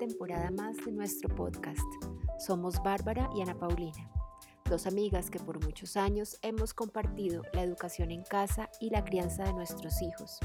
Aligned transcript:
temporada 0.00 0.50
más 0.50 0.78
de 0.78 0.92
nuestro 0.92 1.28
podcast. 1.28 1.86
Somos 2.38 2.82
Bárbara 2.82 3.28
y 3.36 3.42
Ana 3.42 3.58
Paulina, 3.58 4.10
dos 4.64 4.86
amigas 4.86 5.28
que 5.28 5.38
por 5.38 5.62
muchos 5.62 5.94
años 5.98 6.38
hemos 6.40 6.72
compartido 6.72 7.42
la 7.52 7.62
educación 7.62 8.10
en 8.10 8.22
casa 8.22 8.70
y 8.80 8.88
la 8.88 9.04
crianza 9.04 9.44
de 9.44 9.52
nuestros 9.52 10.00
hijos. 10.00 10.38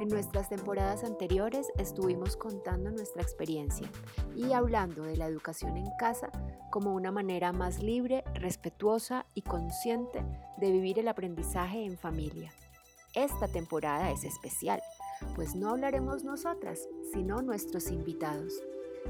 En 0.00 0.08
nuestras 0.08 0.48
temporadas 0.48 1.04
anteriores 1.04 1.68
estuvimos 1.76 2.38
contando 2.38 2.90
nuestra 2.90 3.20
experiencia 3.20 3.86
y 4.34 4.54
hablando 4.54 5.02
de 5.02 5.18
la 5.18 5.26
educación 5.26 5.76
en 5.76 5.90
casa 5.98 6.30
como 6.70 6.94
una 6.94 7.12
manera 7.12 7.52
más 7.52 7.82
libre, 7.82 8.24
respetuosa 8.32 9.26
y 9.34 9.42
consciente 9.42 10.24
de 10.56 10.72
vivir 10.72 10.98
el 10.98 11.08
aprendizaje 11.08 11.84
en 11.84 11.98
familia. 11.98 12.50
Esta 13.12 13.46
temporada 13.46 14.10
es 14.10 14.24
especial 14.24 14.80
pues 15.34 15.54
no 15.54 15.70
hablaremos 15.70 16.24
nosotras, 16.24 16.88
sino 17.12 17.40
nuestros 17.42 17.90
invitados. 17.90 18.52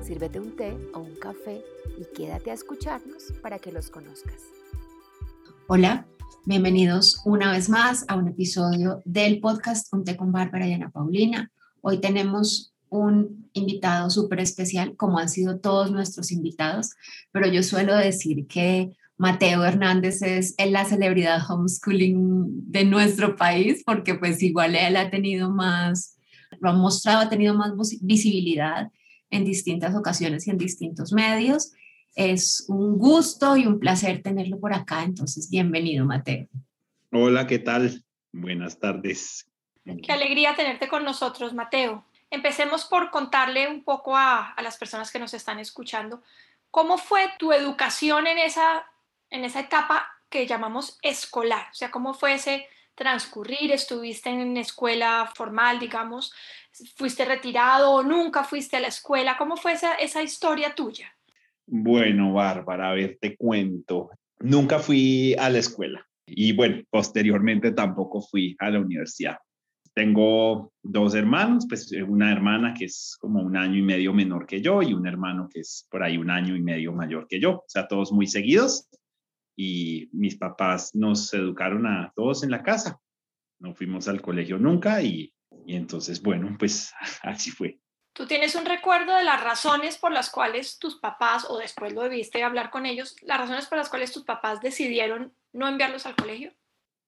Sírvete 0.03 0.39
un 0.39 0.55
té 0.57 0.77
o 0.95 1.01
un 1.01 1.17
café 1.17 1.65
y 1.99 2.05
quédate 2.17 2.51
a 2.51 2.55
escucharnos 2.55 3.33
para 3.43 3.59
que 3.59 3.73
los 3.73 3.91
conozcas. 3.91 4.41
Hola, 5.67 6.07
bienvenidos 6.45 7.23
una 7.25 7.51
vez 7.53 7.69
más 7.69 8.05
a 8.09 8.15
un 8.15 8.29
episodio 8.29 9.03
del 9.05 9.41
podcast 9.41 9.93
Un 9.93 10.05
té 10.05 10.17
con 10.17 10.31
Bárbara 10.31 10.69
y 10.69 10.75
Ana 10.75 10.91
Paulina. 10.91 11.51
Hoy 11.81 11.99
tenemos 11.99 12.73
un 12.89 13.49
invitado 13.53 14.11
súper 14.11 14.41
especial, 14.41 14.97
como 14.97 15.19
han 15.19 15.29
sido 15.29 15.59
todos 15.59 15.91
nuestros 15.91 16.31
invitados, 16.31 16.91
pero 17.33 17.49
yo 17.49 17.63
suelo 17.63 17.97
decir 17.97 18.47
que 18.47 18.91
Mateo 19.19 19.65
Hernández 19.65 20.23
es 20.23 20.55
la 20.71 20.85
celebridad 20.85 21.41
homeschooling 21.49 22.71
de 22.71 22.85
nuestro 22.85 23.35
país, 23.35 23.83
porque 23.85 24.15
pues 24.15 24.43
igual 24.43 24.77
él 24.77 24.97
ha 24.97 25.10
tenido 25.10 25.51
más, 25.51 26.19
lo 26.60 26.71
ha 26.71 26.75
mostrado, 26.75 27.21
ha 27.21 27.29
tenido 27.29 27.55
más 27.55 27.73
visibilidad 28.03 28.91
en 29.30 29.45
distintas 29.45 29.95
ocasiones 29.95 30.46
y 30.46 30.51
en 30.51 30.59
distintos 30.59 31.13
medios. 31.13 31.73
Es 32.15 32.65
un 32.69 32.99
gusto 32.99 33.57
y 33.57 33.66
un 33.66 33.79
placer 33.79 34.23
tenerlo 34.23 34.59
por 34.59 34.73
acá, 34.73 35.02
entonces 35.02 35.51
bienvenido 35.51 36.05
Mateo. 36.05 36.49
Hola, 37.13 37.47
¿qué 37.47 37.59
tal? 37.59 38.04
Buenas 38.32 38.79
tardes. 38.79 39.47
Qué 39.85 40.13
alegría 40.13 40.57
tenerte 40.57 40.88
con 40.88 41.04
nosotros, 41.04 41.54
Mateo. 41.54 42.04
Empecemos 42.30 42.85
por 42.87 43.10
contarle 43.10 43.69
un 43.69 43.85
poco 43.85 44.16
a, 44.16 44.51
a 44.51 44.63
las 44.63 44.77
personas 44.77 45.10
que 45.13 45.19
nos 45.19 45.32
están 45.35 45.59
escuchando 45.59 46.23
¿Cómo 46.77 46.99
fue 46.99 47.30
tu 47.38 47.54
educación 47.54 48.27
en 48.27 48.37
esa 48.37 48.85
en 49.30 49.47
esa 49.47 49.60
etapa 49.60 50.07
que 50.29 50.47
llamamos 50.47 50.99
escolar, 51.01 51.69
o 51.71 51.74
sea, 51.74 51.91
cómo 51.91 52.13
fue 52.13 52.35
ese 52.35 52.69
transcurrir, 52.97 53.71
estuviste 53.71 54.30
en 54.30 54.57
escuela 54.57 55.30
formal, 55.35 55.79
digamos, 55.79 56.33
fuiste 56.97 57.25
retirado 57.25 57.93
o 57.93 58.03
nunca 58.03 58.43
fuiste 58.43 58.77
a 58.77 58.80
la 58.80 58.88
escuela, 58.88 59.37
¿cómo 59.38 59.57
fue 59.57 59.73
esa, 59.73 59.95
esa 59.95 60.23
historia 60.23 60.75
tuya? 60.75 61.07
Bueno, 61.66 62.33
Bárbara, 62.33 62.91
a 62.91 62.95
ver, 62.95 63.19
te 63.21 63.37
cuento. 63.37 64.11
Nunca 64.41 64.78
fui 64.78 65.34
a 65.38 65.50
la 65.50 65.59
escuela 65.59 66.06
y 66.27 66.53
bueno, 66.53 66.83
posteriormente 66.91 67.72
tampoco 67.72 68.21
fui 68.21 68.56
a 68.59 68.71
la 68.71 68.81
universidad. 68.81 69.37
Tengo 69.94 70.72
dos 70.83 71.15
hermanos, 71.15 71.66
pues 71.69 71.91
una 72.06 72.31
hermana 72.31 72.75
que 72.75 72.84
es 72.84 73.16
como 73.19 73.41
un 73.41 73.56
año 73.56 73.78
y 73.78 73.83
medio 73.83 74.12
menor 74.12 74.47
que 74.47 74.60
yo 74.60 74.83
y 74.83 74.93
un 74.93 75.06
hermano 75.06 75.49
que 75.50 75.60
es 75.60 75.87
por 75.91 76.03
ahí 76.03 76.19
un 76.19 76.31
año 76.31 76.55
y 76.55 76.60
medio 76.60 76.93
mayor 76.93 77.27
que 77.27 77.41
yo, 77.41 77.53
o 77.53 77.65
sea, 77.66 77.88
todos 77.88 78.12
muy 78.12 78.27
seguidos 78.27 78.88
y 79.56 80.10
mis 80.12 80.37
papás 80.37 80.94
nos 80.94 81.32
educaron 81.32 81.87
a 81.87 82.12
todos 82.15 82.44
en 82.44 82.50
la 82.50 82.62
casa. 82.62 83.00
No 83.59 83.75
fuimos 83.75 84.06
al 84.06 84.20
colegio 84.20 84.58
nunca 84.58 85.00
y, 85.00 85.32
entonces, 85.66 86.22
bueno, 86.22 86.54
pues 86.58 86.92
así 87.22 87.50
fue. 87.50 87.81
¿Tú 88.12 88.26
tienes 88.26 88.54
un 88.54 88.64
recuerdo 88.64 89.16
de 89.16 89.25
las 89.25 89.42
razones 89.42 89.98
por 89.98 90.12
las 90.12 90.31
cuales 90.31 90.78
tus 90.78 90.98
papás, 91.00 91.47
o 91.48 91.58
después 91.58 91.92
lo 91.92 92.03
debiste 92.03 92.42
hablar 92.42 92.70
con 92.70 92.86
ellos, 92.86 93.16
las 93.22 93.38
razones 93.38 93.66
por 93.66 93.78
las 93.78 93.88
cuales 93.88 94.12
tus 94.12 94.25
papás 94.25 94.60
decidieron 94.60 95.34
no 95.53 95.69
enviarlos 95.69 96.06
al 96.06 96.16
colegio? 96.16 96.54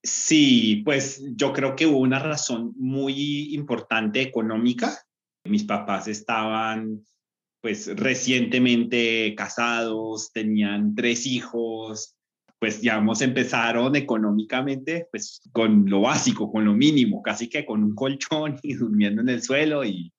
Sí, 0.03 0.81
pues 0.85 1.21
yo 1.35 1.51
creo 1.51 1.75
que 1.75 1.85
hubo 1.85 1.99
una 1.99 2.19
razón 2.19 2.73
muy 2.77 3.53
importante 3.53 4.21
económica. 4.21 5.03
Mis 5.43 5.63
papás 5.63 6.07
estaban 6.07 7.03
pues 7.61 7.93
recientemente 7.97 9.35
casados, 9.35 10.31
tenían 10.31 10.95
tres 10.95 11.25
hijos, 11.25 12.15
pues 12.59 12.81
digamos, 12.81 13.21
empezaron 13.21 13.95
económicamente 13.95 15.07
pues 15.11 15.41
con 15.53 15.89
lo 15.89 16.01
básico, 16.01 16.51
con 16.51 16.65
lo 16.65 16.73
mínimo, 16.73 17.21
casi 17.21 17.47
que 17.47 17.65
con 17.65 17.83
un 17.83 17.95
colchón 17.95 18.59
y 18.63 18.73
durmiendo 18.73 19.21
en 19.21 19.29
el 19.29 19.41
suelo 19.41 19.83
y 19.85 20.13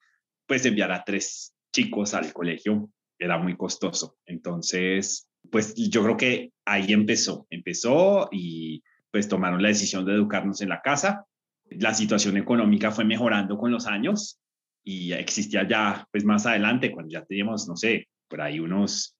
pues 0.47 0.65
enviar 0.65 0.91
a 0.91 1.05
tres 1.05 1.55
chicos 1.73 2.15
al 2.15 2.33
colegio 2.33 2.91
era 3.19 3.39
muy 3.39 3.57
costoso. 3.57 4.17
Entonces, 4.25 5.29
pues 5.51 5.75
yo 5.75 6.03
creo 6.03 6.17
que 6.17 6.53
ahí 6.65 6.93
empezó, 6.93 7.47
empezó 7.51 8.29
y 8.33 8.83
pues 9.11 9.29
tomaron 9.29 9.63
la 9.63 9.69
decisión 9.69 10.05
de 10.07 10.15
educarnos 10.15 10.63
en 10.63 10.71
la 10.71 10.81
casa. 10.81 11.27
La 11.69 11.95
situación 11.95 12.37
económica 12.39 12.91
fue 12.91 13.05
mejorando 13.05 13.59
con 13.59 13.71
los 13.71 13.87
años 13.87 14.41
y 14.83 15.13
existía 15.13 15.69
ya, 15.69 16.09
pues 16.11 16.25
más 16.25 16.47
adelante, 16.47 16.91
cuando 16.91 17.13
ya 17.13 17.25
teníamos, 17.25 17.69
no 17.69 17.77
sé, 17.77 18.09
por 18.29 18.41
ahí 18.41 18.59
unos 18.59 19.17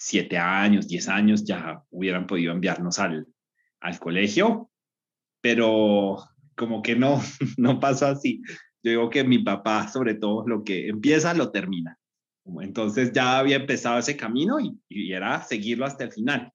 siete 0.00 0.38
años, 0.38 0.88
diez 0.88 1.08
años, 1.08 1.44
ya 1.44 1.84
hubieran 1.90 2.26
podido 2.26 2.52
enviarnos 2.52 2.98
al, 2.98 3.26
al 3.80 3.98
colegio, 3.98 4.70
pero 5.42 6.16
como 6.56 6.80
que 6.80 6.96
no, 6.96 7.20
no 7.58 7.78
pasó 7.78 8.06
así. 8.06 8.40
Yo 8.82 8.90
digo 8.92 9.10
que 9.10 9.24
mi 9.24 9.40
papá, 9.40 9.88
sobre 9.88 10.14
todo, 10.14 10.48
lo 10.48 10.64
que 10.64 10.88
empieza, 10.88 11.34
lo 11.34 11.50
termina. 11.50 11.98
Entonces 12.62 13.12
ya 13.12 13.38
había 13.38 13.56
empezado 13.56 13.98
ese 13.98 14.16
camino 14.16 14.58
y, 14.58 14.74
y 14.88 15.12
era 15.12 15.42
seguirlo 15.42 15.84
hasta 15.84 16.04
el 16.04 16.12
final. 16.12 16.50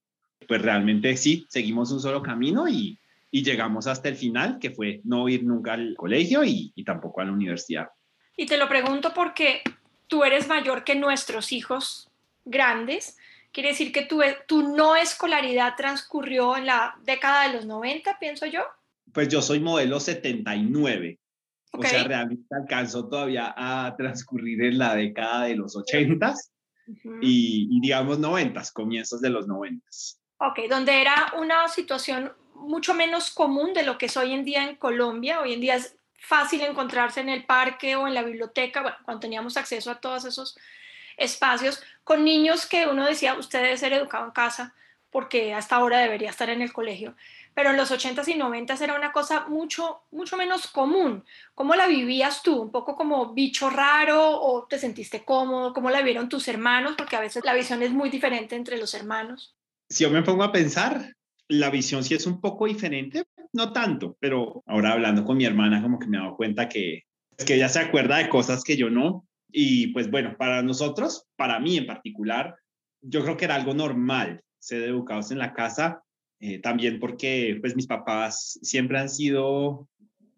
Pues 0.48 0.62
realmente 0.64 1.16
sí, 1.16 1.46
seguimos 1.48 1.92
un 1.92 2.00
solo 2.00 2.24
camino 2.24 2.68
y, 2.68 3.00
y 3.30 3.44
llegamos 3.44 3.86
hasta 3.86 4.10
el 4.10 4.16
final, 4.16 4.58
que 4.58 4.72
fue 4.72 5.02
no 5.04 5.30
ir 5.30 5.44
nunca 5.44 5.74
al 5.74 5.94
colegio 5.96 6.44
y, 6.44 6.74
y, 6.76 6.84
tampoco 6.84 7.22
a 7.22 7.26
la 7.26 7.32
universidad. 7.32 7.90
Y 8.36 8.48
te 8.48 8.58
lo 8.58 8.68
pregunto 8.68 9.14
porque 9.14 9.62
tú 10.08 10.24
eres 10.24 10.48
mayor 10.48 10.84
que 10.84 10.96
nuestros 10.96 11.52
hijos 11.52 12.10
grandes 12.44 13.18
Quiere 13.56 13.70
decir 13.70 13.94
que 13.94 14.02
tu, 14.02 14.22
tu 14.48 14.76
no 14.76 14.98
escolaridad 14.98 15.76
transcurrió 15.78 16.58
en 16.58 16.66
la 16.66 16.94
década 17.04 17.48
de 17.48 17.54
los 17.54 17.66
90, 17.66 18.20
pienso 18.20 18.46
yo. 18.46 18.66
Pues 19.14 19.30
yo 19.30 19.42
soy 19.42 19.62
modelo 19.62 20.02
79. 20.02 21.18
O 21.72 21.82
sea, 21.82 22.04
realmente 22.04 22.54
alcanzó 22.54 23.08
todavía 23.08 23.56
a 23.56 23.96
transcurrir 23.96 24.62
en 24.62 24.78
la 24.78 24.94
década 24.94 25.46
de 25.46 25.56
los 25.56 25.74
80 25.74 26.34
y, 27.22 27.80
digamos 27.80 28.20
90, 28.20 28.62
comienzos 28.74 29.22
de 29.22 29.30
los 29.30 29.48
90. 29.48 29.88
Ok, 30.40 30.60
donde 30.70 31.00
era 31.00 31.32
una 31.40 31.70
situación 31.70 32.34
mucho 32.56 32.94
menos 32.94 33.30
común 33.30 33.74
de 33.74 33.84
lo 33.84 33.98
que 33.98 34.08
es 34.08 34.18
hoy 34.18 34.34
en 34.34 34.44
día 34.44 34.68
en 34.68 34.76
Colombia. 34.76 35.40
Hoy 35.40 35.54
en 35.54 35.62
día 35.62 35.76
es 35.76 35.96
fácil 36.20 36.60
encontrarse 36.60 37.22
en 37.22 37.30
el 37.30 37.46
parque 37.46 37.96
o 37.96 38.06
en 38.06 38.16
la 38.16 38.24
biblioteca, 38.24 38.82
bueno, 38.82 38.98
cuando 39.06 39.22
teníamos 39.22 39.56
acceso 39.56 39.92
a 39.92 40.02
todos 40.02 40.26
esos 40.26 40.58
espacios 41.18 41.82
con 42.06 42.24
niños 42.24 42.66
que 42.68 42.88
uno 42.88 43.06
decía, 43.06 43.34
usted 43.34 43.62
debe 43.62 43.78
ser 43.78 43.92
educado 43.92 44.26
en 44.26 44.32
casa 44.32 44.74
porque 45.10 45.54
hasta 45.54 45.78
ahora 45.78 46.00
debería 46.00 46.30
estar 46.30 46.50
en 46.50 46.62
el 46.62 46.72
colegio. 46.72 47.16
Pero 47.54 47.72
en 47.72 47.78
los 47.78 47.90
80s 47.90 48.28
y 48.28 48.38
90s 48.38 48.82
era 48.82 48.96
una 48.96 49.12
cosa 49.12 49.48
mucho, 49.48 50.02
mucho 50.12 50.36
menos 50.36 50.68
común. 50.68 51.24
¿Cómo 51.54 51.74
la 51.76 51.88
vivías 51.88 52.44
tú? 52.44 52.62
¿Un 52.62 52.72
poco 52.72 52.96
como 52.96 53.34
bicho 53.34 53.70
raro 53.70 54.40
o 54.42 54.68
te 54.68 54.78
sentiste 54.78 55.24
cómodo? 55.24 55.74
¿Cómo 55.74 55.90
la 55.90 56.02
vieron 56.02 56.28
tus 56.28 56.48
hermanos? 56.50 56.96
Porque 56.98 57.16
a 57.16 57.22
veces 57.22 57.44
la 57.46 57.54
visión 57.54 57.82
es 57.82 57.92
muy 57.92 58.10
diferente 58.10 58.56
entre 58.56 58.78
los 58.78 58.94
hermanos. 58.94 59.56
Si 59.90 60.04
yo 60.04 60.12
me 60.12 60.22
pongo 60.22 60.44
a 60.44 60.52
pensar, 60.52 61.16
la 61.48 61.70
visión 61.70 62.04
sí 62.04 62.14
es 62.14 62.28
un 62.28 62.42
poco 62.42 62.66
diferente, 62.66 63.24
no 63.54 63.72
tanto, 63.72 64.18
pero 64.20 64.64
ahora 64.68 64.92
hablando 64.92 65.24
con 65.24 65.38
mi 65.38 65.46
hermana 65.46 65.82
como 65.82 65.98
que 65.98 66.08
me 66.08 66.18
he 66.18 66.20
dado 66.20 66.36
cuenta 66.36 66.68
que, 66.68 67.04
es 67.38 67.46
que 67.46 67.56
ella 67.56 67.70
se 67.70 67.80
acuerda 67.80 68.18
de 68.18 68.28
cosas 68.28 68.64
que 68.64 68.76
yo 68.76 68.90
no, 68.90 69.26
y 69.58 69.88
pues 69.88 70.12
bueno, 70.12 70.36
para 70.38 70.62
nosotros, 70.62 71.28
para 71.38 71.62
mí 71.62 71.78
en 71.78 71.86
particular, 71.86 72.58
yo 73.02 73.24
creo 73.24 73.38
que 73.38 73.46
era 73.46 73.56
algo 73.56 73.74
normal 73.74 74.42
ser 74.60 74.84
educados 74.84 75.32
en 75.32 75.38
la 75.38 75.54
casa, 75.54 76.04
eh, 76.42 76.60
también 76.60 77.00
porque 77.00 77.58
pues 77.62 77.74
mis 77.74 77.88
papás 77.88 78.60
siempre 78.62 79.00
han 79.00 79.08
sido 79.08 79.88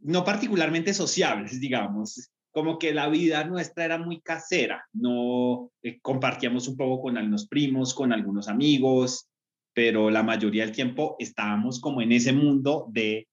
no 0.01 0.23
particularmente 0.23 0.93
sociables, 0.93 1.59
digamos, 1.59 2.29
como 2.51 2.77
que 2.77 2.93
la 2.93 3.09
vida 3.09 3.43
nuestra 3.43 3.85
era 3.85 3.97
muy 3.97 4.21
casera, 4.21 4.85
no 4.93 5.71
eh, 5.81 5.97
compartíamos 5.99 6.67
un 6.67 6.77
poco 6.77 7.01
con 7.01 7.17
algunos 7.17 7.47
primos, 7.47 7.95
con 7.95 8.13
algunos 8.13 8.47
amigos, 8.47 9.27
pero 9.73 10.11
la 10.11 10.21
mayoría 10.21 10.63
del 10.63 10.75
tiempo 10.75 11.15
estábamos 11.17 11.79
como 11.79 12.03
en 12.03 12.11
ese 12.11 12.33
mundo 12.33 12.85
de 12.89 13.27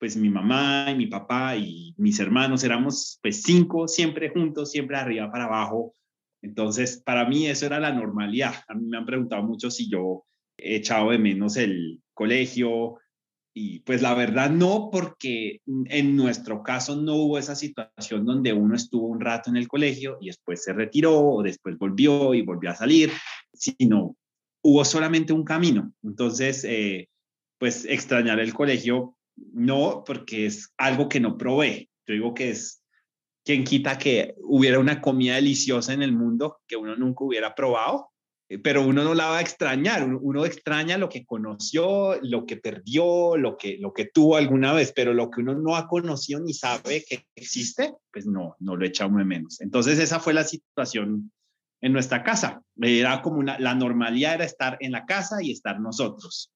pues 0.00 0.16
mi 0.16 0.30
mamá 0.30 0.86
y 0.90 0.94
mi 0.96 1.06
papá 1.06 1.54
y 1.56 1.94
mis 1.98 2.18
hermanos 2.18 2.64
éramos 2.64 3.20
pues 3.22 3.42
cinco 3.42 3.86
siempre 3.86 4.30
juntos, 4.30 4.72
siempre 4.72 4.96
arriba 4.96 5.30
para 5.30 5.44
abajo. 5.44 5.94
Entonces, 6.42 7.02
para 7.04 7.28
mí 7.28 7.46
eso 7.46 7.66
era 7.66 7.78
la 7.78 7.92
normalidad. 7.92 8.54
A 8.66 8.74
mí 8.74 8.86
me 8.86 8.96
han 8.96 9.04
preguntado 9.04 9.42
mucho 9.42 9.70
si 9.70 9.90
yo 9.90 10.24
he 10.56 10.76
echado 10.76 11.10
de 11.10 11.18
menos 11.18 11.58
el 11.58 12.00
colegio. 12.14 12.96
Y 13.54 13.80
pues 13.80 14.00
la 14.00 14.14
verdad 14.14 14.48
no, 14.48 14.88
porque 14.90 15.60
en 15.66 16.16
nuestro 16.16 16.62
caso 16.62 16.96
no 16.96 17.16
hubo 17.16 17.36
esa 17.36 17.54
situación 17.54 18.24
donde 18.24 18.54
uno 18.54 18.74
estuvo 18.74 19.06
un 19.06 19.20
rato 19.20 19.50
en 19.50 19.56
el 19.56 19.68
colegio 19.68 20.16
y 20.20 20.28
después 20.28 20.64
se 20.64 20.72
retiró 20.72 21.20
o 21.20 21.42
después 21.42 21.76
volvió 21.76 22.32
y 22.32 22.40
volvió 22.40 22.70
a 22.70 22.76
salir, 22.76 23.10
sino 23.52 24.16
hubo 24.62 24.82
solamente 24.86 25.34
un 25.34 25.44
camino. 25.44 25.92
Entonces, 26.02 26.64
eh, 26.64 27.10
pues 27.58 27.84
extrañar 27.84 28.40
el 28.40 28.54
colegio 28.54 29.18
no, 29.52 30.04
porque 30.04 30.46
es 30.46 30.72
algo 30.76 31.08
que 31.08 31.20
no 31.20 31.36
probé. 31.36 31.90
Yo 32.06 32.14
digo 32.14 32.34
que 32.34 32.50
es 32.50 32.82
quien 33.44 33.64
quita 33.64 33.98
que 33.98 34.34
hubiera 34.42 34.78
una 34.78 35.00
comida 35.00 35.36
deliciosa 35.36 35.92
en 35.92 36.02
el 36.02 36.12
mundo 36.12 36.60
que 36.66 36.76
uno 36.76 36.96
nunca 36.96 37.24
hubiera 37.24 37.54
probado 37.54 38.10
eh, 38.50 38.58
pero 38.58 38.84
uno 38.84 39.04
no 39.04 39.14
la 39.14 39.28
va 39.28 39.38
a 39.38 39.40
extrañar, 39.40 40.02
uno, 40.04 40.44
extraña 40.44 40.98
lo 40.98 41.08
que 41.08 41.24
conoció, 41.24 42.18
lo 42.20 42.44
que 42.46 42.56
perdió, 42.56 43.36
lo 43.36 43.56
que, 43.56 43.78
lo 43.78 43.92
que 43.92 44.06
tuvo 44.06 44.36
alguna 44.36 44.72
vez, 44.72 44.92
pero 44.92 45.14
lo 45.14 45.30
que 45.30 45.40
uno 45.40 45.54
no 45.54 45.76
ha 45.76 45.86
conocido 45.86 46.40
ni 46.40 46.52
sabe 46.52 47.04
que 47.08 47.26
existe, 47.36 47.94
pues 48.12 48.26
no, 48.26 48.56
no 48.58 48.74
lo 48.74 48.84
echa 48.84 49.06
uno 49.06 49.18
de 49.18 49.24
menos. 49.24 49.60
Entonces 49.60 50.00
esa 50.00 50.18
fue 50.18 50.34
la 50.34 50.42
situación 50.42 51.30
en 51.80 51.92
nuestra 51.92 52.24
casa. 52.24 52.60
Era 52.76 53.22
como 53.22 53.38
una, 53.38 53.56
la 53.60 53.76
normalidad 53.76 54.34
era 54.34 54.44
estar 54.44 54.76
en 54.80 54.90
la 54.90 55.06
casa 55.06 55.36
y 55.40 55.52
estar 55.52 55.80
nosotros. 55.80 56.52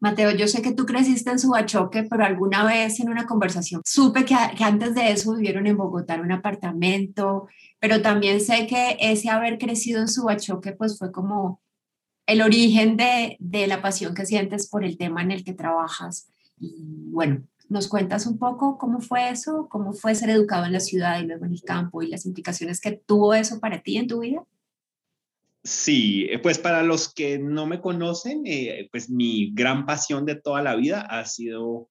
Mateo, 0.00 0.30
yo 0.30 0.46
sé 0.48 0.62
que 0.62 0.72
tú 0.72 0.86
creciste 0.86 1.30
en 1.30 1.38
Subachoque, 1.38 2.04
pero 2.04 2.24
alguna 2.24 2.64
vez 2.64 3.00
en 3.00 3.08
una 3.08 3.26
conversación 3.26 3.82
supe 3.84 4.24
que, 4.24 4.36
que, 4.56 4.64
antes 4.64 4.94
de 4.94 5.10
eso 5.10 5.34
vivieron 5.34 5.66
en 5.66 5.76
Bogotá 5.76 6.14
en 6.14 6.22
un 6.22 6.32
apartamento, 6.32 7.48
pero 7.80 8.00
también 8.02 8.40
sé 8.40 8.66
que 8.66 8.96
ese 9.00 9.30
haber 9.30 9.58
crecido 9.58 10.00
en 10.00 10.08
Subachoque 10.08 10.72
pues 10.72 10.98
fue 10.98 11.10
como 11.10 11.60
el 12.26 12.42
origen 12.42 12.96
de, 12.96 13.36
de 13.40 13.66
la 13.66 13.82
pasión 13.82 14.14
que 14.14 14.26
sientes 14.26 14.68
por 14.68 14.84
el 14.84 14.98
tema 14.98 15.22
en 15.22 15.32
el 15.32 15.44
que 15.44 15.54
trabajas. 15.54 16.28
Y 16.60 17.10
bueno, 17.10 17.42
¿nos 17.68 17.88
cuentas 17.88 18.26
un 18.26 18.38
poco 18.38 18.78
cómo 18.78 19.00
fue 19.00 19.30
eso? 19.30 19.66
¿Cómo 19.70 19.92
fue 19.94 20.14
ser 20.14 20.30
educado 20.30 20.66
en 20.66 20.72
la 20.72 20.80
ciudad 20.80 21.20
y 21.20 21.26
luego 21.26 21.46
en 21.46 21.52
el 21.52 21.62
campo 21.62 22.02
y 22.02 22.08
las 22.08 22.26
implicaciones 22.26 22.80
que 22.80 22.92
tuvo 22.92 23.34
eso 23.34 23.60
para 23.60 23.80
ti 23.80 23.96
en 23.96 24.06
tu 24.06 24.20
vida? 24.20 24.44
Sí, 25.68 26.26
eh, 26.30 26.38
pues 26.38 26.58
para 26.58 26.82
los 26.82 27.12
que 27.12 27.38
no 27.38 27.66
me 27.66 27.82
conocen, 27.82 28.42
eh, 28.46 28.88
pues 28.90 29.10
mi 29.10 29.52
gran 29.52 29.84
pasión 29.84 30.24
de 30.24 30.34
toda 30.34 30.62
la 30.62 30.74
vida 30.74 31.02
ha 31.02 31.26
sido 31.26 31.90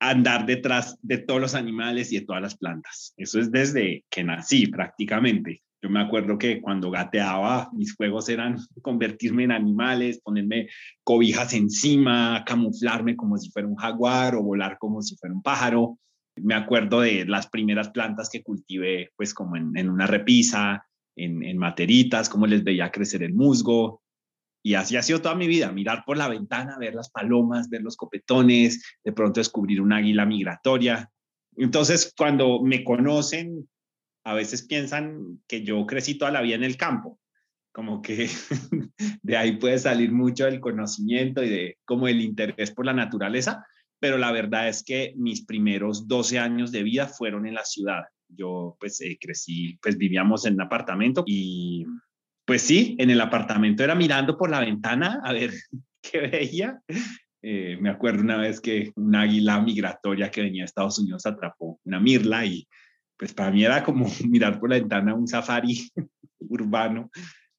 andar 0.00 0.46
detrás 0.46 0.96
de 1.02 1.18
todos 1.18 1.38
los 1.38 1.54
animales 1.54 2.10
y 2.10 2.20
de 2.20 2.24
todas 2.24 2.40
las 2.40 2.56
plantas. 2.56 3.12
Eso 3.18 3.38
es 3.38 3.50
desde 3.50 4.06
que 4.08 4.24
nací 4.24 4.68
prácticamente. 4.68 5.62
Yo 5.82 5.90
me 5.90 6.00
acuerdo 6.00 6.38
que 6.38 6.62
cuando 6.62 6.90
gateaba, 6.90 7.68
mis 7.74 7.94
juegos 7.94 8.30
eran 8.30 8.56
convertirme 8.82 9.44
en 9.44 9.52
animales, 9.52 10.20
ponerme 10.20 10.68
cobijas 11.04 11.52
encima, 11.52 12.44
camuflarme 12.46 13.14
como 13.14 13.36
si 13.36 13.50
fuera 13.50 13.68
un 13.68 13.76
jaguar 13.76 14.36
o 14.36 14.42
volar 14.42 14.78
como 14.78 15.02
si 15.02 15.16
fuera 15.16 15.34
un 15.34 15.42
pájaro. 15.42 15.98
Me 16.36 16.54
acuerdo 16.54 17.02
de 17.02 17.26
las 17.26 17.46
primeras 17.48 17.90
plantas 17.90 18.30
que 18.30 18.42
cultivé, 18.42 19.10
pues 19.16 19.34
como 19.34 19.56
en, 19.56 19.76
en 19.76 19.90
una 19.90 20.06
repisa, 20.06 20.87
en, 21.18 21.58
materitas, 21.58 22.28
cómo 22.28 22.46
les 22.46 22.64
veía 22.64 22.90
crecer 22.90 23.22
el 23.22 23.34
musgo. 23.34 24.02
Y 24.62 24.74
así 24.74 24.96
ha 24.96 25.02
sido 25.02 25.20
toda 25.20 25.34
mi 25.34 25.46
vida, 25.46 25.72
mirar 25.72 26.04
por 26.04 26.16
la 26.16 26.28
ventana, 26.28 26.78
ver 26.78 26.94
las 26.94 27.10
palomas, 27.10 27.68
ver 27.68 27.82
los 27.82 27.96
copetones, 27.96 28.82
de 29.04 29.12
pronto 29.12 29.40
descubrir 29.40 29.80
un 29.80 29.92
águila 29.92 30.26
migratoria. 30.26 31.10
Entonces, 31.56 32.12
cuando 32.16 32.62
me 32.62 32.84
conocen, 32.84 33.68
a 34.24 34.34
veces 34.34 34.66
piensan 34.66 35.40
que 35.48 35.62
yo 35.64 35.86
crecí 35.86 36.16
toda 36.16 36.30
la 36.30 36.42
vida 36.42 36.56
en 36.56 36.64
el 36.64 36.76
campo, 36.76 37.18
como 37.72 38.02
que 38.02 38.28
de 39.22 39.36
ahí 39.36 39.56
puede 39.56 39.78
salir 39.78 40.12
mucho 40.12 40.44
del 40.44 40.60
conocimiento 40.60 41.42
y 41.42 41.48
de 41.48 41.78
como 41.84 42.08
el 42.08 42.20
interés 42.20 42.70
por 42.72 42.84
la 42.84 42.92
naturaleza, 42.92 43.64
pero 44.00 44.18
la 44.18 44.32
verdad 44.32 44.68
es 44.68 44.82
que 44.84 45.14
mis 45.16 45.44
primeros 45.44 46.06
12 46.06 46.38
años 46.38 46.72
de 46.72 46.82
vida 46.82 47.06
fueron 47.06 47.46
en 47.46 47.54
la 47.54 47.64
ciudad. 47.64 48.04
Yo 48.28 48.76
pues 48.78 49.00
eh, 49.00 49.18
crecí, 49.20 49.78
pues 49.82 49.96
vivíamos 49.96 50.44
en 50.46 50.54
un 50.54 50.62
apartamento 50.62 51.24
y 51.26 51.86
pues 52.44 52.62
sí, 52.62 52.96
en 52.98 53.10
el 53.10 53.20
apartamento 53.20 53.84
era 53.84 53.94
mirando 53.94 54.38
por 54.38 54.50
la 54.50 54.60
ventana 54.60 55.20
a 55.22 55.32
ver 55.32 55.52
qué 56.02 56.20
veía. 56.20 56.80
Eh, 57.42 57.76
me 57.80 57.90
acuerdo 57.90 58.22
una 58.22 58.36
vez 58.36 58.60
que 58.60 58.92
un 58.96 59.14
águila 59.14 59.60
migratoria 59.60 60.30
que 60.30 60.42
venía 60.42 60.62
de 60.62 60.66
Estados 60.66 60.98
Unidos 60.98 61.24
atrapó 61.26 61.78
una 61.84 62.00
mirla 62.00 62.44
y 62.44 62.66
pues 63.16 63.34
para 63.34 63.50
mí 63.50 63.64
era 63.64 63.84
como 63.84 64.06
mirar 64.28 64.58
por 64.58 64.70
la 64.70 64.76
ventana 64.76 65.14
un 65.14 65.28
safari 65.28 65.90
urbano, 66.40 67.10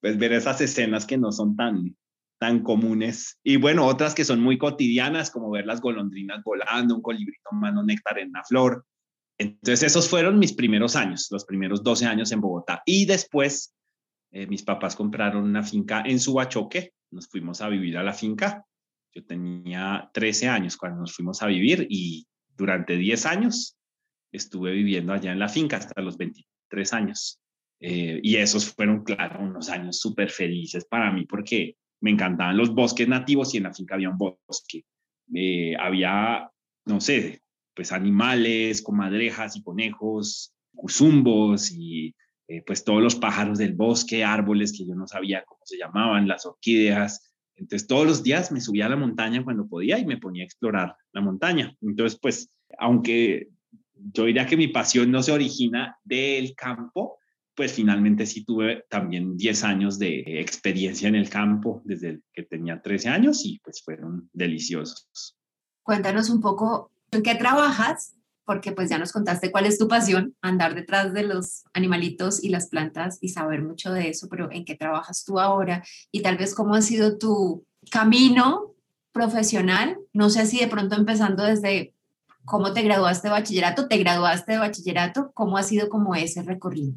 pues 0.02 0.18
ver 0.18 0.34
esas 0.34 0.60
escenas 0.62 1.06
que 1.06 1.18
no 1.18 1.32
son 1.32 1.56
tan, 1.56 1.96
tan 2.40 2.64
comunes. 2.64 3.38
Y 3.44 3.58
bueno, 3.58 3.86
otras 3.86 4.16
que 4.16 4.26
son 4.26 4.42
muy 4.42 4.58
cotidianas, 4.58 5.30
como 5.30 5.52
ver 5.52 5.66
las 5.66 5.82
golondrinas 5.82 6.44
volando, 6.44 6.96
un 6.96 7.02
colibrito 7.02 7.52
mano 7.52 7.84
néctar 7.84 8.18
en 8.20 8.30
una 8.30 8.44
flor, 8.44 8.86
entonces, 9.40 9.84
esos 9.84 10.10
fueron 10.10 10.38
mis 10.38 10.52
primeros 10.52 10.98
años, 10.98 11.30
los 11.32 11.46
primeros 11.46 11.82
12 11.82 12.06
años 12.06 12.32
en 12.34 12.42
Bogotá. 12.42 12.84
Y 12.86 13.06
después, 13.06 13.74
eh, 14.32 14.46
mis 14.48 14.64
papás 14.64 14.98
compraron 14.98 15.46
una 15.46 15.64
finca 15.64 16.04
en 16.06 16.20
Subachoque, 16.20 16.94
nos 17.12 17.28
fuimos 17.30 17.62
a 17.62 17.70
vivir 17.70 17.98
a 17.98 18.04
la 18.04 18.14
finca. 18.14 18.66
Yo 19.16 19.26
tenía 19.26 20.10
13 20.14 20.50
años 20.50 20.76
cuando 20.76 21.00
nos 21.00 21.16
fuimos 21.16 21.42
a 21.42 21.48
vivir 21.48 21.88
y 21.90 22.28
durante 22.50 22.98
10 22.98 23.26
años 23.26 23.78
estuve 24.34 24.74
viviendo 24.74 25.14
allá 25.14 25.32
en 25.32 25.40
la 25.40 25.48
finca 25.48 25.78
hasta 25.78 26.02
los 26.02 26.18
23 26.18 26.94
años. 26.94 27.40
Eh, 27.80 28.20
y 28.22 28.36
esos 28.36 28.74
fueron, 28.74 29.06
claro, 29.06 29.42
unos 29.42 29.70
años 29.70 30.00
súper 30.00 30.32
felices 30.32 30.84
para 30.84 31.14
mí 31.14 31.26
porque 31.26 31.78
me 32.02 32.12
encantaban 32.12 32.58
los 32.58 32.76
bosques 32.76 33.08
nativos 33.08 33.54
y 33.54 33.58
en 33.58 33.64
la 33.64 33.74
finca 33.74 33.96
había 33.96 34.10
un 34.10 34.18
bosque. 34.18 34.84
Eh, 35.34 35.78
había, 35.80 36.52
no 36.86 37.00
sé, 37.00 37.42
pues 37.80 37.94
animales, 37.94 38.82
comadrejas 38.82 39.56
y 39.56 39.64
conejos, 39.64 40.54
cuzumbos 40.76 41.72
y 41.72 42.14
eh, 42.50 42.62
pues 42.68 42.84
todos 42.84 43.02
los 43.02 43.16
pájaros 43.16 43.58
del 43.58 43.74
bosque, 43.74 44.26
árboles 44.26 44.78
que 44.78 44.86
yo 44.86 44.96
no 44.96 45.08
sabía 45.08 45.46
cómo 45.46 45.62
se 45.64 45.78
llamaban, 45.78 46.28
las 46.28 46.46
orquídeas. 46.46 47.32
Entonces 47.56 47.88
todos 47.88 48.06
los 48.06 48.22
días 48.22 48.52
me 48.52 48.60
subía 48.60 48.88
a 48.88 48.90
la 48.90 48.98
montaña 48.98 49.46
cuando 49.46 49.66
podía 49.66 49.98
y 49.98 50.06
me 50.06 50.18
ponía 50.18 50.44
a 50.44 50.46
explorar 50.46 50.94
la 51.14 51.22
montaña. 51.22 51.74
Entonces 51.80 52.20
pues 52.22 52.50
aunque 52.78 53.48
yo 53.94 54.26
diría 54.26 54.46
que 54.46 54.58
mi 54.58 54.68
pasión 54.68 55.10
no 55.10 55.24
se 55.24 55.32
origina 55.32 55.98
del 56.04 56.56
campo, 56.56 57.18
pues 57.56 57.72
finalmente 57.72 58.26
sí 58.26 58.44
tuve 58.44 58.84
también 58.90 59.38
10 59.38 59.64
años 59.64 59.98
de 59.98 60.42
experiencia 60.42 61.08
en 61.08 61.16
el 61.16 61.30
campo 61.30 61.82
desde 61.86 62.20
que 62.34 62.44
tenía 62.44 62.82
13 62.82 63.08
años 63.08 63.46
y 63.46 63.58
pues 63.60 63.82
fueron 63.82 64.30
deliciosos. 64.34 65.38
Cuéntanos 65.82 66.30
un 66.30 66.42
poco 66.42 66.92
¿En 67.12 67.24
qué 67.24 67.36
trabajas? 67.36 68.16
Porque 68.46 68.72
pues 68.72 68.90
ya 68.90 68.98
nos 68.98 69.12
contaste 69.12 69.52
cuál 69.52 69.66
es 69.66 69.78
tu 69.78 69.88
pasión, 69.88 70.36
andar 70.42 70.74
detrás 70.76 71.14
de 71.14 71.24
los 71.24 71.64
animalitos 71.74 72.44
y 72.44 72.50
las 72.50 72.68
plantas 72.68 73.20
y 73.22 73.30
saber 73.30 73.62
mucho 73.62 73.92
de 73.94 74.10
eso, 74.10 74.28
pero 74.30 74.52
¿en 74.52 74.66
qué 74.66 74.76
trabajas 74.76 75.24
tú 75.24 75.40
ahora? 75.40 75.84
Y 76.12 76.22
tal 76.22 76.38
vez 76.38 76.56
cómo 76.56 76.76
ha 76.76 76.82
sido 76.82 77.18
tu 77.18 77.66
camino 77.92 78.74
profesional. 79.12 79.98
No 80.14 80.30
sé 80.30 80.46
si 80.46 80.60
de 80.60 80.68
pronto 80.68 80.96
empezando 80.96 81.44
desde 81.44 81.94
cómo 82.46 82.74
te 82.74 82.82
graduaste 82.82 83.28
de 83.28 83.34
bachillerato, 83.34 83.88
te 83.88 83.98
graduaste 83.98 84.54
de 84.54 84.58
bachillerato, 84.58 85.32
cómo 85.34 85.58
ha 85.58 85.64
sido 85.64 85.90
como 85.90 86.16
ese 86.16 86.42
recorrido. 86.42 86.94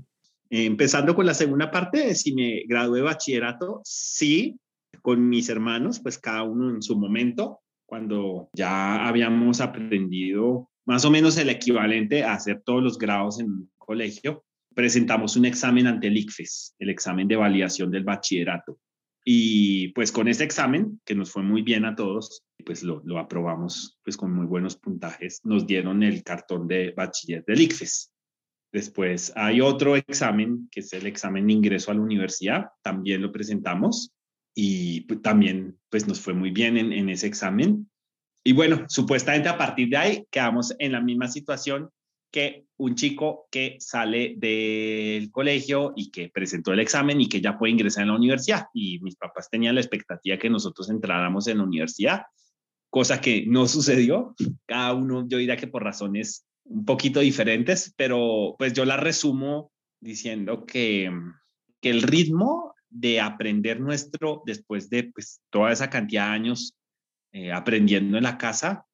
Empezando 0.48 1.14
con 1.14 1.26
la 1.26 1.34
segunda 1.34 1.70
parte, 1.70 2.14
si 2.14 2.34
me 2.34 2.62
gradué 2.66 2.98
de 2.98 3.04
bachillerato, 3.04 3.80
sí, 3.84 4.58
con 5.00 5.28
mis 5.28 5.48
hermanos, 5.48 6.00
pues 6.00 6.18
cada 6.18 6.42
uno 6.42 6.70
en 6.70 6.82
su 6.82 6.96
momento 6.96 7.60
cuando 7.92 8.48
ya 8.54 9.06
habíamos 9.06 9.60
aprendido 9.60 10.70
más 10.86 11.04
o 11.04 11.10
menos 11.10 11.36
el 11.36 11.50
equivalente 11.50 12.24
a 12.24 12.32
hacer 12.32 12.62
todos 12.64 12.82
los 12.82 12.96
grados 12.96 13.38
en 13.38 13.50
un 13.50 13.70
colegio, 13.76 14.46
presentamos 14.74 15.36
un 15.36 15.44
examen 15.44 15.86
ante 15.86 16.06
el 16.06 16.16
ICFES, 16.16 16.76
el 16.78 16.88
examen 16.88 17.28
de 17.28 17.36
validación 17.36 17.90
del 17.90 18.04
bachillerato. 18.04 18.78
Y 19.26 19.88
pues 19.88 20.10
con 20.10 20.26
ese 20.26 20.42
examen, 20.42 21.02
que 21.04 21.14
nos 21.14 21.30
fue 21.32 21.42
muy 21.42 21.60
bien 21.60 21.84
a 21.84 21.94
todos, 21.94 22.42
pues 22.64 22.82
lo, 22.82 23.02
lo 23.04 23.18
aprobamos 23.18 23.98
pues 24.02 24.16
con 24.16 24.32
muy 24.32 24.46
buenos 24.46 24.78
puntajes, 24.78 25.42
nos 25.44 25.66
dieron 25.66 26.02
el 26.02 26.22
cartón 26.22 26.66
de 26.66 26.94
bachiller 26.96 27.44
del 27.44 27.60
ICFES. 27.60 28.10
Después 28.72 29.34
hay 29.36 29.60
otro 29.60 29.96
examen, 29.96 30.66
que 30.70 30.80
es 30.80 30.94
el 30.94 31.06
examen 31.06 31.46
de 31.46 31.52
ingreso 31.52 31.90
a 31.90 31.94
la 31.94 32.00
universidad, 32.00 32.68
también 32.80 33.20
lo 33.20 33.30
presentamos 33.30 34.14
y 34.54 35.02
pues, 35.02 35.22
también 35.22 35.78
pues 35.90 36.06
nos 36.06 36.20
fue 36.20 36.34
muy 36.34 36.50
bien 36.50 36.76
en, 36.76 36.92
en, 36.92 37.08
ese 37.08 37.26
examen. 37.26 37.90
Y 38.44 38.52
bueno, 38.52 38.84
supuestamente 38.88 39.48
a 39.48 39.58
partir 39.58 39.88
de 39.88 39.96
ahí 39.96 40.26
quedamos 40.30 40.74
en 40.78 40.92
la 40.92 41.00
misma 41.00 41.28
situación 41.28 41.90
que 42.32 42.64
un 42.78 42.94
chico 42.94 43.46
que 43.50 43.76
sale 43.78 44.34
del 44.38 45.30
colegio 45.30 45.92
y 45.94 46.10
que 46.10 46.30
presentó 46.30 46.72
el 46.72 46.80
examen 46.80 47.20
y 47.20 47.28
que 47.28 47.40
ya 47.40 47.58
puede 47.58 47.72
ingresar 47.72 48.02
en 48.02 48.08
la 48.08 48.16
universidad. 48.16 48.66
Y 48.72 48.98
mis 49.00 49.16
papás 49.16 49.48
tenían 49.50 49.74
la 49.74 49.82
expectativa 49.82 50.38
que 50.38 50.50
nosotros 50.50 50.88
entráramos 50.90 51.46
en 51.46 51.58
la 51.58 51.64
universidad, 51.64 52.22
cosa 52.90 53.20
que 53.20 53.44
no 53.46 53.66
sucedió. 53.68 54.34
Cada 54.66 54.94
uno, 54.94 55.28
yo 55.28 55.38
diría 55.38 55.56
que 55.56 55.68
por 55.68 55.84
razones 55.84 56.46
un 56.64 56.84
poquito 56.84 57.20
diferentes, 57.20 57.92
pero 57.96 58.56
pues 58.58 58.72
yo 58.72 58.84
la 58.84 58.96
resumo 58.96 59.70
diciendo 60.00 60.64
que, 60.64 61.10
que 61.80 61.90
el 61.90 62.02
ritmo 62.02 62.74
de 62.92 63.20
aprender 63.20 63.80
nuestro, 63.80 64.42
después 64.44 64.90
de 64.90 65.04
pues, 65.04 65.40
toda 65.50 65.72
esa 65.72 65.88
cantidad 65.90 66.28
de 66.28 66.34
años 66.34 66.74
eh, 67.32 67.50
aprendiendo 67.52 68.16
en 68.16 68.24
la 68.24 68.38
casa, 68.38 68.84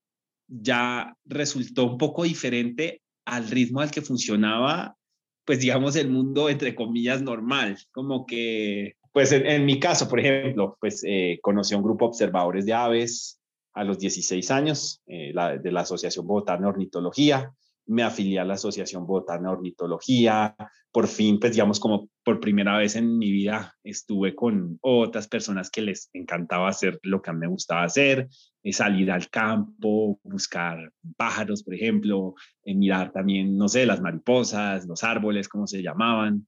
ya 0.47 1.15
resultó 1.25 1.85
un 1.85 1.99
poco 1.99 2.25
diferente 2.25 3.03
al 3.27 3.49
ritmo 3.49 3.81
al 3.81 3.91
que 3.91 4.01
funcionaba, 4.01 4.97
pues 5.45 5.61
digamos, 5.61 5.97
el 5.97 6.09
mundo 6.09 6.49
entre 6.49 6.75
comillas 6.75 7.21
normal, 7.21 7.79
como 7.91 8.25
que, 8.25 8.95
pues 9.13 9.33
en, 9.33 9.67
mi 9.67 9.81
caso, 9.81 10.09
por 10.09 10.21
ejemplo, 10.21 10.77
pues 10.81 11.03
eh, 11.07 11.39
conocí 11.43 11.75
a 11.75 11.79
un 11.79 11.83
grupo 11.83 12.07
de 12.07 12.09
observadores 12.11 12.65
de 12.65 12.73
aves 12.73 13.41
a 13.75 13.85
los 13.85 13.99
16 13.99 14.51
años, 14.51 15.03
eh, 15.07 15.33
de 15.63 15.73
la 15.73 15.81
Asociación 15.81 16.27
Bogotana 16.27 16.63
de 16.63 16.69
Ornitología, 16.69 17.53
me 17.89 18.03
afilié 18.03 18.39
a 18.39 18.45
la 18.45 18.55
Asociación 18.55 19.07
Botana 19.07 19.49
de 19.49 19.57
Ornitología, 19.57 20.55
por 20.93 21.07
fin, 21.07 21.39
pues 21.39 21.53
digamos 21.53 21.81
como 21.81 22.09
por 22.25 22.41
primera 22.41 22.77
vez 22.77 22.97
en 22.97 23.19
mi 23.19 23.31
vida 23.31 23.75
estuve 23.85 24.35
con 24.35 24.79
otras 24.81 25.29
personas 25.29 25.71
que 25.71 25.83
les 25.83 26.09
encantaba 26.13 26.69
hacer 26.69 26.99
lo 27.03 27.21
que 27.21 27.31
a 27.31 27.33
mí 27.33 27.41
me 27.41 27.47
gustaba 27.49 27.85
hacer, 27.85 28.29
eh, 28.63 28.73
salir 28.73 29.11
al 29.11 29.29
campo, 29.29 30.19
buscar 30.23 30.93
pájaros, 31.17 31.63
por 31.63 31.75
ejemplo, 31.75 32.35
eh, 32.65 32.75
mirar 32.75 33.13
también, 33.13 33.57
no 33.57 33.69
sé, 33.69 33.87
las 33.87 34.01
mariposas, 34.01 34.87
los 34.87 35.05
árboles, 35.05 35.49
cómo 35.49 35.67
se 35.67 35.83
llamaban. 35.83 36.47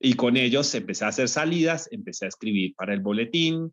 Y 0.00 0.14
con 0.14 0.36
ellos 0.36 0.74
empecé 0.74 1.04
a 1.04 1.08
hacer 1.08 1.28
salidas, 1.28 1.88
empecé 1.92 2.24
a 2.24 2.28
escribir 2.28 2.74
para 2.76 2.94
el 2.94 3.00
boletín, 3.00 3.72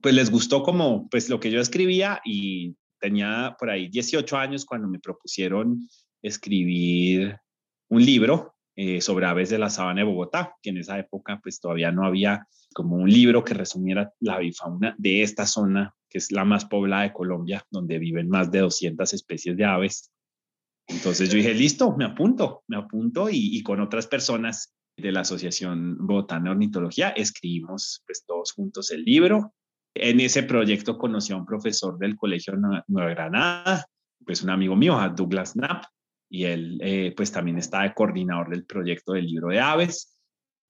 pues 0.00 0.14
les 0.14 0.30
gustó 0.30 0.62
como 0.62 1.08
pues 1.08 1.28
lo 1.28 1.38
que 1.38 1.50
yo 1.50 1.60
escribía 1.60 2.20
y 2.24 2.74
tenía 2.98 3.56
por 3.58 3.70
ahí 3.70 3.88
18 3.88 4.36
años 4.36 4.64
cuando 4.64 4.88
me 4.88 4.98
propusieron 4.98 5.80
escribir 6.22 7.38
un 7.88 8.04
libro 8.04 8.54
eh, 8.76 9.00
sobre 9.00 9.26
aves 9.26 9.50
de 9.50 9.58
la 9.58 9.68
sabana 9.68 10.00
de 10.00 10.06
Bogotá, 10.06 10.54
que 10.62 10.70
en 10.70 10.78
esa 10.78 10.98
época 10.98 11.40
pues 11.42 11.60
todavía 11.60 11.92
no 11.92 12.06
había 12.06 12.46
como 12.72 12.96
un 12.96 13.10
libro 13.10 13.44
que 13.44 13.52
resumiera 13.52 14.12
la 14.20 14.34
avifauna 14.34 14.94
de 14.96 15.22
esta 15.22 15.44
zona, 15.44 15.94
que 16.08 16.18
es 16.18 16.32
la 16.32 16.44
más 16.44 16.64
poblada 16.64 17.02
de 17.02 17.12
Colombia, 17.12 17.64
donde 17.70 17.98
viven 17.98 18.28
más 18.28 18.50
de 18.50 18.60
200 18.60 19.12
especies 19.12 19.56
de 19.56 19.64
aves. 19.64 20.10
Entonces 20.86 21.30
yo 21.30 21.36
dije, 21.36 21.52
listo, 21.52 21.96
me 21.96 22.04
apunto, 22.04 22.62
me 22.68 22.76
apunto 22.76 23.28
y, 23.30 23.62
con 23.62 23.80
otras 23.80 24.06
personas 24.06 24.74
de 24.96 25.12
la 25.12 25.20
Asociación 25.20 25.98
Bogotana 26.06 26.44
de 26.44 26.50
Ornitología 26.50 27.10
escribimos 27.10 28.02
pues 28.06 28.24
todos 28.26 28.52
juntos 28.52 28.90
el 28.90 29.04
libro. 29.04 29.52
En 29.94 30.20
ese 30.20 30.42
proyecto 30.42 30.96
conocí 30.96 31.32
a 31.32 31.36
un 31.36 31.46
profesor 31.46 31.98
del 31.98 32.16
Colegio 32.16 32.54
Nueva 32.56 33.10
Granada, 33.10 33.84
pues 34.24 34.42
un 34.42 34.50
amigo 34.50 34.76
mío, 34.76 34.98
a 34.98 35.08
Douglas 35.08 35.52
Knapp, 35.52 35.84
y 36.30 36.44
él 36.44 36.78
eh, 36.80 37.12
pues 37.16 37.32
también 37.32 37.58
está 37.58 37.82
de 37.82 37.92
coordinador 37.92 38.48
del 38.48 38.64
proyecto 38.64 39.12
del 39.12 39.26
libro 39.26 39.48
de 39.48 39.58
aves, 39.58 40.16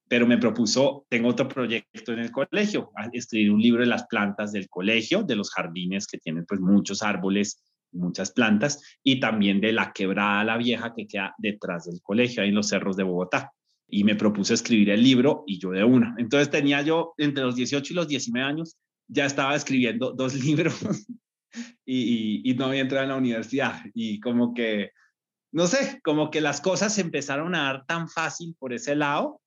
pero 0.09 0.26
me 0.26 0.38
propuso, 0.38 1.07
tengo 1.09 1.29
otro 1.29 1.47
proyecto 1.47 2.12
en 2.12 2.19
el 2.19 2.33
colegio, 2.33 2.90
escribir 3.12 3.52
un 3.52 3.61
libro 3.61 3.83
de 3.83 3.87
las 3.87 4.07
plantas 4.07 4.50
del 4.50 4.69
colegio, 4.69 5.23
de 5.23 5.37
los 5.37 5.50
jardines 5.50 6.09
que 6.09 6.19
tienen 6.19 6.47
pues 6.47 6.61
muchos 6.61 7.02
árboles, 7.02 7.62
muchas 7.93 8.33
plantas, 8.33 8.83
y 9.05 9.21
también 9.21 9.61
de 9.61 9.73
la 9.73 9.93
quebrada 9.93 10.43
la 10.43 10.57
vieja 10.57 10.95
que 10.97 11.07
queda 11.07 11.35
detrás 11.38 11.85
del 11.85 12.00
colegio, 12.02 12.43
ahí 12.43 12.49
en 12.49 12.57
los 12.57 12.69
cerros 12.69 12.97
de 12.97 13.05
Bogotá. 13.05 13.52
Y 13.87 14.02
me 14.02 14.17
propuso 14.17 14.55
escribir 14.55 14.90
el 14.90 15.02
libro 15.02 15.45
y 15.47 15.59
yo 15.59 15.71
de 15.71 15.85
una. 15.85 16.14
Entonces 16.19 16.50
tenía 16.50 16.83
yo 16.83 17.12
entre 17.19 17.45
los 17.45 17.55
18 17.55 17.93
y 17.93 17.97
los 17.97 18.09
19 18.09 18.45
años, 18.45 18.79
ya 19.07 19.26
estaba 19.26 19.55
escribiendo 19.55 20.12
dos 20.12 20.35
libros 20.45 21.07
y, 21.85 22.43
y, 22.45 22.50
y 22.50 22.55
no 22.55 22.67
había 22.67 22.81
entrado 22.81 23.05
en 23.05 23.11
la 23.11 23.17
universidad. 23.17 23.81
Y 23.95 24.19
como 24.19 24.55
que 24.55 24.90
no 25.52 25.66
sé, 25.66 26.00
como 26.04 26.30
que 26.30 26.40
las 26.40 26.61
cosas 26.61 26.95
se 26.95 27.00
empezaron 27.00 27.54
a 27.54 27.64
dar 27.64 27.87
tan 27.87 28.09
fácil 28.09 28.54
por 28.59 28.73
ese 28.73 28.95
lado. 28.95 29.40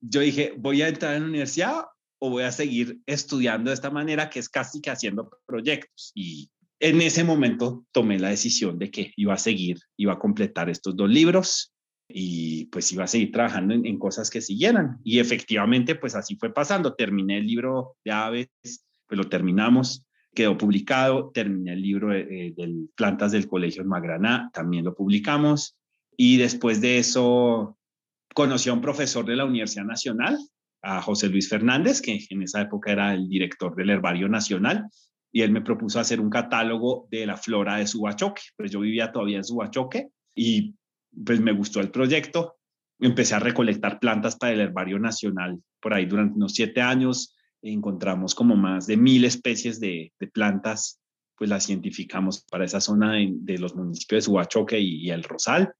Yo 0.00 0.20
dije, 0.20 0.54
voy 0.56 0.82
a 0.82 0.88
entrar 0.88 1.14
en 1.14 1.22
la 1.22 1.28
universidad 1.28 1.84
o 2.18 2.30
voy 2.30 2.44
a 2.44 2.52
seguir 2.52 3.00
estudiando 3.06 3.70
de 3.70 3.74
esta 3.74 3.90
manera, 3.90 4.30
que 4.30 4.38
es 4.38 4.48
casi 4.48 4.80
que 4.80 4.90
haciendo 4.90 5.30
proyectos. 5.46 6.12
Y 6.14 6.50
en 6.78 7.02
ese 7.02 7.24
momento 7.24 7.84
tomé 7.92 8.18
la 8.18 8.30
decisión 8.30 8.78
de 8.78 8.90
que 8.90 9.12
iba 9.16 9.34
a 9.34 9.38
seguir, 9.38 9.78
iba 9.96 10.14
a 10.14 10.18
completar 10.18 10.70
estos 10.70 10.96
dos 10.96 11.10
libros 11.10 11.74
y 12.08 12.66
pues 12.66 12.90
iba 12.92 13.04
a 13.04 13.08
seguir 13.08 13.30
trabajando 13.30 13.74
en, 13.74 13.98
cosas 13.98 14.30
que 14.30 14.40
siguieran. 14.40 14.98
Y 15.04 15.18
efectivamente, 15.18 15.94
pues 15.94 16.14
así 16.14 16.36
fue 16.36 16.52
pasando. 16.52 16.94
Terminé 16.94 17.38
el 17.38 17.46
libro 17.46 17.96
de 18.04 18.12
aves, 18.12 18.48
pues 18.62 19.18
lo 19.18 19.28
terminamos 19.28 20.06
quedó 20.34 20.56
publicado, 20.56 21.30
terminé 21.32 21.72
el 21.72 21.82
libro 21.82 22.08
de, 22.08 22.54
Plantas 22.94 23.32
del 23.32 23.48
Colegio 23.48 23.82
en 23.82 23.88
Magraná, 23.88 24.50
también 24.52 24.84
lo 24.84 24.94
publicamos, 24.94 25.76
y 26.16 26.36
después 26.36 26.80
de 26.80 26.98
eso 26.98 27.78
conocí 28.34 28.70
a 28.70 28.72
un 28.72 28.80
profesor 28.80 29.24
de 29.24 29.36
la 29.36 29.44
Universidad 29.44 29.84
Nacional, 29.84 30.38
a 30.82 31.02
José 31.02 31.28
Luis 31.28 31.48
Fernández, 31.48 32.00
que 32.00 32.24
en 32.30 32.42
esa 32.42 32.62
época 32.62 32.92
era 32.92 33.12
el 33.12 33.28
director 33.28 33.74
del 33.74 33.90
Herbario 33.90 34.28
Nacional, 34.28 34.88
y 35.32 35.42
él 35.42 35.52
me 35.52 35.62
propuso 35.62 36.00
hacer 36.00 36.20
un 36.20 36.30
catálogo 36.30 37.06
de 37.10 37.26
la 37.26 37.36
flora 37.36 37.76
de 37.76 37.86
Subachoque, 37.86 38.42
pues 38.56 38.70
yo 38.70 38.80
vivía 38.80 39.12
todavía 39.12 39.38
en 39.38 39.44
Subachoque, 39.44 40.08
y 40.34 40.74
pues 41.24 41.40
me 41.40 41.52
gustó 41.52 41.80
el 41.80 41.90
proyecto, 41.90 42.56
empecé 43.00 43.34
a 43.34 43.40
recolectar 43.40 43.98
plantas 43.98 44.36
para 44.36 44.52
el 44.52 44.60
Herbario 44.60 44.98
Nacional 44.98 45.60
por 45.80 45.94
ahí 45.94 46.06
durante 46.06 46.36
unos 46.36 46.52
siete 46.52 46.80
años, 46.80 47.34
encontramos 47.62 48.34
como 48.34 48.56
más 48.56 48.86
de 48.86 48.96
mil 48.96 49.24
especies 49.24 49.80
de, 49.80 50.12
plantas, 50.32 51.00
pues 51.36 51.50
las 51.50 51.68
identificamos 51.68 52.44
para 52.50 52.64
esa 52.64 52.80
zona 52.80 53.14
de, 53.14 53.58
los 53.58 53.74
municipios 53.74 54.24
de 54.24 54.26
Subachoque 54.26 54.78
y, 54.78 55.10
El 55.10 55.22
Rosal. 55.22 55.72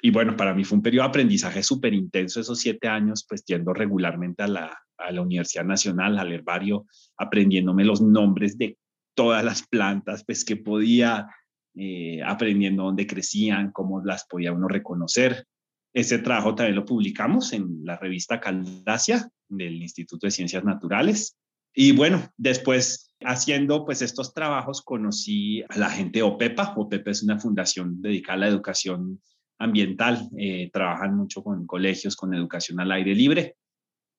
Y 0.00 0.10
bueno, 0.10 0.36
para 0.36 0.54
mí 0.54 0.64
fue 0.64 0.76
un 0.76 0.82
periodo 0.82 1.04
de 1.04 1.08
aprendizaje 1.08 1.62
súper 1.62 1.92
intenso 1.92 2.40
esos 2.40 2.60
siete 2.60 2.88
años, 2.88 3.26
pues 3.28 3.44
yendo 3.44 3.72
regularmente 3.72 4.44
a 4.44 4.48
la, 4.48 4.78
a 4.96 5.10
la 5.10 5.22
Universidad 5.22 5.64
Nacional, 5.64 6.18
al 6.18 6.32
herbario, 6.32 6.86
aprendiéndome 7.16 7.84
los 7.84 8.00
nombres 8.00 8.56
de 8.58 8.78
todas 9.14 9.44
las 9.44 9.66
plantas, 9.66 10.24
pues 10.24 10.44
que 10.44 10.56
podía, 10.56 11.26
eh, 11.74 12.22
aprendiendo 12.24 12.84
dónde 12.84 13.06
crecían, 13.06 13.72
cómo 13.72 14.04
las 14.04 14.26
podía 14.26 14.52
uno 14.52 14.68
reconocer. 14.68 15.46
Ese 15.92 16.18
trabajo 16.18 16.54
también 16.54 16.76
lo 16.76 16.84
publicamos 16.84 17.52
en 17.52 17.80
la 17.82 17.96
revista 17.96 18.38
Caldacia 18.38 19.28
del 19.48 19.82
Instituto 19.82 20.26
de 20.26 20.30
Ciencias 20.30 20.64
Naturales. 20.64 21.36
Y 21.74 21.92
bueno, 21.92 22.28
después 22.36 23.14
haciendo 23.20 23.84
pues 23.84 24.02
estos 24.02 24.32
trabajos 24.32 24.82
conocí 24.82 25.62
a 25.68 25.78
la 25.78 25.90
gente 25.90 26.20
de 26.20 26.22
OPEPA. 26.22 26.74
OPEPA 26.76 27.10
es 27.10 27.22
una 27.22 27.38
fundación 27.38 28.00
dedicada 28.00 28.34
a 28.34 28.38
la 28.40 28.48
educación 28.48 29.20
ambiental. 29.58 30.28
Eh, 30.38 30.70
trabajan 30.72 31.16
mucho 31.16 31.42
con 31.42 31.66
colegios 31.66 32.16
con 32.16 32.34
educación 32.34 32.80
al 32.80 32.92
aire 32.92 33.14
libre. 33.14 33.56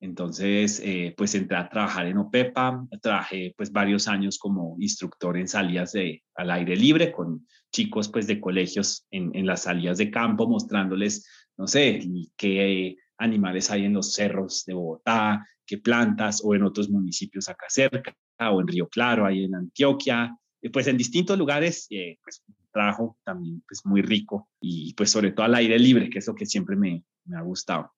Entonces, 0.01 0.81
eh, 0.83 1.13
pues 1.17 1.35
entré 1.35 1.57
a 1.57 1.67
trabajar 1.67 2.05
en 2.05 2.17
OPEPA, 2.17 2.87
trabajé 3.01 3.53
pues 3.57 3.69
varios 3.69 4.07
años 4.07 4.37
como 4.37 4.77
instructor 4.79 5.37
en 5.37 5.49
salidas 5.49 5.91
de, 5.91 6.23
al 6.35 6.51
aire 6.51 6.77
libre 6.77 7.11
con 7.11 7.45
chicos 7.69 8.07
pues 8.07 8.25
de 8.25 8.39
colegios 8.39 9.05
en, 9.11 9.35
en 9.35 9.45
las 9.45 9.63
salidas 9.63 9.97
de 9.97 10.09
campo, 10.09 10.47
mostrándoles 10.47 11.27
no 11.59 11.67
sé, 11.67 12.01
qué 12.37 12.95
animales 13.19 13.69
hay 13.69 13.85
en 13.85 13.93
los 13.93 14.13
cerros 14.13 14.65
de 14.65 14.73
Bogotá, 14.73 15.45
qué 15.65 15.77
plantas, 15.77 16.41
o 16.43 16.55
en 16.55 16.63
otros 16.63 16.89
municipios 16.89 17.47
acá 17.49 17.67
cerca, 17.69 18.15
o 18.39 18.61
en 18.61 18.67
Río 18.67 18.87
Claro, 18.87 19.25
ahí 19.25 19.43
en 19.43 19.55
Antioquia, 19.55 20.35
pues 20.73 20.87
en 20.87 20.97
distintos 20.97 21.37
lugares, 21.37 21.87
eh, 21.89 22.17
pues 22.23 22.41
trabajo 22.71 23.17
también 23.23 23.63
pues 23.67 23.85
muy 23.85 24.01
rico 24.01 24.49
y 24.61 24.93
pues 24.93 25.09
sobre 25.09 25.31
todo 25.31 25.45
al 25.45 25.55
aire 25.55 25.79
libre, 25.79 26.09
que 26.09 26.19
es 26.19 26.27
lo 26.27 26.35
que 26.35 26.45
siempre 26.45 26.75
me, 26.75 27.03
me 27.25 27.37
ha 27.37 27.41
gustado. 27.41 27.91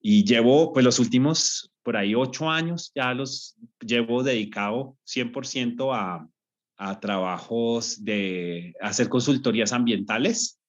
Y 0.00 0.24
llevo 0.24 0.72
pues 0.72 0.84
los 0.84 0.98
últimos 0.98 1.72
por 1.82 1.96
ahí 1.96 2.14
ocho 2.14 2.48
años, 2.48 2.92
ya 2.94 3.12
los 3.14 3.56
llevo 3.80 4.22
dedicado 4.22 4.96
100% 5.06 5.94
a, 5.94 6.28
a 6.76 7.00
trabajos 7.00 8.02
de 8.04 8.74
hacer 8.80 9.08
consultorías 9.08 9.72
ambientales 9.72 10.60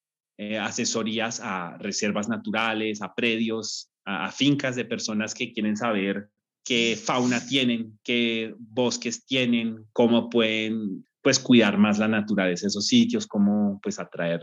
eh, 0.44 0.58
asesorías 0.58 1.40
a 1.40 1.78
reservas 1.78 2.28
naturales, 2.28 3.04
a 3.04 3.14
predios, 3.14 3.91
a, 4.06 4.32
fincas 4.32 4.76
de 4.76 4.86
personas 4.86 5.34
que 5.34 5.54
quieren 5.54 5.78
saber 5.78 6.30
qué 6.64 6.98
fauna 7.02 7.46
tienen, 7.46 8.00
qué 8.04 8.54
bosques 8.58 9.26
tienen, 9.26 9.86
cómo 9.94 10.30
pueden 10.30 11.06
pues 11.22 11.40
cuidar 11.40 11.78
más 11.78 12.00
la 12.00 12.08
naturaleza 12.08 12.64
de 12.64 12.70
esos 12.70 12.88
sitios, 12.88 13.28
cómo 13.28 13.80
pues 13.82 14.00
atraer 14.00 14.42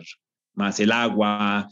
más 0.55 0.79
el 0.81 0.93
agua, 0.93 1.69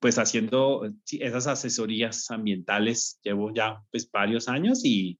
pues 0.00 0.18
haciendo 0.18 0.90
esas 1.10 1.46
asesorías 1.46 2.30
ambientales 2.30 3.20
llevo 3.22 3.52
ya 3.54 3.82
pues 3.90 4.10
varios 4.10 4.48
años 4.48 4.84
y, 4.84 5.18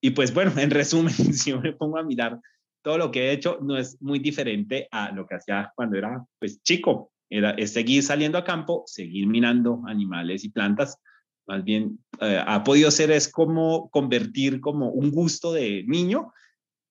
y 0.00 0.10
pues 0.10 0.34
bueno, 0.34 0.52
en 0.58 0.70
resumen, 0.70 1.14
si 1.34 1.54
me 1.54 1.72
pongo 1.72 1.98
a 1.98 2.02
mirar 2.02 2.38
todo 2.82 2.98
lo 2.98 3.10
que 3.10 3.28
he 3.28 3.32
hecho, 3.32 3.58
no 3.62 3.78
es 3.78 4.00
muy 4.02 4.18
diferente 4.18 4.88
a 4.90 5.10
lo 5.10 5.26
que 5.26 5.36
hacía 5.36 5.72
cuando 5.74 5.96
era 5.96 6.22
pues 6.38 6.62
chico. 6.62 7.10
Era, 7.30 7.52
es 7.52 7.72
seguir 7.72 8.02
saliendo 8.02 8.36
a 8.36 8.44
campo, 8.44 8.84
seguir 8.86 9.26
mirando 9.26 9.82
animales 9.86 10.44
y 10.44 10.50
plantas. 10.50 11.00
Más 11.46 11.64
bien, 11.64 11.98
eh, 12.20 12.42
ha 12.44 12.64
podido 12.64 12.90
ser 12.90 13.10
es 13.10 13.30
como 13.30 13.90
convertir 13.90 14.60
como 14.60 14.90
un 14.90 15.10
gusto 15.10 15.52
de 15.52 15.84
niño, 15.86 16.32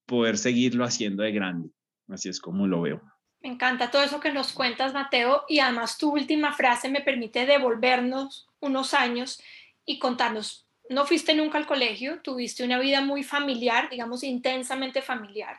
poder 0.06 0.38
seguirlo 0.38 0.84
haciendo 0.84 1.22
de 1.22 1.32
grande. 1.32 1.70
Así 2.08 2.28
es 2.28 2.40
como 2.40 2.66
lo 2.66 2.82
veo. 2.82 3.02
Me 3.40 3.50
encanta 3.50 3.90
todo 3.90 4.02
eso 4.02 4.20
que 4.20 4.32
nos 4.32 4.52
cuentas, 4.52 4.94
Mateo, 4.94 5.42
y 5.48 5.58
además 5.58 5.98
tu 5.98 6.12
última 6.12 6.52
frase 6.54 6.88
me 6.88 7.02
permite 7.02 7.44
devolvernos 7.44 8.48
unos 8.60 8.94
años 8.94 9.40
y 9.84 9.98
contarnos, 9.98 10.66
no 10.88 11.04
fuiste 11.04 11.34
nunca 11.34 11.58
al 11.58 11.66
colegio, 11.66 12.22
tuviste 12.22 12.64
una 12.64 12.78
vida 12.78 13.02
muy 13.02 13.22
familiar, 13.22 13.90
digamos 13.90 14.22
intensamente 14.22 15.02
familiar, 15.02 15.58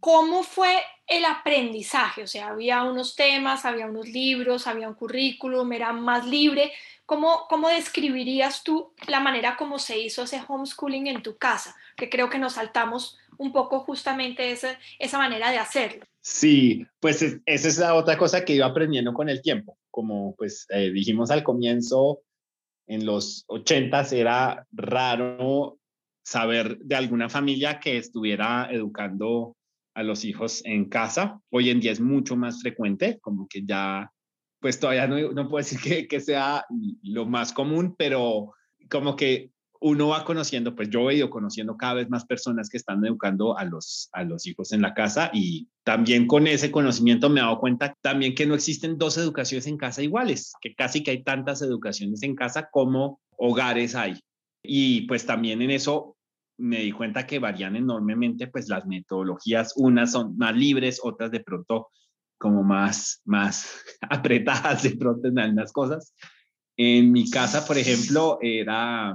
¿cómo 0.00 0.42
fue 0.42 0.76
el 1.06 1.24
aprendizaje? 1.24 2.22
O 2.22 2.26
sea, 2.26 2.48
había 2.48 2.82
unos 2.84 3.16
temas, 3.16 3.64
había 3.64 3.86
unos 3.86 4.08
libros, 4.08 4.66
había 4.66 4.88
un 4.88 4.94
currículum, 4.94 5.72
era 5.72 5.92
más 5.92 6.26
libre. 6.26 6.72
¿Cómo, 7.06 7.46
¿Cómo 7.48 7.68
describirías 7.68 8.62
tú 8.62 8.92
la 9.06 9.20
manera 9.20 9.56
como 9.56 9.78
se 9.78 9.98
hizo 9.98 10.24
ese 10.24 10.42
homeschooling 10.46 11.06
en 11.06 11.22
tu 11.22 11.36
casa? 11.38 11.74
Que 11.96 12.10
creo 12.10 12.28
que 12.28 12.38
nos 12.38 12.54
saltamos 12.54 13.18
un 13.38 13.52
poco 13.52 13.80
justamente 13.80 14.50
esa, 14.50 14.78
esa 14.98 15.18
manera 15.18 15.50
de 15.50 15.58
hacerlo. 15.58 16.04
Sí, 16.20 16.84
pues 17.00 17.22
esa 17.22 17.68
es 17.68 17.78
la 17.78 17.94
otra 17.94 18.18
cosa 18.18 18.44
que 18.44 18.54
iba 18.54 18.66
aprendiendo 18.66 19.14
con 19.14 19.28
el 19.28 19.40
tiempo. 19.40 19.78
Como 19.90 20.34
pues 20.36 20.66
eh, 20.68 20.90
dijimos 20.90 21.30
al 21.30 21.42
comienzo, 21.42 22.20
en 22.86 23.06
los 23.06 23.44
ochentas 23.46 24.12
era 24.12 24.66
raro 24.72 25.78
saber 26.22 26.78
de 26.78 26.96
alguna 26.96 27.28
familia 27.28 27.80
que 27.80 27.96
estuviera 27.96 28.68
educando 28.70 29.56
a 29.98 30.04
los 30.04 30.24
hijos 30.24 30.62
en 30.64 30.88
casa. 30.88 31.40
Hoy 31.50 31.70
en 31.70 31.80
día 31.80 31.90
es 31.90 32.00
mucho 32.00 32.36
más 32.36 32.60
frecuente, 32.62 33.18
como 33.20 33.48
que 33.48 33.64
ya 33.66 34.12
pues 34.60 34.78
todavía 34.78 35.08
no, 35.08 35.48
puedo 35.48 35.58
decir 35.58 35.80
que, 35.80 36.06
que, 36.06 36.20
sea 36.20 36.64
lo 37.02 37.26
más 37.26 37.52
común, 37.52 37.96
pero 37.98 38.52
como 38.88 39.16
que 39.16 39.50
uno 39.80 40.08
va 40.08 40.24
conociendo, 40.24 40.74
pues 40.74 40.88
yo 40.90 41.10
he 41.10 41.16
ido 41.16 41.30
conociendo 41.30 41.76
cada 41.76 41.94
vez 41.94 42.08
más 42.10 42.24
personas 42.26 42.68
que 42.68 42.76
están 42.76 43.04
educando 43.04 43.58
a 43.58 43.64
los, 43.64 44.08
a 44.12 44.22
los 44.22 44.46
hijos 44.46 44.72
en 44.72 44.82
la 44.82 44.94
casa 44.94 45.30
y 45.32 45.68
también 45.84 46.26
con 46.28 46.46
ese 46.46 46.70
conocimiento 46.70 47.28
me 47.28 47.40
he 47.40 47.42
dado 47.42 47.58
cuenta 47.58 47.94
también 48.00 48.34
que 48.34 48.46
no 48.46 48.54
existen 48.54 48.98
dos 48.98 49.18
educaciones 49.18 49.66
en 49.66 49.78
casa 49.78 50.02
iguales, 50.02 50.52
que 50.60 50.74
casi 50.74 51.02
que 51.02 51.10
hay 51.10 51.22
tantas 51.24 51.60
educaciones 51.62 52.22
en 52.22 52.36
casa 52.36 52.68
como 52.70 53.20
hogares 53.36 53.96
hay. 53.96 54.18
Y 54.62 55.02
pues 55.02 55.26
también 55.26 55.62
en 55.62 55.70
eso 55.70 56.17
me 56.58 56.80
di 56.80 56.92
cuenta 56.92 57.26
que 57.26 57.38
varían 57.38 57.76
enormemente 57.76 58.48
pues 58.48 58.68
las 58.68 58.86
metodologías, 58.86 59.72
unas 59.76 60.12
son 60.12 60.36
más 60.36 60.54
libres, 60.54 61.00
otras 61.02 61.30
de 61.30 61.40
pronto 61.40 61.88
como 62.36 62.62
más, 62.62 63.20
más 63.24 63.84
apretadas 64.10 64.82
de 64.82 64.96
pronto 64.96 65.28
en 65.28 65.38
algunas 65.38 65.72
cosas. 65.72 66.14
En 66.76 67.10
mi 67.10 67.28
casa, 67.30 67.66
por 67.66 67.76
ejemplo, 67.76 68.38
era, 68.40 69.14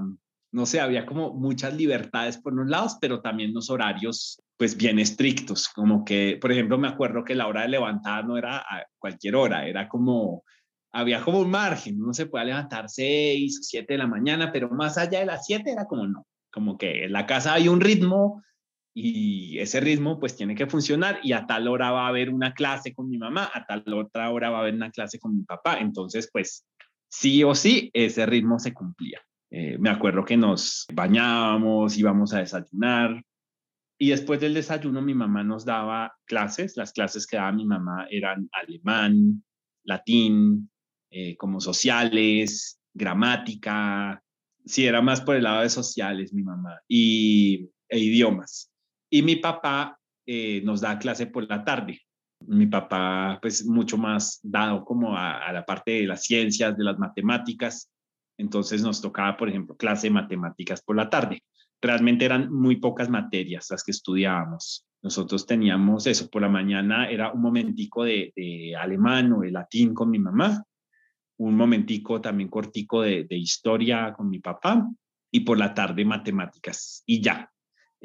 no 0.51 0.65
sé, 0.65 0.81
había 0.81 1.05
como 1.05 1.33
muchas 1.33 1.73
libertades 1.75 2.37
por 2.37 2.53
unos 2.53 2.69
lados, 2.69 2.97
pero 2.99 3.21
también 3.21 3.53
los 3.53 3.69
horarios 3.69 4.41
pues 4.57 4.77
bien 4.77 4.99
estrictos, 4.99 5.67
como 5.67 6.05
que, 6.05 6.37
por 6.39 6.51
ejemplo, 6.51 6.77
me 6.77 6.87
acuerdo 6.87 7.23
que 7.23 7.35
la 7.35 7.47
hora 7.47 7.63
de 7.63 7.69
levantar 7.69 8.25
no 8.25 8.37
era 8.37 8.57
a 8.59 8.85
cualquier 8.97 9.35
hora, 9.35 9.67
era 9.67 9.89
como, 9.89 10.43
había 10.91 11.21
como 11.21 11.39
un 11.39 11.49
margen, 11.49 12.01
uno 12.01 12.13
se 12.13 12.27
puede 12.27 12.45
levantar 12.45 12.87
seis 12.87 13.59
o 13.59 13.63
siete 13.63 13.93
de 13.93 13.99
la 13.99 14.07
mañana, 14.07 14.51
pero 14.51 14.69
más 14.69 14.97
allá 14.97 15.19
de 15.19 15.25
las 15.25 15.45
siete 15.45 15.71
era 15.71 15.85
como 15.85 16.07
no, 16.07 16.25
como 16.53 16.77
que 16.77 17.05
en 17.05 17.11
la 17.11 17.25
casa 17.25 17.53
hay 17.53 17.67
un 17.67 17.81
ritmo 17.81 18.43
y 18.95 19.57
ese 19.57 19.79
ritmo 19.79 20.19
pues 20.19 20.35
tiene 20.35 20.53
que 20.53 20.67
funcionar 20.67 21.19
y 21.23 21.33
a 21.33 21.47
tal 21.47 21.67
hora 21.67 21.91
va 21.91 22.05
a 22.05 22.09
haber 22.09 22.29
una 22.29 22.53
clase 22.53 22.93
con 22.93 23.09
mi 23.09 23.17
mamá, 23.17 23.49
a 23.53 23.65
tal 23.65 23.83
otra 23.93 24.29
hora 24.29 24.51
va 24.51 24.59
a 24.59 24.61
haber 24.61 24.75
una 24.75 24.91
clase 24.91 25.19
con 25.19 25.35
mi 25.35 25.43
papá. 25.43 25.79
Entonces 25.79 26.29
pues 26.31 26.65
sí 27.09 27.43
o 27.43 27.55
sí 27.55 27.89
ese 27.93 28.25
ritmo 28.25 28.59
se 28.59 28.73
cumplía. 28.73 29.19
Eh, 29.49 29.77
me 29.79 29.89
acuerdo 29.89 30.23
que 30.23 30.37
nos 30.37 30.85
bañábamos, 30.93 31.97
íbamos 31.97 32.33
a 32.33 32.39
desayunar 32.39 33.23
y 33.97 34.09
después 34.09 34.39
del 34.39 34.53
desayuno 34.53 35.01
mi 35.01 35.13
mamá 35.13 35.43
nos 35.43 35.65
daba 35.65 36.15
clases. 36.25 36.77
Las 36.77 36.91
clases 36.93 37.25
que 37.25 37.37
daba 37.37 37.51
mi 37.51 37.65
mamá 37.65 38.05
eran 38.09 38.49
alemán, 38.51 39.43
latín, 39.83 40.69
eh, 41.09 41.35
como 41.37 41.59
sociales, 41.59 42.79
gramática. 42.93 44.23
Sí, 44.65 44.85
era 44.85 45.01
más 45.01 45.21
por 45.21 45.35
el 45.35 45.43
lado 45.43 45.61
de 45.61 45.69
sociales 45.69 46.33
mi 46.33 46.43
mamá 46.43 46.79
y, 46.87 47.69
e 47.89 47.99
idiomas. 47.99 48.71
Y 49.09 49.21
mi 49.21 49.35
papá 49.35 49.99
eh, 50.25 50.61
nos 50.63 50.81
da 50.81 50.97
clase 50.99 51.27
por 51.27 51.47
la 51.49 51.63
tarde. 51.63 51.99
Mi 52.45 52.67
papá, 52.67 53.39
pues, 53.41 53.65
mucho 53.65 53.97
más 53.97 54.39
dado 54.41 54.83
como 54.83 55.17
a, 55.17 55.51
la 55.51 55.65
parte 55.65 55.91
de 55.91 56.07
las 56.07 56.23
ciencias, 56.23 56.77
de 56.77 56.83
las 56.83 56.97
matemáticas. 56.97 57.89
Entonces 58.37 58.81
nos 58.81 59.01
tocaba, 59.01 59.37
por 59.37 59.49
ejemplo, 59.49 59.75
clase 59.75 60.07
de 60.07 60.11
matemáticas 60.13 60.81
por 60.81 60.95
la 60.95 61.09
tarde. 61.09 61.43
Realmente 61.81 62.25
eran 62.25 62.51
muy 62.51 62.77
pocas 62.77 63.09
materias 63.09 63.67
las 63.69 63.83
que 63.83 63.91
estudiábamos. 63.91 64.85
Nosotros 65.01 65.45
teníamos 65.45 66.07
eso, 66.07 66.29
por 66.29 66.41
la 66.41 66.49
mañana 66.49 67.09
era 67.09 67.31
un 67.31 67.41
momentico 67.41 68.05
de, 68.05 68.31
alemán 68.79 69.33
o 69.33 69.41
de 69.41 69.51
latín 69.51 69.93
con 69.93 70.09
mi 70.09 70.17
mamá, 70.17 70.63
un 71.37 71.55
momentico 71.55 72.21
también 72.21 72.49
cortico 72.49 73.01
de, 73.01 73.23
de 73.23 73.35
historia 73.35 74.13
con 74.13 74.29
mi 74.29 74.39
papá 74.39 74.87
y 75.31 75.39
por 75.41 75.57
la 75.57 75.73
tarde 75.73 76.05
matemáticas 76.05 77.03
y 77.05 77.21
ya. 77.21 77.49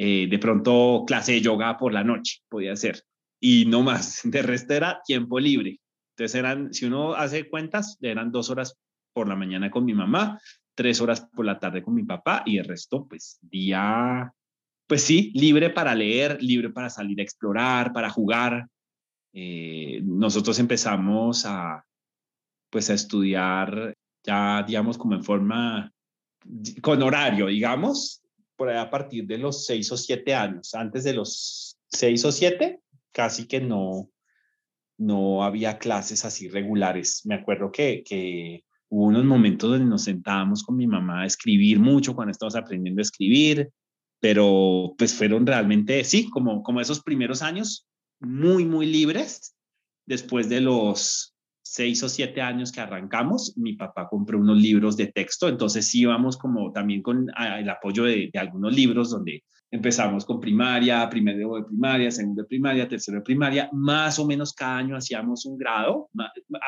Eh, 0.00 0.28
de 0.30 0.38
pronto 0.38 1.04
clase 1.06 1.32
de 1.32 1.40
yoga 1.40 1.76
por 1.76 1.92
la 1.92 2.04
noche, 2.04 2.38
podía 2.48 2.76
ser, 2.76 3.02
y 3.40 3.66
no 3.66 3.82
más, 3.82 4.20
de 4.24 4.42
resto 4.42 4.74
era 4.74 5.00
tiempo 5.04 5.38
libre. 5.40 5.80
Entonces 6.16 6.34
eran, 6.36 6.72
si 6.72 6.86
uno 6.86 7.14
hace 7.14 7.48
cuentas, 7.48 7.98
eran 8.00 8.30
dos 8.32 8.48
horas 8.48 8.78
por 9.12 9.28
la 9.28 9.36
mañana 9.36 9.70
con 9.70 9.84
mi 9.84 9.94
mamá, 9.94 10.40
tres 10.74 11.00
horas 11.00 11.28
por 11.34 11.44
la 11.44 11.58
tarde 11.58 11.82
con 11.82 11.94
mi 11.94 12.04
papá 12.04 12.44
y 12.46 12.58
el 12.58 12.64
resto, 12.64 13.06
pues 13.08 13.38
día, 13.42 14.32
pues 14.86 15.02
sí, 15.02 15.32
libre 15.34 15.70
para 15.70 15.94
leer, 15.94 16.40
libre 16.40 16.70
para 16.70 16.88
salir 16.88 17.18
a 17.18 17.24
explorar, 17.24 17.92
para 17.92 18.08
jugar. 18.08 18.68
Eh, 19.32 20.00
nosotros 20.04 20.58
empezamos 20.60 21.44
a, 21.44 21.84
pues 22.70 22.90
a 22.90 22.94
estudiar 22.94 23.94
ya, 24.24 24.62
digamos, 24.66 24.98
como 24.98 25.14
en 25.14 25.24
forma, 25.24 25.92
con 26.82 27.02
horario, 27.02 27.46
digamos, 27.46 28.22
por 28.56 28.68
ahí 28.68 28.76
a 28.76 28.90
partir 28.90 29.26
de 29.26 29.38
los 29.38 29.64
seis 29.64 29.90
o 29.92 29.96
siete 29.96 30.34
años. 30.34 30.74
Antes 30.74 31.04
de 31.04 31.14
los 31.14 31.78
seis 31.88 32.24
o 32.24 32.32
siete, 32.32 32.80
casi 33.12 33.46
que 33.46 33.60
no, 33.60 34.10
no 34.98 35.44
había 35.44 35.78
clases 35.78 36.24
así 36.24 36.48
regulares. 36.48 37.22
Me 37.24 37.36
acuerdo 37.36 37.70
que, 37.70 38.02
que 38.04 38.64
hubo 38.90 39.06
unos 39.06 39.24
momentos 39.24 39.70
donde 39.70 39.86
nos 39.86 40.04
sentábamos 40.04 40.62
con 40.62 40.76
mi 40.76 40.86
mamá 40.86 41.22
a 41.22 41.26
escribir 41.26 41.78
mucho 41.78 42.14
cuando 42.14 42.32
estábamos 42.32 42.56
aprendiendo 42.56 43.00
a 43.00 43.02
escribir, 43.02 43.70
pero 44.20 44.94
pues 44.98 45.14
fueron 45.14 45.46
realmente, 45.46 46.02
sí, 46.04 46.28
como, 46.28 46.62
como 46.62 46.80
esos 46.80 47.02
primeros 47.02 47.42
años 47.42 47.86
muy, 48.20 48.64
muy 48.64 48.86
libres. 48.86 49.54
Después 50.06 50.48
de 50.48 50.62
los 50.62 51.34
seis 51.70 52.02
o 52.02 52.08
siete 52.08 52.40
años 52.40 52.72
que 52.72 52.80
arrancamos, 52.80 53.52
mi 53.58 53.74
papá 53.74 54.08
compró 54.08 54.38
unos 54.38 54.56
libros 54.56 54.96
de 54.96 55.08
texto, 55.08 55.48
entonces 55.48 55.94
íbamos 55.94 56.38
como 56.38 56.72
también 56.72 57.02
con 57.02 57.26
ah, 57.36 57.60
el 57.60 57.68
apoyo 57.68 58.04
de, 58.04 58.30
algunos 58.34 58.74
libros 58.74 59.10
donde 59.10 59.44
empezamos 59.70 60.24
con 60.24 60.40
primaria, 60.40 61.06
primero 61.10 61.56
de 61.56 61.64
primaria, 61.64 62.10
segundo 62.10 62.42
de 62.42 62.48
primaria, 62.48 62.88
tercero 62.88 63.18
de 63.18 63.24
primaria, 63.24 63.68
más 63.72 64.18
o 64.18 64.26
menos 64.26 64.54
cada 64.54 64.78
año 64.78 64.96
hacíamos 64.96 65.44
un 65.44 65.58
grado, 65.58 66.08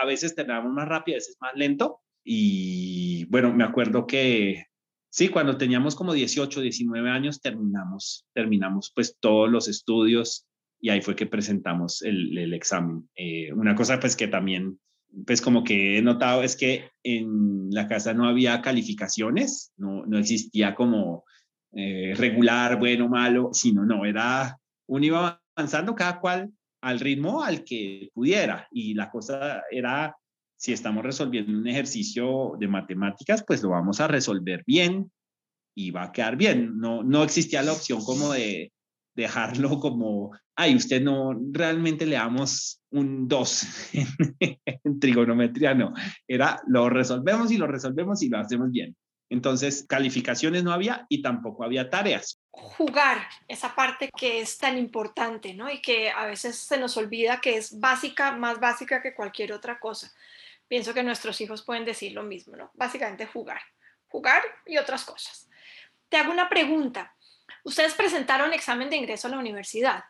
a 0.01 0.05
veces 0.05 0.35
terminábamos 0.35 0.75
más 0.75 0.87
rápido, 0.87 1.17
a 1.17 1.21
veces 1.21 1.39
más 1.41 1.53
lento, 1.55 2.01
y 2.23 3.25
bueno, 3.31 3.55
me 3.55 3.65
acuerdo 3.65 4.07
que 4.07 4.67
sí, 5.09 5.31
cuando 5.31 5.57
teníamos 5.57 5.97
como 5.97 6.13
18, 6.13 6.61
19 6.61 7.09
años, 7.09 7.41
terminamos, 7.41 8.27
terminamos 8.35 8.93
pues 8.95 9.17
todos 9.19 9.51
los 9.51 9.67
estudios 9.67 10.47
y 10.79 10.91
ahí 10.91 11.01
fue 11.01 11.17
que 11.17 11.27
presentamos 11.27 12.03
el, 12.03 12.37
el 12.37 12.53
examen. 12.53 13.09
Eh, 13.17 13.51
una 13.55 13.75
cosa 13.75 13.99
pues 13.99 14.15
que 14.15 14.29
también 14.29 14.79
pues 15.27 15.41
como 15.41 15.65
que 15.65 15.99
he 15.99 16.03
notado 16.03 16.43
es 16.43 16.57
que 16.57 16.91
en 17.03 17.71
la 17.71 17.89
casa 17.89 18.15
no 18.15 18.29
había 18.29 18.61
calificaciones, 18.63 19.73
no, 19.77 20.07
no 20.07 20.19
existía 20.19 20.75
como 20.75 21.25
eh, 21.73 22.15
regular, 22.17 22.79
bueno, 22.79 23.09
malo, 23.09 23.51
sino 23.53 23.85
no, 23.85 24.05
era, 24.05 24.57
uno 24.87 25.05
iba 25.05 25.43
avanzando 25.55 25.95
cada 25.95 26.21
cual 26.21 26.51
al 26.83 27.01
ritmo 27.01 27.43
al 27.43 27.65
que 27.65 28.11
pudiera 28.15 28.67
y 28.71 28.95
la 28.95 29.11
cosa 29.11 29.63
era, 29.71 30.17
si 30.57 30.73
estamos 30.73 31.05
resolviendo 31.05 31.53
un 31.53 31.67
ejercicio 31.67 32.55
de 32.59 32.69
matemáticas, 32.69 33.45
pues 33.47 33.63
lo 33.63 33.71
vamos 33.71 34.01
a 34.01 34.09
resolver 34.09 34.63
bien 34.67 35.11
y 35.75 35.91
va 35.91 36.05
a 36.05 36.13
quedar 36.13 36.37
bien. 36.37 36.79
No, 36.79 37.03
no 37.03 37.23
existía 37.23 37.63
la 37.63 37.73
opción 37.73 38.05
como 38.05 38.33
de 38.33 38.73
dejarlo 39.15 39.79
como, 39.81 40.33
ay, 40.57 40.77
usted 40.77 41.03
no, 41.03 41.39
realmente 41.53 42.07
le 42.07 42.17
damos 42.17 42.81
un 42.91 43.29
2 43.29 43.67
en, 44.85 45.01
trigonometría, 45.01 45.75
no, 45.75 45.93
era 46.27 46.61
lo 46.67 46.89
resolvemos 46.89 47.51
y 47.51 47.57
lo 47.57 47.67
resolvemos 47.67 48.23
y 48.23 48.29
lo 48.29 48.39
hacemos 48.39 48.71
bien. 48.71 48.97
Entonces, 49.31 49.87
calificaciones 49.89 50.65
no 50.65 50.73
había 50.73 51.07
y 51.09 51.23
tampoco 51.23 51.63
había 51.63 51.89
tareas. 51.89 52.41
Jugar, 52.51 53.19
esa 53.47 53.77
parte 53.77 54.11
que 54.17 54.41
es 54.41 54.59
tan 54.59 54.77
importante, 54.77 55.55
¿no? 55.55 55.71
Y 55.71 55.81
que 55.81 56.11
a 56.11 56.27
veces 56.27 56.57
se 56.57 56.79
nos 56.79 56.97
olvida 56.97 57.41
que 57.41 57.57
es 57.57 57.79
básica, 57.79 58.33
más 58.33 58.59
básica 58.59 59.01
que 59.01 59.15
cualquier 59.15 59.53
otra 59.53 59.79
cosa. 59.79 60.13
Pienso 60.67 60.93
que 60.93 61.05
nuestros 61.05 61.41
hijos 61.41 61.63
pueden 61.65 61.85
decir 61.85 62.13
lo 62.13 62.25
mismo, 62.25 62.57
¿no? 62.57 62.73
Básicamente 62.75 63.25
jugar, 63.25 63.61
jugar 64.09 64.43
y 64.67 64.79
otras 64.79 65.05
cosas. 65.05 65.49
Te 66.09 66.17
hago 66.17 66.33
una 66.33 66.49
pregunta. 66.49 67.15
Ustedes 67.65 67.95
presentaron 67.95 68.53
examen 68.53 68.91
de 68.91 68.97
ingreso 68.97 69.29
a 69.29 69.31
la 69.31 69.39
universidad. 69.39 70.05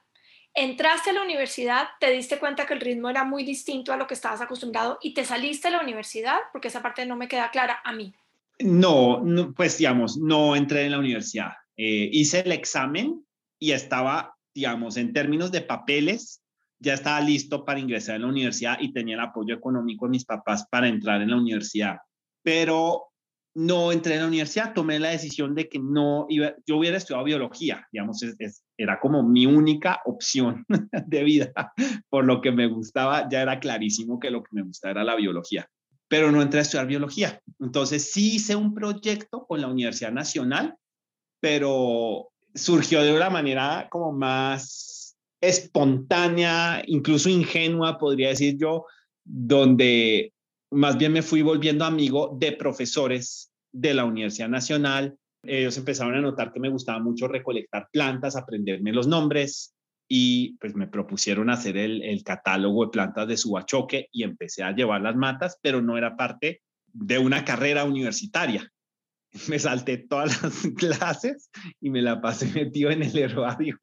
Entraste 0.54 1.10
a 1.10 1.12
la 1.12 1.22
universidad, 1.22 1.88
te 2.00 2.10
diste 2.10 2.38
cuenta 2.38 2.66
que 2.66 2.74
el 2.74 2.80
ritmo 2.80 3.08
era 3.08 3.24
muy 3.24 3.44
distinto 3.44 3.92
a 3.92 3.96
lo 3.96 4.06
que 4.06 4.14
estabas 4.14 4.40
acostumbrado 4.40 4.98
y 5.00 5.14
te 5.14 5.24
saliste 5.24 5.68
de 5.68 5.76
la 5.76 5.82
universidad, 5.82 6.38
porque 6.52 6.68
esa 6.68 6.82
parte 6.82 7.06
no 7.06 7.16
me 7.16 7.28
queda 7.28 7.50
clara 7.50 7.80
a 7.84 7.92
mí. 7.92 8.12
No, 8.58 9.22
pues 9.56 9.78
digamos, 9.78 10.18
no 10.18 10.56
entré 10.56 10.84
en 10.84 10.90
la 10.90 10.98
universidad. 10.98 11.52
Eh, 11.76 12.10
hice 12.12 12.40
el 12.40 12.52
examen 12.52 13.24
y 13.58 13.72
estaba 13.72 14.34
digamos, 14.54 14.96
en 14.96 15.12
términos 15.12 15.52
de 15.52 15.62
papeles, 15.62 16.42
ya 16.78 16.94
estaba 16.94 17.20
listo 17.20 17.64
para 17.64 17.78
ingresar 17.78 18.16
en 18.16 18.22
la 18.22 18.28
universidad 18.28 18.78
y 18.80 18.92
tenía 18.92 19.14
el 19.14 19.20
apoyo 19.20 19.54
económico 19.54 20.06
de 20.06 20.12
mis 20.12 20.24
papás 20.24 20.66
para 20.70 20.88
entrar 20.88 21.20
en 21.20 21.30
la 21.30 21.36
universidad. 21.36 21.98
Pero 22.42 23.09
no 23.54 23.90
entré 23.90 24.14
en 24.14 24.20
la 24.20 24.28
universidad, 24.28 24.74
tomé 24.74 24.98
la 24.98 25.10
decisión 25.10 25.54
de 25.54 25.68
que 25.68 25.78
no 25.78 26.26
iba, 26.28 26.54
yo 26.66 26.76
hubiera 26.76 26.96
estudiado 26.96 27.24
biología, 27.24 27.86
digamos, 27.92 28.24
era 28.76 29.00
como 29.00 29.22
mi 29.22 29.46
única 29.46 30.00
opción 30.04 30.64
de 31.06 31.24
vida, 31.24 31.52
por 32.08 32.24
lo 32.24 32.40
que 32.40 32.52
me 32.52 32.68
gustaba, 32.68 33.28
ya 33.28 33.42
era 33.42 33.58
clarísimo 33.58 34.20
que 34.20 34.30
lo 34.30 34.42
que 34.42 34.50
me 34.52 34.62
gustaba 34.62 34.92
era 34.92 35.04
la 35.04 35.16
biología, 35.16 35.68
pero 36.08 36.30
no 36.30 36.42
entré 36.42 36.60
a 36.60 36.62
estudiar 36.62 36.86
biología. 36.86 37.40
Entonces 37.58 38.12
sí 38.12 38.36
hice 38.36 38.54
un 38.54 38.74
proyecto 38.74 39.46
con 39.46 39.60
la 39.60 39.68
Universidad 39.68 40.12
Nacional, 40.12 40.76
pero 41.40 42.28
surgió 42.54 43.02
de 43.02 43.14
una 43.14 43.30
manera 43.30 43.88
como 43.90 44.12
más 44.12 45.16
espontánea, 45.40 46.82
incluso 46.86 47.28
ingenua, 47.28 47.98
podría 47.98 48.28
decir 48.28 48.56
yo, 48.58 48.84
donde 49.24 50.32
más 50.70 50.96
bien 50.98 51.12
me 51.12 51.22
fui 51.22 51.42
volviendo 51.42 51.84
amigo 51.84 52.36
de 52.38 52.52
profesores 52.52 53.52
de 53.72 53.94
la 53.94 54.04
Universidad 54.04 54.48
Nacional. 54.48 55.16
Ellos 55.42 55.76
empezaron 55.76 56.14
a 56.14 56.20
notar 56.20 56.52
que 56.52 56.60
me 56.60 56.68
gustaba 56.68 56.98
mucho 57.00 57.28
recolectar 57.28 57.88
plantas, 57.92 58.36
aprenderme 58.36 58.92
los 58.92 59.06
nombres 59.06 59.74
y 60.08 60.56
pues 60.58 60.74
me 60.74 60.88
propusieron 60.88 61.50
hacer 61.50 61.76
el, 61.76 62.22
catálogo 62.24 62.84
de 62.84 62.90
plantas 62.90 63.28
de 63.28 63.36
Subachoque 63.36 64.08
y 64.12 64.24
empecé 64.24 64.62
a 64.62 64.72
llevar 64.72 65.02
las 65.02 65.16
matas, 65.16 65.58
pero 65.62 65.80
no 65.80 65.96
era 65.96 66.16
parte 66.16 66.62
de 66.92 67.18
una 67.18 67.44
carrera 67.44 67.84
universitaria. 67.84 68.68
Me 69.48 69.60
salté 69.60 69.98
todas 69.98 70.42
las 70.42 70.66
clases 70.76 71.50
y 71.80 71.90
me 71.90 72.02
la 72.02 72.20
pasé 72.20 72.46
metido 72.46 72.90
en 72.90 73.04
el 73.04 73.16
herbario 73.16 73.78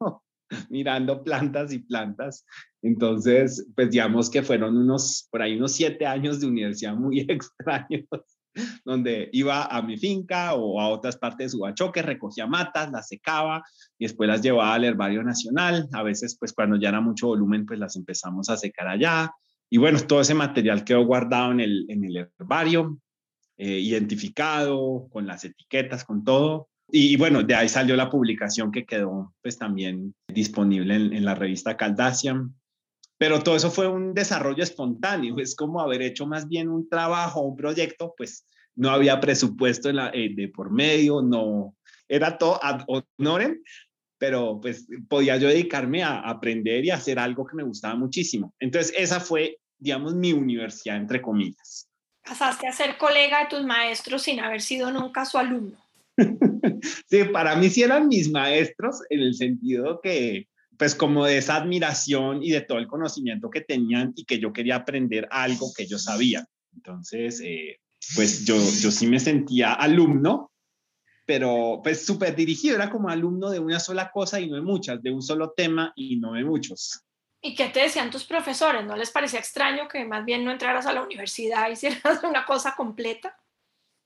mirando 0.70 1.22
plantas 1.22 1.72
y 1.72 1.80
plantas. 1.80 2.44
Entonces, 2.82 3.66
pues 3.74 3.90
digamos 3.90 4.30
que 4.30 4.42
fueron 4.42 4.76
unos, 4.76 5.28
por 5.30 5.42
ahí 5.42 5.56
unos 5.56 5.72
siete 5.72 6.06
años 6.06 6.40
de 6.40 6.46
universidad 6.46 6.94
muy 6.94 7.20
extraños, 7.28 8.06
donde 8.84 9.28
iba 9.32 9.66
a 9.66 9.82
mi 9.82 9.96
finca 9.96 10.54
o 10.54 10.80
a 10.80 10.88
otras 10.88 11.16
partes 11.16 11.46
de 11.46 11.58
Subachoque, 11.58 12.02
recogía 12.02 12.46
matas, 12.46 12.90
las 12.90 13.08
secaba 13.08 13.62
y 13.98 14.06
después 14.06 14.28
las 14.28 14.42
llevaba 14.42 14.74
al 14.74 14.84
herbario 14.84 15.22
nacional. 15.22 15.88
A 15.92 16.02
veces, 16.02 16.36
pues 16.38 16.52
cuando 16.52 16.76
ya 16.76 16.88
era 16.88 17.00
mucho 17.00 17.28
volumen, 17.28 17.66
pues 17.66 17.78
las 17.78 17.96
empezamos 17.96 18.48
a 18.50 18.56
secar 18.56 18.88
allá. 18.88 19.32
Y 19.70 19.78
bueno, 19.78 20.00
todo 20.00 20.20
ese 20.20 20.34
material 20.34 20.84
quedó 20.84 21.04
guardado 21.04 21.52
en 21.52 21.60
el, 21.60 21.86
en 21.88 22.04
el 22.04 22.16
herbario, 22.16 22.98
eh, 23.56 23.78
identificado, 23.80 25.08
con 25.10 25.26
las 25.26 25.44
etiquetas, 25.44 26.04
con 26.04 26.24
todo. 26.24 26.68
Y, 26.90 27.16
bueno, 27.16 27.42
de 27.42 27.54
ahí 27.54 27.68
salió 27.68 27.96
la 27.96 28.08
publicación 28.08 28.72
que 28.72 28.86
quedó 28.86 29.34
pues 29.42 29.58
también 29.58 30.14
disponible 30.26 30.94
en, 30.94 31.24
la 31.24 31.34
revista 31.34 31.76
Caldacian. 31.76 32.54
Pero 33.18 33.42
todo 33.42 33.56
eso 33.56 33.70
fue 33.70 33.88
un 33.88 34.14
desarrollo 34.14 34.62
espontáneo, 34.62 35.38
es 35.38 35.56
como 35.56 35.80
haber 35.80 36.02
hecho 36.02 36.24
más 36.26 36.48
bien 36.48 36.68
un 36.68 36.88
trabajo, 36.88 37.40
un 37.40 37.56
proyecto, 37.56 38.14
pues 38.16 38.46
no 38.76 38.90
había 38.90 39.18
presupuesto 39.18 39.90
eh, 39.90 40.30
de 40.34 40.48
por 40.48 40.70
medio, 40.70 41.20
no, 41.20 41.74
era 42.08 42.38
todo 42.38 42.62
ad 42.62 42.84
honorem, 42.86 43.60
pero 44.18 44.60
pues 44.60 44.86
podía 45.08 45.36
yo 45.36 45.48
dedicarme 45.48 46.04
a 46.04 46.20
aprender 46.20 46.84
y 46.84 46.90
hacer 46.90 47.18
algo 47.18 47.44
que 47.44 47.56
me 47.56 47.64
gustaba 47.64 47.96
muchísimo. 47.96 48.54
Entonces 48.60 48.94
esa 48.96 49.18
fue, 49.18 49.58
digamos, 49.78 50.14
mi 50.14 50.32
universidad, 50.32 50.96
entre 50.96 51.20
comillas. 51.20 51.88
Pasaste 52.24 52.68
a 52.68 52.72
ser 52.72 52.98
colega 52.98 53.40
de 53.40 53.46
tus 53.46 53.64
maestros 53.64 54.22
sin 54.22 54.38
haber 54.38 54.60
sido 54.60 54.92
nunca 54.92 55.24
su 55.24 55.38
alumno. 55.38 55.87
sí, 57.08 57.24
para 57.32 57.56
mí 57.56 57.70
sí 57.70 57.82
eran 57.82 58.08
mis 58.08 58.30
maestros 58.30 59.00
en 59.10 59.20
el 59.20 59.34
sentido 59.34 60.00
que, 60.02 60.48
pues 60.76 60.94
como 60.94 61.24
de 61.24 61.38
esa 61.38 61.56
admiración 61.56 62.42
y 62.42 62.50
de 62.50 62.60
todo 62.60 62.78
el 62.78 62.86
conocimiento 62.86 63.50
que 63.50 63.60
tenían 63.60 64.12
y 64.16 64.24
que 64.24 64.38
yo 64.38 64.52
quería 64.52 64.76
aprender 64.76 65.28
algo 65.30 65.72
que 65.76 65.84
ellos 65.84 66.04
sabían. 66.04 66.44
Entonces, 66.74 67.40
eh, 67.44 67.80
pues 68.14 68.44
yo, 68.44 68.56
yo 68.56 68.90
sí 68.90 69.06
me 69.06 69.20
sentía 69.20 69.72
alumno, 69.72 70.52
pero 71.26 71.80
pues 71.82 72.06
súper 72.06 72.34
dirigido, 72.34 72.76
era 72.76 72.90
como 72.90 73.08
alumno 73.08 73.50
de 73.50 73.58
una 73.58 73.80
sola 73.80 74.10
cosa 74.10 74.40
y 74.40 74.48
no 74.48 74.56
de 74.56 74.62
muchas, 74.62 75.02
de 75.02 75.10
un 75.10 75.22
solo 75.22 75.52
tema 75.56 75.92
y 75.96 76.18
no 76.18 76.32
de 76.32 76.44
muchos. 76.44 77.02
¿Y 77.40 77.54
qué 77.54 77.68
te 77.68 77.80
decían 77.80 78.10
tus 78.10 78.24
profesores? 78.24 78.84
¿No 78.84 78.96
les 78.96 79.10
parecía 79.10 79.38
extraño 79.38 79.88
que 79.88 80.04
más 80.04 80.24
bien 80.24 80.44
no 80.44 80.50
entraras 80.50 80.86
a 80.86 80.92
la 80.92 81.02
universidad 81.02 81.68
y 81.68 81.72
hicieras 81.72 82.22
una 82.24 82.44
cosa 82.44 82.74
completa? 82.76 83.36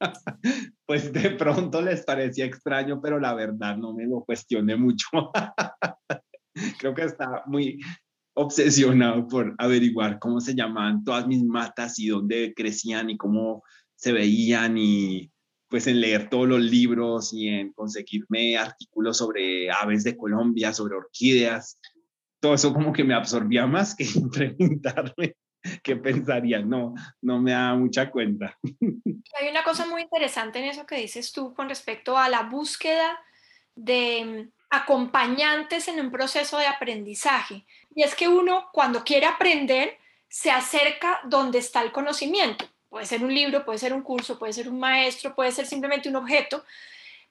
pues 0.87 1.13
de 1.13 1.31
pronto 1.31 1.81
les 1.83 2.05
parecía 2.05 2.45
extraño, 2.45 3.01
pero 3.01 3.19
la 3.19 3.35
verdad 3.35 3.77
no 3.77 3.93
me 3.93 4.07
lo 4.07 4.25
cuestioné 4.25 4.77
mucho. 4.77 5.09
Creo 6.79 6.95
que 6.95 7.05
estaba 7.05 7.43
muy 7.47 7.81
obsesionado 8.35 9.27
por 9.27 9.55
averiguar 9.59 10.19
cómo 10.19 10.41
se 10.41 10.55
llamaban 10.55 11.05
todas 11.05 11.27
mis 11.27 11.43
matas 11.43 11.99
y 11.99 12.09
dónde 12.09 12.55
crecían 12.55 13.11
y 13.11 13.17
cómo 13.17 13.63
se 13.95 14.13
veían 14.13 14.77
y 14.79 15.31
pues 15.69 15.87
en 15.87 16.01
leer 16.01 16.29
todos 16.29 16.47
los 16.47 16.61
libros 16.61 17.33
y 17.33 17.49
en 17.49 17.73
conseguirme 17.73 18.59
artículos 18.59 19.17
sobre 19.19 19.71
aves 19.71 20.05
de 20.05 20.17
Colombia, 20.17 20.75
sobre 20.75 20.97
orquídeas. 20.97 21.79
Todo 22.41 22.55
eso 22.55 22.75
como 22.75 22.93
que 22.93 23.05
me 23.05 23.15
absorbía 23.15 23.67
más 23.67 23.95
que 23.95 24.05
preguntarme 24.33 25.37
¿qué 25.83 25.97
pensaría? 25.97 26.61
No, 26.61 26.95
no 27.21 27.41
me 27.41 27.53
da 27.53 27.75
mucha 27.75 28.11
cuenta. 28.11 28.59
Hay 29.41 29.49
una 29.49 29.65
cosa 29.65 29.87
muy 29.87 30.03
interesante 30.03 30.59
en 30.59 30.67
eso 30.67 30.87
que 30.87 30.97
dices 30.97 31.33
tú 31.33 31.55
con 31.55 31.69
respecto 31.69 32.17
a 32.17 32.29
la 32.29 32.43
búsqueda 32.43 33.19
de 33.75 34.49
acompañantes 34.71 35.89
en 35.89 36.01
un 36.01 36.11
proceso 36.11 36.59
de 36.59 36.67
aprendizaje. 36.67 37.65
Y 37.95 38.03
es 38.03 38.15
que 38.15 38.29
uno 38.29 38.69
cuando 38.73 39.05
quiere 39.05 39.27
aprender 39.27 39.99
se 40.29 40.51
acerca 40.51 41.21
donde 41.25 41.59
está 41.59 41.83
el 41.83 41.93
conocimiento. 41.93 42.67
Puede 42.89 43.07
ser 43.07 43.23
un 43.23 43.35
libro, 43.35 43.65
puede 43.65 43.79
ser 43.79 43.93
un 43.93 44.03
curso, 44.03 44.39
puede 44.39 44.53
ser 44.53 44.69
un 44.69 44.79
maestro, 44.79 45.35
puede 45.35 45.53
ser 45.53 45.67
simplemente 45.67 46.09
un 46.09 46.17
objeto, 46.17 46.65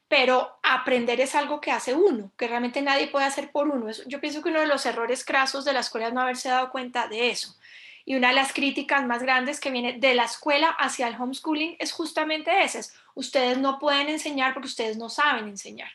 pero 0.08 0.60
aprender 0.64 1.20
es 1.20 1.36
algo 1.36 1.62
que 1.62 1.72
hace 1.72 1.94
uno, 1.94 2.32
que 2.38 2.48
realmente 2.48 2.82
nadie 2.82 3.08
puede 3.08 3.26
hacer 3.26 3.52
por 3.52 3.68
uno. 3.68 3.92
Yo 4.08 4.20
pienso 4.20 4.42
que 4.42 4.50
uno 4.50 4.60
de 4.60 4.68
los 4.68 4.86
errores 4.86 5.24
crasos 5.24 5.66
de 5.66 5.74
la 5.74 5.80
escuela 5.80 6.08
es 6.08 6.14
no 6.14 6.22
haberse 6.22 6.50
dado 6.50 6.70
cuenta 6.72 7.08
de 7.08 7.30
eso. 7.30 7.56
Y 8.06 8.16
una 8.16 8.30
de 8.30 8.36
las 8.36 8.54
críticas 8.54 9.06
más 9.06 9.22
grandes 9.22 9.60
que 9.60 9.72
viene 9.72 9.94
de 9.94 10.16
la 10.16 10.26
escuela 10.26 10.70
hacia 10.70 11.08
el 11.08 11.16
homeschooling 11.16 11.76
es 11.80 11.92
justamente 11.92 12.64
esa. 12.64 12.82
Ustedes 13.14 13.58
no 13.58 13.80
pueden 13.80 14.10
enseñar 14.10 14.54
porque 14.54 14.68
ustedes 14.68 14.98
no 14.98 15.10
saben 15.10 15.48
enseñar. 15.48 15.92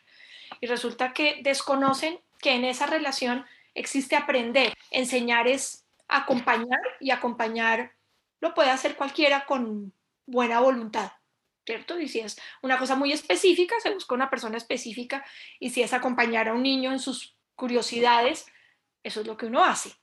Y 0.61 0.67
resulta 0.67 1.13
que 1.13 1.41
desconocen 1.43 2.21
que 2.39 2.53
en 2.53 2.65
esa 2.65 2.87
relación 2.87 3.45
existe 3.75 4.17
aprender. 4.17 4.73
Enseñar 4.91 5.49
es 5.49 5.85
acompañar 6.09 6.81
y 7.01 7.11
acompañar 7.11 7.93
lo 8.41 8.55
puede 8.55 8.71
hacer 8.71 8.97
cualquiera 8.97 9.45
con 9.47 9.93
buena 10.27 10.61
voluntad. 10.61 11.13
¿Cierto? 11.65 11.99
Y 11.99 12.07
si 12.07 12.21
es 12.21 12.41
una 12.63 12.79
cosa 12.79 12.95
muy 12.95 13.11
específica, 13.11 13.75
se 13.83 13.91
busca 13.91 14.15
una 14.15 14.31
persona 14.31 14.57
específica. 14.57 15.25
Y 15.59 15.71
si 15.71 15.83
es 15.83 15.93
acompañar 15.93 16.49
a 16.49 16.53
un 16.53 16.63
niño 16.63 16.93
en 16.93 17.01
sus 17.01 17.35
curiosidades, 17.57 18.47
eso 19.03 19.23
es 19.23 19.27
lo 19.27 19.37
que 19.37 19.47
uno 19.47 19.65
hace 19.65 19.97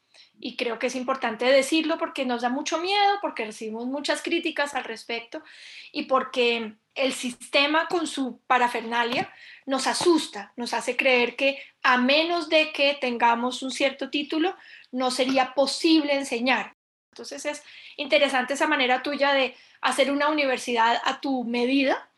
y 0.46 0.58
creo 0.58 0.78
que 0.78 0.88
es 0.88 0.96
importante 0.96 1.46
decirlo 1.46 1.98
porque 1.98 2.26
nos 2.26 2.42
da 2.42 2.50
mucho 2.50 2.78
miedo, 2.78 3.18
porque 3.22 3.46
recibimos 3.46 3.86
muchas 3.86 4.22
críticas 4.22 4.76
al 4.76 4.84
respecto 4.84 5.42
y 5.94 6.04
porque 6.04 6.74
el 6.96 7.14
sistema 7.14 7.88
con 7.88 8.08
su 8.08 8.42
parafernalia 8.46 9.34
nos 9.66 9.88
asusta, 9.88 10.52
nos 10.58 10.74
hace 10.74 10.98
creer 10.98 11.38
que 11.38 11.64
a 11.82 11.98
menos 11.98 12.50
de 12.50 12.74
que 12.74 12.98
tengamos 13.00 13.64
un 13.64 13.72
cierto 13.72 14.10
título, 14.10 14.58
no 14.92 15.12
sería 15.12 15.54
posible 15.54 16.14
enseñar. 16.14 16.76
Entonces 17.14 17.46
es 17.46 17.64
interesante 17.96 18.56
esa 18.56 18.68
manera 18.68 19.02
tuya 19.02 19.32
de 19.32 19.56
hacer 19.80 20.12
una 20.12 20.28
universidad 20.28 21.02
a 21.06 21.22
tu 21.22 21.46
medida, 21.46 22.10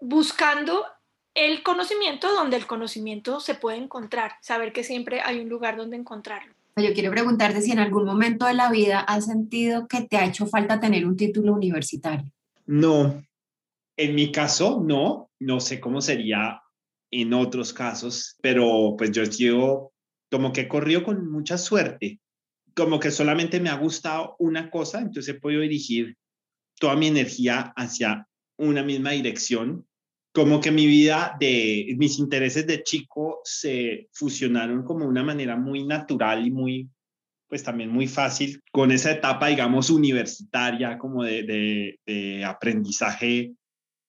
buscando 0.00 0.86
el 1.34 1.62
conocimiento 1.62 2.34
donde 2.34 2.56
el 2.56 2.66
conocimiento 2.66 3.38
se 3.38 3.54
puede 3.54 3.76
encontrar, 3.76 4.38
saber 4.40 4.72
que 4.72 4.82
siempre 4.82 5.20
hay 5.20 5.40
un 5.40 5.50
lugar 5.50 5.76
donde 5.76 5.98
encontrarlo. 5.98 6.56
Yo 6.78 6.92
quiero 6.92 7.10
preguntarte 7.10 7.62
si 7.62 7.72
en 7.72 7.78
algún 7.78 8.04
momento 8.04 8.44
de 8.44 8.52
la 8.52 8.70
vida 8.70 9.00
has 9.00 9.24
sentido 9.24 9.88
que 9.88 10.02
te 10.02 10.18
ha 10.18 10.26
hecho 10.26 10.46
falta 10.46 10.78
tener 10.78 11.06
un 11.06 11.16
título 11.16 11.54
universitario. 11.54 12.30
No, 12.66 13.24
en 13.96 14.14
mi 14.14 14.30
caso 14.30 14.82
no, 14.86 15.30
no 15.40 15.58
sé 15.58 15.80
cómo 15.80 16.02
sería 16.02 16.60
en 17.10 17.32
otros 17.32 17.72
casos, 17.72 18.36
pero 18.42 18.94
pues 18.98 19.10
yo 19.12 19.24
llevo 19.24 19.94
como 20.30 20.52
que 20.52 20.62
he 20.62 20.68
corrido 20.68 21.02
con 21.02 21.30
mucha 21.30 21.56
suerte, 21.56 22.20
como 22.74 23.00
que 23.00 23.10
solamente 23.10 23.58
me 23.58 23.70
ha 23.70 23.78
gustado 23.78 24.36
una 24.38 24.68
cosa, 24.70 24.98
entonces 24.98 25.34
he 25.34 25.40
podido 25.40 25.62
dirigir 25.62 26.18
toda 26.78 26.94
mi 26.94 27.06
energía 27.06 27.72
hacia 27.74 28.28
una 28.58 28.82
misma 28.82 29.12
dirección 29.12 29.85
como 30.36 30.60
que 30.60 30.70
mi 30.70 30.86
vida 30.86 31.34
de 31.40 31.94
mis 31.96 32.18
intereses 32.18 32.66
de 32.66 32.82
chico 32.82 33.40
se 33.42 34.10
fusionaron 34.12 34.84
como 34.84 35.04
de 35.04 35.06
una 35.06 35.24
manera 35.24 35.56
muy 35.56 35.82
natural 35.82 36.46
y 36.46 36.50
muy 36.50 36.90
pues 37.48 37.62
también 37.62 37.88
muy 37.88 38.06
fácil 38.06 38.60
con 38.70 38.92
esa 38.92 39.12
etapa 39.12 39.46
digamos 39.46 39.88
universitaria 39.88 40.98
como 40.98 41.24
de, 41.24 41.96
de, 42.04 42.44
aprendizaje 42.44 43.54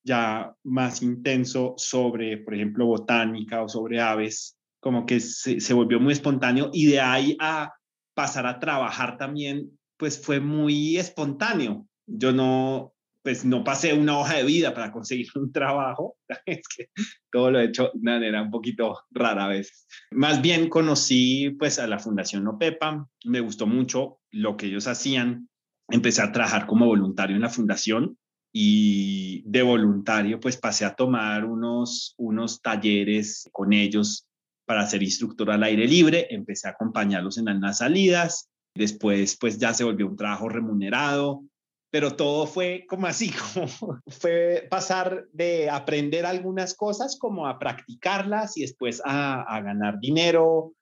ya 0.03 0.53
más 0.65 1.01
intenso 1.01 1.75
sobre 1.77 2.39
por 2.39 2.55
ejemplo 2.55 2.87
botánica 2.87 3.63
o 3.63 3.69
sobre 3.69 4.01
aves 4.01 4.57
como 4.81 5.05
que 5.05 5.21
se, 5.21 5.61
se 5.61 5.73
volvió 5.73 5.97
muy 5.97 6.11
espontáneo 6.11 6.71
y 6.73 6.87
de 6.87 6.99
ahí 6.99 7.37
a 7.39 7.71
pasar 8.13 8.47
a 8.47 8.59
trabajar 8.59 9.17
también, 9.17 9.79
pues 9.95 10.21
fue 10.21 10.41
muy 10.41 10.97
espontáneo. 10.97 11.87
Yo 12.05 12.31
no, 12.33 12.93
pues 13.27 13.43
no 13.43 13.61
pasé 13.61 13.93
una 13.93 14.17
hoja 14.17 14.37
de 14.37 14.45
vida 14.45 14.73
para 14.73 14.89
conseguir 14.89 15.27
un 15.35 15.51
trabajo, 15.51 16.15
es 16.45 16.65
que 16.65 16.91
todo 17.29 17.51
lo 17.51 17.59
he 17.59 17.65
hecho 17.65 17.91
de 17.93 17.99
manera 18.01 18.41
un 18.41 18.49
poquito 18.49 19.01
rara 19.11 19.43
a 19.43 19.49
veces. 19.49 19.85
Más 20.11 20.41
bien 20.41 20.69
conocí 20.69 21.49
pues 21.59 21.77
a 21.77 21.87
la 21.87 21.99
Fundación 21.99 22.47
OPEPA, 22.47 23.05
me 23.25 23.41
gustó 23.41 23.67
mucho 23.67 24.21
lo 24.31 24.55
que 24.55 24.67
ellos 24.67 24.87
hacían, 24.87 25.49
empecé 25.89 26.21
a 26.21 26.31
trabajar 26.31 26.67
como 26.67 26.85
voluntario 26.85 27.35
en 27.35 27.41
la 27.41 27.49
fundación 27.49 28.17
y 28.53 29.43
de 29.45 29.61
voluntario 29.61 30.39
pues 30.39 30.55
pasé 30.55 30.85
a 30.85 30.95
tomar 30.95 31.43
unos, 31.43 32.15
unos 32.17 32.61
talleres 32.61 33.49
con 33.51 33.73
ellos 33.73 34.25
para 34.65 34.87
ser 34.87 35.03
instructor 35.03 35.51
al 35.51 35.63
aire 35.63 35.85
libre, 35.85 36.33
empecé 36.33 36.69
a 36.69 36.71
acompañarlos 36.71 37.37
en 37.37 37.59
las 37.59 37.79
salidas, 37.79 38.49
después 38.73 39.35
pues 39.37 39.57
ya 39.57 39.73
se 39.73 39.83
volvió 39.83 40.07
un 40.07 40.15
trabajo 40.15 40.47
remunerado, 40.47 41.43
pero 41.89 42.15
todo 42.15 42.47
fue 42.47 42.85
como 42.87 43.07
así, 43.07 43.31
como 43.53 43.67
fue 44.07 44.67
pasar 44.69 45.27
de 45.31 45.69
aprender 45.69 46.25
algunas 46.25 46.75
cosas 46.75 47.17
como 47.19 47.47
a 47.47 47.59
practicarlas 47.59 48.57
y 48.57 48.61
después 48.61 49.01
a, 49.05 49.61
ganar 49.61 49.99
dinero 49.99 50.73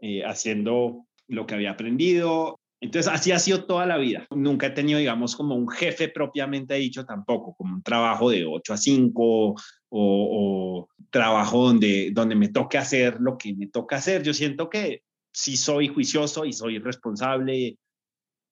eh, 0.00 0.24
haciendo 0.24 1.06
lo 1.28 1.46
que 1.46 1.54
había 1.54 1.72
aprendido. 1.72 2.60
Entonces, 2.80 3.10
así 3.10 3.32
ha 3.32 3.38
sido 3.38 3.64
toda 3.64 3.86
la 3.86 3.96
vida. 3.96 4.26
Nunca 4.30 4.66
he 4.66 4.70
tenido, 4.70 4.98
digamos, 4.98 5.36
como 5.36 5.54
un 5.54 5.68
jefe 5.68 6.08
propiamente 6.08 6.74
dicho 6.74 7.06
tampoco, 7.06 7.54
como 7.54 7.76
un 7.76 7.82
trabajo 7.82 8.28
de 8.28 8.44
8 8.44 8.74
a 8.74 8.76
5 8.76 9.22
o, 9.22 9.54
o 9.90 10.88
trabajo 11.10 11.68
donde, 11.68 12.10
donde 12.12 12.34
me 12.34 12.48
toque 12.48 12.76
hacer 12.76 13.16
lo 13.20 13.38
que 13.38 13.54
me 13.54 13.68
toca 13.68 13.96
hacer. 13.96 14.22
Yo 14.22 14.34
siento 14.34 14.68
que 14.68 15.02
sí 15.32 15.56
soy 15.56 15.88
juicioso 15.88 16.44
y 16.44 16.52
soy 16.52 16.78
responsable 16.78 17.78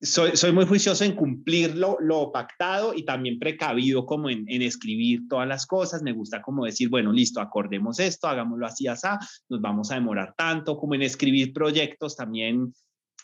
soy, 0.03 0.53
muy 0.53 0.67
juicioso 0.67 1.05
en 1.05 1.15
cumplir 1.15 1.77
lo, 1.77 2.33
pactado 2.33 2.93
y 2.93 3.05
también 3.05 3.38
precavido 3.38 4.05
como 4.05 4.31
en, 4.31 4.47
escribir 4.49 5.29
todas 5.29 5.47
las 5.47 5.65
cosas. 5.65 6.03
Me 6.03 6.12
gusta 6.12 6.43
como 6.43 6.65
decir, 6.65 6.88
bueno, 6.88 7.12
listo, 7.12 7.41
acordemos 7.41 8.01
esto, 8.01 8.27
hagámoslo 8.27 8.67
así, 8.67 8.88
así, 8.88 9.07
nos 9.49 9.61
vamos 9.61 9.91
a 9.91 9.95
demorar 9.95 10.35
tanto, 10.37 10.77
como 10.77 10.95
en 10.95 11.03
escribir 11.03 11.53
proyectos 11.53 12.17
también, 12.17 12.75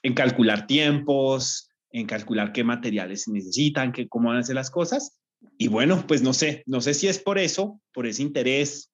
en 0.02 0.14
calcular 0.14 0.66
tiempos, 0.66 1.68
en 1.90 2.06
calcular 2.06 2.52
qué 2.52 2.62
materiales 2.62 3.24
se 3.24 3.32
necesitan, 3.32 3.90
qué, 3.90 4.08
cómo 4.08 4.28
van 4.28 4.38
a 4.38 4.42
ser 4.44 4.54
las 4.54 4.70
cosas. 4.70 5.18
Y 5.56 5.66
bueno, 5.66 6.04
pues 6.06 6.22
no 6.22 6.32
sé, 6.32 6.62
no 6.66 6.80
sé 6.80 6.94
si 6.94 7.08
es 7.08 7.18
por 7.18 7.38
eso, 7.38 7.80
por 7.92 8.06
ese 8.06 8.22
interés, 8.22 8.92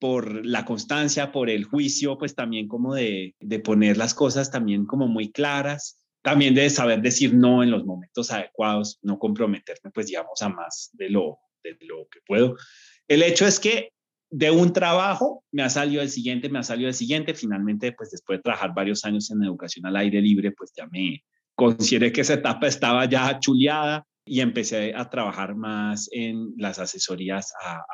por 0.00 0.44
la 0.44 0.64
constancia, 0.64 1.30
por 1.30 1.48
el 1.48 1.64
juicio, 1.64 2.18
pues 2.18 2.34
también 2.34 2.66
como 2.66 2.94
de, 2.94 3.36
de 3.38 3.58
poner 3.60 3.96
las 3.96 4.14
cosas 4.14 4.50
también 4.50 4.86
como 4.86 5.06
muy 5.06 5.30
claras 5.30 6.01
también 6.22 6.54
de 6.54 6.70
saber 6.70 7.02
decir 7.02 7.34
no 7.34 7.62
en 7.62 7.70
los 7.70 7.84
momentos 7.84 8.30
adecuados, 8.30 8.98
no 9.02 9.18
comprometerme, 9.18 9.90
pues 9.92 10.06
digamos, 10.06 10.40
a 10.40 10.48
más 10.48 10.90
de 10.94 11.10
lo, 11.10 11.38
de 11.62 11.76
lo 11.80 12.08
que 12.10 12.20
puedo. 12.26 12.56
El 13.08 13.22
hecho 13.22 13.46
es 13.46 13.58
que 13.58 13.90
de 14.30 14.50
un 14.50 14.72
trabajo 14.72 15.44
me 15.50 15.62
ha 15.62 15.68
salido 15.68 16.00
el 16.00 16.08
siguiente, 16.08 16.48
me 16.48 16.60
ha 16.60 16.62
salido 16.62 16.88
el 16.88 16.94
siguiente, 16.94 17.34
finalmente, 17.34 17.92
pues 17.92 18.10
después 18.10 18.38
de 18.38 18.42
trabajar 18.44 18.72
varios 18.74 19.04
años 19.04 19.30
en 19.30 19.42
educación 19.42 19.84
al 19.84 19.96
aire 19.96 20.22
libre, 20.22 20.52
pues 20.52 20.72
ya 20.76 20.86
me 20.86 21.22
consideré 21.54 22.12
que 22.12 22.22
esa 22.22 22.34
etapa 22.34 22.66
estaba 22.66 23.04
ya 23.04 23.38
chuleada 23.40 24.06
y 24.24 24.40
empecé 24.40 24.94
a 24.94 25.10
trabajar 25.10 25.54
más 25.54 26.08
en 26.12 26.54
las 26.56 26.78
asesorías 26.78 27.52
a, 27.62 27.78
a 27.78 27.84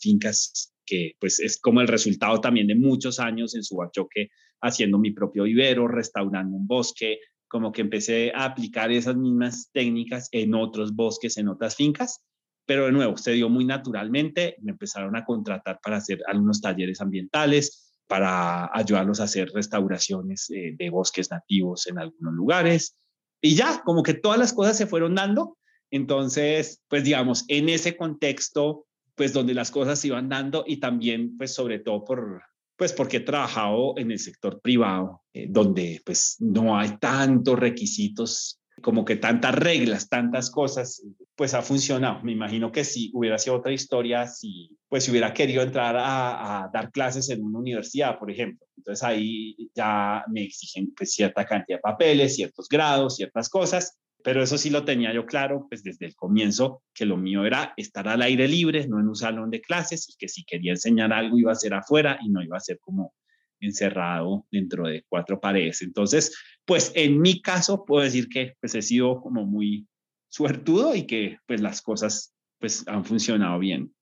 fincas 0.00 0.72
que 0.86 1.16
pues 1.18 1.40
es 1.40 1.58
como 1.58 1.80
el 1.80 1.88
resultado 1.88 2.40
también 2.40 2.66
de 2.66 2.74
muchos 2.74 3.18
años 3.18 3.54
en 3.54 3.64
Subachoque 3.64 4.28
haciendo 4.60 4.98
mi 4.98 5.10
propio 5.10 5.44
vivero, 5.44 5.88
restaurando 5.88 6.56
un 6.56 6.66
bosque, 6.66 7.18
como 7.54 7.70
que 7.70 7.82
empecé 7.82 8.32
a 8.34 8.46
aplicar 8.46 8.90
esas 8.90 9.14
mismas 9.14 9.70
técnicas 9.72 10.28
en 10.32 10.56
otros 10.56 10.92
bosques, 10.92 11.36
en 11.36 11.46
otras 11.46 11.76
fincas, 11.76 12.20
pero 12.66 12.86
de 12.86 12.90
nuevo, 12.90 13.16
se 13.16 13.30
dio 13.30 13.48
muy 13.48 13.64
naturalmente, 13.64 14.56
me 14.60 14.72
empezaron 14.72 15.14
a 15.14 15.24
contratar 15.24 15.78
para 15.80 15.98
hacer 15.98 16.18
algunos 16.26 16.60
talleres 16.60 17.00
ambientales, 17.00 17.94
para 18.08 18.76
ayudarlos 18.76 19.20
a 19.20 19.24
hacer 19.24 19.52
restauraciones 19.54 20.50
eh, 20.50 20.74
de 20.76 20.90
bosques 20.90 21.30
nativos 21.30 21.86
en 21.86 22.00
algunos 22.00 22.34
lugares, 22.34 22.96
y 23.40 23.54
ya, 23.54 23.82
como 23.84 24.02
que 24.02 24.14
todas 24.14 24.40
las 24.40 24.52
cosas 24.52 24.76
se 24.76 24.88
fueron 24.88 25.14
dando, 25.14 25.56
entonces, 25.92 26.82
pues 26.88 27.04
digamos, 27.04 27.44
en 27.46 27.68
ese 27.68 27.96
contexto, 27.96 28.88
pues 29.14 29.32
donde 29.32 29.54
las 29.54 29.70
cosas 29.70 30.00
se 30.00 30.08
iban 30.08 30.28
dando 30.28 30.64
y 30.66 30.78
también, 30.78 31.36
pues 31.38 31.54
sobre 31.54 31.78
todo 31.78 32.02
por 32.04 32.42
pues 32.84 32.92
porque 32.92 33.16
he 33.16 33.20
trabajado 33.20 33.94
en 33.96 34.10
el 34.10 34.18
sector 34.18 34.60
privado, 34.60 35.22
eh, 35.32 35.46
donde 35.48 36.02
pues 36.04 36.36
no 36.38 36.78
hay 36.78 36.98
tantos 36.98 37.58
requisitos, 37.58 38.60
como 38.82 39.06
que 39.06 39.16
tantas 39.16 39.54
reglas, 39.54 40.10
tantas 40.10 40.50
cosas, 40.50 41.02
pues 41.34 41.54
ha 41.54 41.62
funcionado. 41.62 42.22
Me 42.22 42.32
imagino 42.32 42.70
que 42.70 42.84
si 42.84 43.10
hubiera 43.14 43.38
sido 43.38 43.56
otra 43.56 43.72
historia, 43.72 44.26
si 44.26 44.76
pues 44.86 45.04
si 45.04 45.12
hubiera 45.12 45.32
querido 45.32 45.62
entrar 45.62 45.96
a, 45.96 46.64
a 46.64 46.70
dar 46.74 46.92
clases 46.92 47.30
en 47.30 47.42
una 47.42 47.58
universidad, 47.58 48.18
por 48.18 48.30
ejemplo. 48.30 48.66
Entonces 48.76 49.02
ahí 49.02 49.56
ya 49.74 50.22
me 50.28 50.42
exigen 50.42 50.92
pues 50.94 51.14
cierta 51.14 51.46
cantidad 51.46 51.78
de 51.78 51.82
papeles, 51.82 52.36
ciertos 52.36 52.68
grados, 52.68 53.16
ciertas 53.16 53.48
cosas 53.48 53.96
pero 54.24 54.42
eso 54.42 54.56
sí 54.56 54.70
lo 54.70 54.86
tenía 54.86 55.12
yo 55.12 55.26
claro, 55.26 55.66
pues 55.68 55.82
desde 55.84 56.06
el 56.06 56.16
comienzo, 56.16 56.82
que 56.94 57.04
lo 57.04 57.18
mío 57.18 57.44
era 57.44 57.74
estar 57.76 58.08
al 58.08 58.22
aire 58.22 58.48
libre, 58.48 58.88
no 58.88 58.98
en 58.98 59.08
un 59.08 59.14
salón 59.14 59.50
de 59.50 59.60
clases, 59.60 60.08
y 60.08 60.16
que 60.16 60.28
si 60.28 60.44
quería 60.44 60.72
enseñar 60.72 61.12
algo 61.12 61.38
iba 61.38 61.52
a 61.52 61.56
ser 61.56 61.74
afuera 61.74 62.18
y 62.22 62.30
no 62.30 62.42
iba 62.42 62.56
a 62.56 62.60
ser 62.60 62.78
como 62.80 63.14
encerrado 63.60 64.46
dentro 64.50 64.88
de 64.88 65.04
cuatro 65.10 65.38
paredes. 65.40 65.82
Entonces, 65.82 66.34
pues 66.64 66.90
en 66.94 67.20
mi 67.20 67.42
caso 67.42 67.84
puedo 67.84 68.02
decir 68.02 68.30
que 68.30 68.54
pues 68.60 68.74
he 68.74 68.80
sido 68.80 69.20
como 69.20 69.44
muy 69.44 69.86
suertudo 70.30 70.94
y 70.94 71.06
que 71.06 71.36
pues 71.46 71.60
las 71.60 71.82
cosas 71.82 72.34
pues 72.58 72.88
han 72.88 73.04
funcionado 73.04 73.58
bien. 73.58 73.94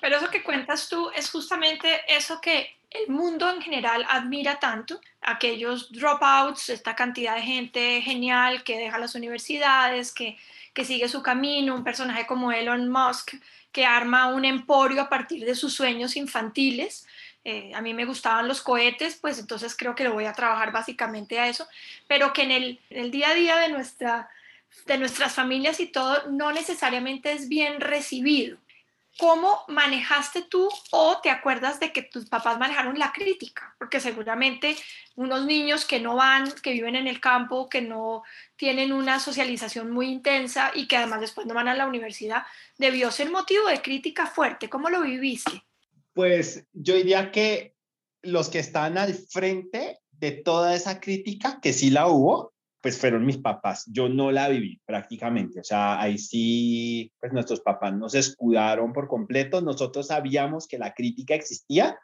Pero 0.00 0.16
eso 0.16 0.30
que 0.30 0.42
cuentas 0.42 0.88
tú 0.88 1.10
es 1.14 1.30
justamente 1.30 2.02
eso 2.08 2.40
que 2.40 2.78
el 2.90 3.08
mundo 3.08 3.50
en 3.50 3.60
general 3.60 4.04
admira 4.08 4.58
tanto, 4.58 5.00
aquellos 5.20 5.92
dropouts, 5.92 6.70
esta 6.70 6.96
cantidad 6.96 7.34
de 7.34 7.42
gente 7.42 8.00
genial 8.00 8.64
que 8.64 8.78
deja 8.78 8.98
las 8.98 9.14
universidades, 9.14 10.12
que, 10.12 10.38
que 10.72 10.84
sigue 10.84 11.08
su 11.08 11.22
camino, 11.22 11.74
un 11.74 11.84
personaje 11.84 12.26
como 12.26 12.50
Elon 12.50 12.88
Musk, 12.88 13.34
que 13.72 13.84
arma 13.84 14.28
un 14.28 14.44
emporio 14.44 15.02
a 15.02 15.08
partir 15.08 15.44
de 15.44 15.54
sus 15.54 15.74
sueños 15.74 16.16
infantiles. 16.16 17.06
Eh, 17.44 17.72
a 17.74 17.80
mí 17.80 17.94
me 17.94 18.06
gustaban 18.06 18.48
los 18.48 18.62
cohetes, 18.62 19.16
pues 19.16 19.38
entonces 19.38 19.76
creo 19.76 19.94
que 19.94 20.04
lo 20.04 20.14
voy 20.14 20.24
a 20.24 20.32
trabajar 20.32 20.72
básicamente 20.72 21.38
a 21.38 21.48
eso, 21.48 21.68
pero 22.06 22.32
que 22.32 22.42
en 22.42 22.50
el, 22.50 22.80
el 22.90 23.10
día 23.10 23.30
a 23.30 23.34
día 23.34 23.56
de, 23.56 23.68
nuestra, 23.68 24.30
de 24.86 24.98
nuestras 24.98 25.34
familias 25.34 25.78
y 25.80 25.86
todo 25.86 26.30
no 26.30 26.52
necesariamente 26.52 27.32
es 27.32 27.48
bien 27.48 27.80
recibido. 27.80 28.58
¿Cómo 29.18 29.64
manejaste 29.66 30.42
tú 30.42 30.68
o 30.92 31.20
te 31.20 31.28
acuerdas 31.28 31.80
de 31.80 31.92
que 31.92 32.02
tus 32.02 32.26
papás 32.26 32.56
manejaron 32.58 32.98
la 32.98 33.12
crítica? 33.12 33.74
Porque 33.76 33.98
seguramente 33.98 34.76
unos 35.16 35.44
niños 35.44 35.84
que 35.84 35.98
no 35.98 36.14
van, 36.14 36.52
que 36.62 36.72
viven 36.72 36.94
en 36.94 37.08
el 37.08 37.20
campo, 37.20 37.68
que 37.68 37.80
no 37.80 38.22
tienen 38.54 38.92
una 38.92 39.18
socialización 39.18 39.90
muy 39.90 40.06
intensa 40.06 40.70
y 40.72 40.86
que 40.86 40.96
además 40.96 41.20
después 41.20 41.48
no 41.48 41.54
van 41.54 41.66
a 41.66 41.74
la 41.74 41.88
universidad, 41.88 42.44
debió 42.76 43.10
ser 43.10 43.28
motivo 43.30 43.66
de 43.66 43.82
crítica 43.82 44.26
fuerte. 44.26 44.68
¿Cómo 44.68 44.88
lo 44.88 45.02
viviste? 45.02 45.64
Pues 46.12 46.64
yo 46.72 46.94
diría 46.94 47.32
que 47.32 47.74
los 48.22 48.48
que 48.48 48.60
están 48.60 48.98
al 48.98 49.14
frente 49.14 49.98
de 50.12 50.30
toda 50.30 50.76
esa 50.76 51.00
crítica, 51.00 51.58
que 51.60 51.72
sí 51.72 51.90
la 51.90 52.06
hubo, 52.06 52.52
pues 52.80 52.98
fueron 52.98 53.26
mis 53.26 53.38
papás. 53.38 53.84
Yo 53.86 54.08
no 54.08 54.30
la 54.30 54.48
viví 54.48 54.80
prácticamente. 54.84 55.60
O 55.60 55.64
sea, 55.64 56.00
ahí 56.00 56.18
sí, 56.18 57.12
pues 57.20 57.32
nuestros 57.32 57.60
papás 57.60 57.94
nos 57.94 58.14
escudaron 58.14 58.92
por 58.92 59.08
completo. 59.08 59.60
Nosotros 59.60 60.08
sabíamos 60.08 60.68
que 60.68 60.78
la 60.78 60.94
crítica 60.94 61.34
existía 61.34 61.98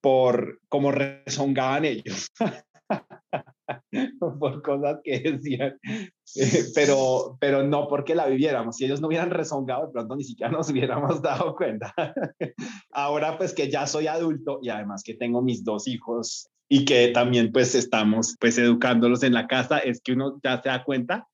por 0.00 0.60
cómo 0.68 0.92
rezongaban 0.92 1.84
ellos. 1.84 2.30
por 4.40 4.62
cosas 4.62 5.00
que 5.04 5.20
decían, 5.20 5.78
eh, 5.84 6.64
pero, 6.74 7.36
pero 7.40 7.62
no 7.62 7.86
porque 7.88 8.14
la 8.14 8.26
viviéramos. 8.26 8.76
Si 8.76 8.84
ellos 8.84 9.00
no 9.00 9.08
hubieran 9.08 9.30
rezongado, 9.30 9.86
de 9.86 9.92
pronto 9.92 10.16
ni 10.16 10.24
siquiera 10.24 10.50
nos 10.50 10.70
hubiéramos 10.70 11.20
dado 11.22 11.54
cuenta. 11.54 11.94
Ahora 12.90 13.36
pues 13.36 13.54
que 13.54 13.70
ya 13.70 13.86
soy 13.86 14.06
adulto 14.06 14.58
y 14.62 14.70
además 14.70 15.02
que 15.04 15.14
tengo 15.14 15.42
mis 15.42 15.62
dos 15.62 15.86
hijos 15.86 16.48
y 16.72 16.84
que 16.84 17.08
también 17.08 17.50
pues 17.50 17.74
estamos 17.74 18.36
pues 18.38 18.56
educándolos 18.56 19.24
en 19.24 19.34
la 19.34 19.48
casa, 19.48 19.78
es 19.78 20.00
que 20.00 20.12
uno 20.12 20.40
ya 20.42 20.62
se 20.62 20.68
da 20.68 20.84
cuenta 20.84 21.26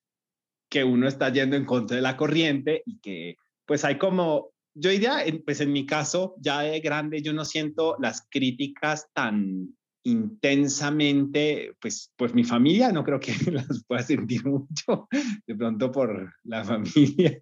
que 0.70 0.82
uno 0.82 1.06
está 1.06 1.28
yendo 1.30 1.56
en 1.56 1.66
contra 1.66 1.96
de 1.96 2.02
la 2.02 2.16
corriente 2.16 2.82
y 2.86 2.98
que 3.00 3.36
pues 3.66 3.84
hay 3.84 3.98
como, 3.98 4.52
yo 4.74 4.90
diría, 4.90 5.18
pues 5.44 5.60
en 5.60 5.72
mi 5.72 5.84
caso 5.84 6.34
ya 6.38 6.60
de 6.60 6.80
grande 6.80 7.20
yo 7.20 7.34
no 7.34 7.44
siento 7.44 7.96
las 8.00 8.26
críticas 8.30 9.08
tan 9.12 9.76
intensamente, 10.04 11.74
pues, 11.80 12.12
pues 12.16 12.32
mi 12.32 12.44
familia 12.44 12.90
no 12.90 13.04
creo 13.04 13.20
que 13.20 13.32
las 13.50 13.84
pueda 13.86 14.02
sentir 14.02 14.42
mucho, 14.46 15.06
de 15.46 15.54
pronto 15.54 15.92
por 15.92 16.32
la 16.44 16.64
familia 16.64 17.38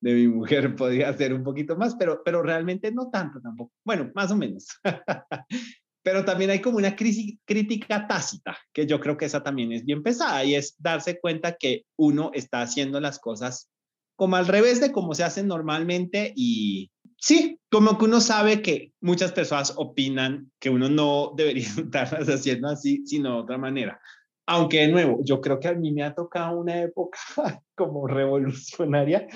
de 0.00 0.14
mi 0.14 0.28
mujer 0.28 0.76
podría 0.76 1.12
ser 1.14 1.34
un 1.34 1.42
poquito 1.42 1.76
más, 1.76 1.96
pero, 1.96 2.22
pero 2.24 2.42
realmente 2.42 2.92
no 2.92 3.10
tanto 3.10 3.40
tampoco, 3.40 3.72
bueno, 3.84 4.12
más 4.14 4.30
o 4.30 4.36
menos. 4.36 4.68
pero 6.04 6.24
también 6.24 6.50
hay 6.50 6.60
como 6.60 6.76
una 6.76 6.94
crítica 6.94 8.06
tácita, 8.06 8.56
que 8.72 8.86
yo 8.86 9.00
creo 9.00 9.16
que 9.16 9.24
esa 9.24 9.42
también 9.42 9.72
es 9.72 9.84
bien 9.84 10.02
pesada, 10.02 10.44
y 10.44 10.54
es 10.54 10.76
darse 10.78 11.18
cuenta 11.18 11.56
que 11.56 11.86
uno 11.96 12.30
está 12.34 12.62
haciendo 12.62 13.00
las 13.00 13.18
cosas 13.18 13.70
como 14.16 14.36
al 14.36 14.46
revés 14.46 14.80
de 14.80 14.92
como 14.92 15.14
se 15.14 15.24
hacen 15.24 15.48
normalmente 15.48 16.32
y 16.36 16.90
sí, 17.18 17.58
como 17.70 17.98
que 17.98 18.04
uno 18.04 18.20
sabe 18.20 18.62
que 18.62 18.92
muchas 19.00 19.32
personas 19.32 19.74
opinan 19.76 20.52
que 20.60 20.70
uno 20.70 20.88
no 20.88 21.32
debería 21.36 21.66
estarlas 21.78 22.28
haciendo 22.28 22.68
así, 22.68 23.04
sino 23.06 23.34
de 23.34 23.40
otra 23.40 23.58
manera. 23.58 24.00
Aunque 24.46 24.80
de 24.80 24.88
nuevo, 24.88 25.20
yo 25.24 25.40
creo 25.40 25.58
que 25.58 25.68
a 25.68 25.74
mí 25.74 25.90
me 25.90 26.02
ha 26.02 26.14
tocado 26.14 26.60
una 26.60 26.82
época 26.82 27.18
como 27.74 28.06
revolucionaria, 28.06 29.26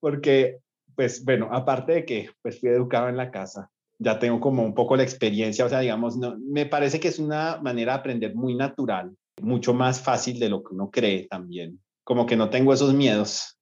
porque, 0.00 0.60
pues 0.96 1.22
bueno, 1.24 1.48
aparte 1.52 1.92
de 1.92 2.04
que 2.04 2.30
pues 2.42 2.60
fui 2.60 2.70
educado 2.70 3.08
en 3.08 3.18
la 3.18 3.30
casa, 3.30 3.70
ya 3.98 4.18
tengo 4.18 4.40
como 4.40 4.62
un 4.62 4.74
poco 4.74 4.96
la 4.96 5.02
experiencia, 5.02 5.64
o 5.64 5.68
sea, 5.68 5.80
digamos, 5.80 6.16
no, 6.16 6.36
me 6.38 6.66
parece 6.66 7.00
que 7.00 7.08
es 7.08 7.18
una 7.18 7.60
manera 7.62 7.92
de 7.92 7.98
aprender 7.98 8.34
muy 8.34 8.54
natural, 8.54 9.14
mucho 9.40 9.74
más 9.74 10.00
fácil 10.00 10.38
de 10.38 10.48
lo 10.48 10.62
que 10.62 10.74
uno 10.74 10.90
cree 10.90 11.26
también, 11.28 11.80
como 12.02 12.26
que 12.26 12.36
no 12.36 12.50
tengo 12.50 12.72
esos 12.72 12.94
miedos. 12.94 13.58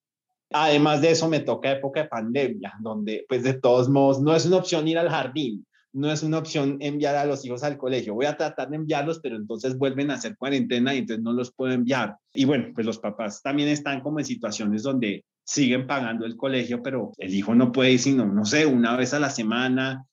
Además 0.50 1.00
de 1.00 1.10
eso, 1.10 1.28
me 1.28 1.40
toca 1.40 1.72
época 1.72 2.02
de 2.02 2.08
pandemia, 2.08 2.74
donde 2.80 3.24
pues 3.28 3.42
de 3.42 3.54
todos 3.54 3.88
modos 3.88 4.20
no 4.20 4.34
es 4.34 4.44
una 4.44 4.58
opción 4.58 4.86
ir 4.86 4.98
al 4.98 5.08
jardín, 5.08 5.66
no 5.92 6.10
es 6.10 6.22
una 6.22 6.38
opción 6.38 6.78
enviar 6.80 7.16
a 7.16 7.24
los 7.24 7.44
hijos 7.44 7.62
al 7.62 7.76
colegio. 7.76 8.14
Voy 8.14 8.26
a 8.26 8.36
tratar 8.36 8.70
de 8.70 8.76
enviarlos, 8.76 9.20
pero 9.20 9.36
entonces 9.36 9.76
vuelven 9.76 10.10
a 10.10 10.14
hacer 10.14 10.36
cuarentena 10.36 10.94
y 10.94 10.98
entonces 10.98 11.22
no 11.22 11.32
los 11.32 11.52
puedo 11.52 11.72
enviar. 11.72 12.16
Y 12.34 12.44
bueno, 12.44 12.68
pues 12.74 12.86
los 12.86 12.98
papás 12.98 13.42
también 13.42 13.68
están 13.68 14.00
como 14.00 14.18
en 14.18 14.24
situaciones 14.24 14.82
donde 14.82 15.24
siguen 15.44 15.86
pagando 15.86 16.24
el 16.24 16.36
colegio, 16.36 16.82
pero 16.82 17.12
el 17.18 17.34
hijo 17.34 17.54
no 17.54 17.72
puede 17.72 17.92
ir 17.92 17.98
sino, 17.98 18.26
no 18.26 18.44
sé, 18.44 18.64
una 18.64 18.96
vez 18.96 19.12
a 19.12 19.20
la 19.20 19.30
semana, 19.30 20.06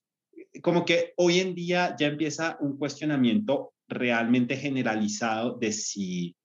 como 0.62 0.86
que 0.86 1.14
hoy 1.18 1.40
en 1.40 1.56
día 1.56 1.96
ya 1.98 2.08
empieza 2.08 2.58
un 2.60 2.78
cuestionamiento 2.78 3.74
realmente 3.88 4.58
generalizado 4.58 5.58
de 5.58 5.72
si, 5.72 6.36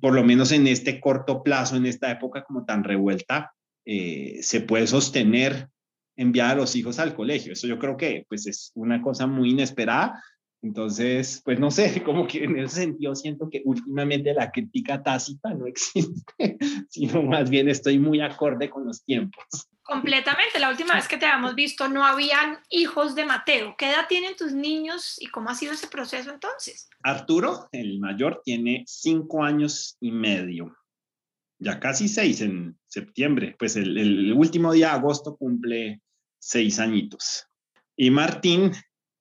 por 0.00 0.14
lo 0.14 0.24
menos 0.24 0.52
en 0.52 0.66
este 0.66 1.00
corto 1.00 1.42
plazo, 1.42 1.76
en 1.76 1.86
esta 1.86 2.10
época 2.10 2.44
como 2.44 2.64
tan 2.64 2.84
revuelta, 2.84 3.52
eh, 3.84 4.38
se 4.42 4.60
puede 4.60 4.86
sostener 4.86 5.68
enviar 6.16 6.52
a 6.52 6.54
los 6.54 6.76
hijos 6.76 6.98
al 6.98 7.14
colegio. 7.14 7.52
Eso 7.52 7.66
yo 7.66 7.78
creo 7.78 7.96
que 7.96 8.24
pues 8.28 8.46
es 8.46 8.70
una 8.74 9.02
cosa 9.02 9.26
muy 9.26 9.50
inesperada. 9.50 10.22
Entonces, 10.62 11.42
pues 11.44 11.58
no 11.58 11.70
sé, 11.70 12.02
como 12.04 12.26
que 12.26 12.44
en 12.44 12.58
ese 12.58 12.82
sentido 12.82 13.14
siento 13.14 13.50
que 13.50 13.62
últimamente 13.64 14.32
la 14.32 14.50
crítica 14.50 15.02
tácita 15.02 15.52
no 15.54 15.66
existe, 15.66 16.56
sino 16.88 17.22
más 17.22 17.50
bien 17.50 17.68
estoy 17.68 17.98
muy 17.98 18.20
acorde 18.20 18.70
con 18.70 18.86
los 18.86 19.04
tiempos. 19.04 19.44
Completamente. 19.82 20.60
La 20.60 20.70
última 20.70 20.94
vez 20.94 21.08
que 21.08 21.18
te 21.18 21.26
habíamos 21.26 21.56
visto 21.56 21.88
no 21.88 22.06
habían 22.06 22.58
hijos 22.70 23.16
de 23.16 23.26
Mateo. 23.26 23.74
¿Qué 23.76 23.90
edad 23.90 24.06
tienen 24.08 24.36
tus 24.36 24.52
niños 24.52 25.16
y 25.20 25.26
cómo 25.26 25.50
ha 25.50 25.56
sido 25.56 25.72
ese 25.72 25.88
proceso 25.88 26.30
entonces? 26.30 26.88
Arturo, 27.02 27.68
el 27.72 27.98
mayor, 27.98 28.42
tiene 28.44 28.84
cinco 28.86 29.42
años 29.42 29.96
y 30.00 30.12
medio. 30.12 30.76
Ya 31.58 31.80
casi 31.80 32.08
seis 32.08 32.40
en 32.40 32.78
septiembre. 32.86 33.56
Pues 33.58 33.74
el, 33.74 33.98
el 33.98 34.32
último 34.32 34.72
día 34.72 34.90
de 34.90 34.92
agosto 34.92 35.36
cumple 35.36 36.00
seis 36.38 36.78
añitos. 36.78 37.48
Y 37.96 38.10
Martín 38.10 38.72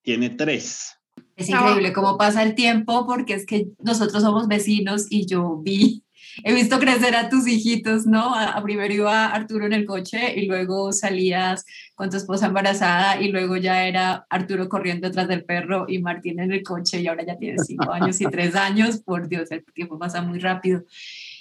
tiene 0.03 0.29
tres. 0.29 1.00
Es 1.41 1.49
increíble 1.49 1.93
cómo 1.93 2.17
pasa 2.17 2.43
el 2.43 2.55
tiempo 2.55 3.05
porque 3.05 3.33
es 3.33 3.45
que 3.45 3.67
nosotros 3.79 4.23
somos 4.23 4.47
vecinos 4.47 5.07
y 5.09 5.25
yo 5.25 5.57
vi 5.63 6.03
he 6.43 6.53
visto 6.53 6.79
crecer 6.79 7.15
a 7.15 7.29
tus 7.29 7.47
hijitos, 7.47 8.05
¿no? 8.05 8.35
A, 8.35 8.61
primero 8.63 8.93
iba 8.93 9.27
Arturo 9.27 9.65
en 9.65 9.73
el 9.73 9.85
coche 9.85 10.39
y 10.39 10.45
luego 10.45 10.91
salías 10.91 11.65
con 11.95 12.09
tu 12.09 12.17
esposa 12.17 12.47
embarazada 12.47 13.21
y 13.21 13.29
luego 13.29 13.57
ya 13.57 13.85
era 13.85 14.25
Arturo 14.29 14.69
corriendo 14.69 15.07
detrás 15.07 15.27
del 15.27 15.43
perro 15.45 15.85
y 15.87 15.99
Martín 15.99 16.39
en 16.39 16.51
el 16.51 16.63
coche 16.63 17.01
y 17.01 17.07
ahora 17.07 17.25
ya 17.25 17.37
tienes 17.37 17.65
cinco 17.67 17.91
años 17.91 18.19
y 18.21 18.25
tres 18.25 18.55
años. 18.55 19.01
Por 19.01 19.27
Dios, 19.27 19.51
el 19.51 19.63
tiempo 19.73 19.99
pasa 19.99 20.21
muy 20.21 20.39
rápido. 20.39 20.83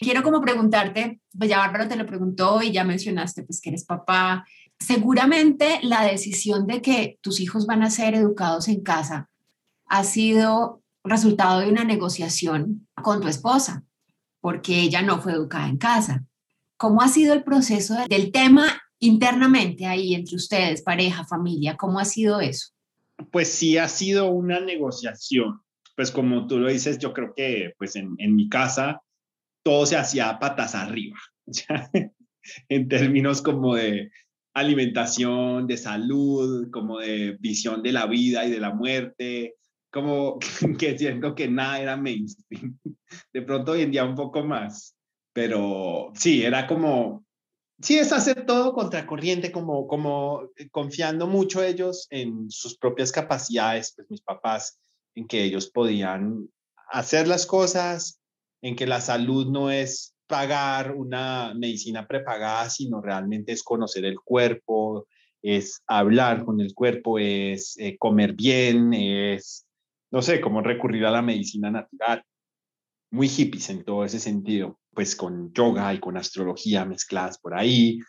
Quiero 0.00 0.22
como 0.22 0.40
preguntarte, 0.40 1.20
pues 1.36 1.50
ya 1.50 1.58
Bárbara 1.58 1.88
te 1.88 1.96
lo 1.96 2.06
preguntó 2.06 2.62
y 2.62 2.72
ya 2.72 2.84
mencionaste 2.84 3.42
pues 3.42 3.60
que 3.60 3.70
eres 3.70 3.84
papá. 3.84 4.44
Seguramente 4.78 5.78
la 5.82 6.04
decisión 6.04 6.66
de 6.66 6.80
que 6.80 7.18
tus 7.20 7.40
hijos 7.40 7.66
van 7.66 7.82
a 7.82 7.90
ser 7.90 8.14
educados 8.14 8.68
en 8.68 8.82
casa 8.82 9.28
ha 9.90 10.04
sido 10.04 10.82
resultado 11.04 11.60
de 11.60 11.68
una 11.68 11.84
negociación 11.84 12.88
con 13.02 13.20
tu 13.20 13.28
esposa 13.28 13.84
porque 14.40 14.80
ella 14.80 15.02
no 15.02 15.20
fue 15.20 15.32
educada 15.32 15.68
en 15.68 15.76
casa. 15.76 16.24
¿Cómo 16.78 17.02
ha 17.02 17.08
sido 17.08 17.34
el 17.34 17.42
proceso 17.42 17.94
del 18.08 18.32
tema 18.32 18.80
internamente 19.00 19.86
ahí 19.86 20.14
entre 20.14 20.36
ustedes, 20.36 20.82
pareja, 20.82 21.24
familia? 21.24 21.76
¿Cómo 21.76 21.98
ha 21.98 22.06
sido 22.06 22.40
eso? 22.40 22.70
Pues 23.30 23.48
sí, 23.48 23.76
ha 23.76 23.88
sido 23.88 24.30
una 24.30 24.60
negociación. 24.60 25.60
Pues 25.96 26.10
como 26.10 26.46
tú 26.46 26.58
lo 26.58 26.70
dices, 26.70 26.98
yo 26.98 27.12
creo 27.12 27.34
que 27.34 27.74
pues 27.76 27.96
en, 27.96 28.14
en 28.18 28.34
mi 28.34 28.48
casa 28.48 29.02
todo 29.62 29.84
se 29.84 29.96
hacía 29.96 30.38
patas 30.38 30.74
arriba, 30.74 31.18
en 32.68 32.88
términos 32.88 33.42
como 33.42 33.74
de 33.74 34.10
alimentación, 34.54 35.66
de 35.66 35.76
salud, 35.76 36.70
como 36.70 36.98
de 36.98 37.36
visión 37.40 37.82
de 37.82 37.92
la 37.92 38.06
vida 38.06 38.46
y 38.46 38.50
de 38.50 38.60
la 38.60 38.72
muerte, 38.72 39.56
como 39.90 40.38
que 40.78 40.98
siento 40.98 41.34
que 41.34 41.48
nada 41.48 41.80
era 41.80 41.96
mainstream. 41.96 42.78
De 43.32 43.42
pronto 43.42 43.72
hoy 43.72 43.82
en 43.82 43.90
día 43.90 44.04
un 44.04 44.14
poco 44.14 44.44
más, 44.44 44.96
pero 45.32 46.12
sí, 46.14 46.42
era 46.42 46.66
como, 46.66 47.24
sí, 47.80 47.98
es 47.98 48.12
hacer 48.12 48.46
todo 48.46 48.72
contracorriente, 48.72 49.52
como, 49.52 49.86
como 49.86 50.48
confiando 50.70 51.26
mucho 51.26 51.62
ellos 51.62 52.06
en 52.10 52.50
sus 52.50 52.76
propias 52.76 53.12
capacidades, 53.12 53.92
pues 53.96 54.10
mis 54.10 54.22
papás, 54.22 54.78
en 55.14 55.26
que 55.26 55.42
ellos 55.42 55.70
podían 55.70 56.48
hacer 56.90 57.26
las 57.26 57.46
cosas, 57.46 58.20
en 58.62 58.76
que 58.76 58.86
la 58.86 59.00
salud 59.00 59.46
no 59.50 59.70
es 59.70 60.14
pagar 60.26 60.94
una 60.94 61.54
medicina 61.54 62.06
prepagada, 62.06 62.70
sino 62.70 63.00
realmente 63.00 63.52
es 63.52 63.64
conocer 63.64 64.04
el 64.04 64.20
cuerpo, 64.20 65.06
es 65.42 65.82
hablar 65.86 66.44
con 66.44 66.60
el 66.60 66.74
cuerpo, 66.74 67.18
es 67.18 67.76
eh, 67.78 67.96
comer 67.98 68.34
bien, 68.34 68.92
es 68.94 69.66
no 70.10 70.22
sé, 70.22 70.40
cómo 70.40 70.60
recurrir 70.60 71.04
a 71.06 71.10
la 71.10 71.22
medicina 71.22 71.70
natural. 71.70 72.24
Muy 73.12 73.28
hippies 73.28 73.70
en 73.70 73.84
todo 73.84 74.04
ese 74.04 74.20
sentido, 74.20 74.78
pues 74.94 75.16
con 75.16 75.52
yoga 75.52 75.92
y 75.94 76.00
con 76.00 76.16
astrología 76.16 76.84
mezcladas 76.84 77.38
por 77.38 77.54
ahí. 77.54 78.00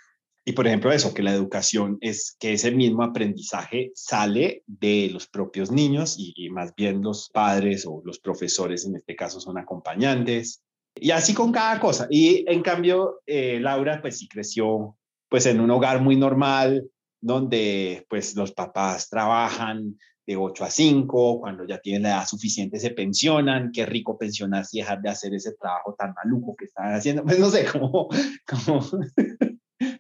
Y 0.44 0.54
por 0.54 0.66
ejemplo 0.66 0.92
eso, 0.92 1.14
que 1.14 1.22
la 1.22 1.34
educación 1.34 1.98
es 2.02 2.36
que 2.40 2.54
ese 2.54 2.72
mismo 2.72 3.04
aprendizaje 3.04 3.92
sale 3.94 4.64
de 4.66 5.10
los 5.12 5.28
propios 5.28 5.72
niños 5.72 6.16
y, 6.18 6.50
más 6.50 6.74
bien 6.76 7.02
los 7.02 7.30
padres 7.30 7.86
o 7.86 8.02
los 8.04 8.20
profesores 8.20 8.86
en 8.86 8.96
este 8.96 9.16
caso 9.16 9.40
son 9.40 9.58
acompañantes. 9.58 10.64
Y 10.96 11.12
así 11.12 11.34
con 11.34 11.52
cada 11.52 11.80
cosa. 11.80 12.08
Y 12.10 12.44
en 12.48 12.62
cambio, 12.64 13.22
eh, 13.26 13.60
Laura 13.60 14.02
pues 14.02 14.18
sí 14.18 14.28
creció 14.28 14.98
pues 15.30 15.46
en 15.46 15.62
un 15.62 15.72
hogar 15.72 16.02
muy 16.02 16.16
normal, 16.16 16.90
donde 17.22 18.06
pues 18.10 18.36
los 18.36 18.52
papás 18.52 19.10
trabajan, 19.10 19.98
de 20.32 20.38
8 20.38 20.64
a 20.64 20.70
5, 20.70 21.40
cuando 21.40 21.66
ya 21.66 21.80
tienen 21.80 22.04
la 22.04 22.10
edad 22.10 22.28
suficiente 22.28 22.80
se 22.80 22.92
pensionan, 22.92 23.72
qué 23.72 23.86
rico 23.86 24.18
pensionarse 24.18 24.78
y 24.78 24.82
dejar 24.82 25.02
de 25.02 25.10
hacer 25.10 25.34
ese 25.34 25.54
trabajo 25.54 25.96
tan 25.98 26.14
maluco 26.14 26.56
que 26.56 26.66
están 26.66 26.94
haciendo, 26.94 27.24
pues 27.24 27.40
no 27.40 27.50
sé, 27.50 27.66
como, 27.72 28.10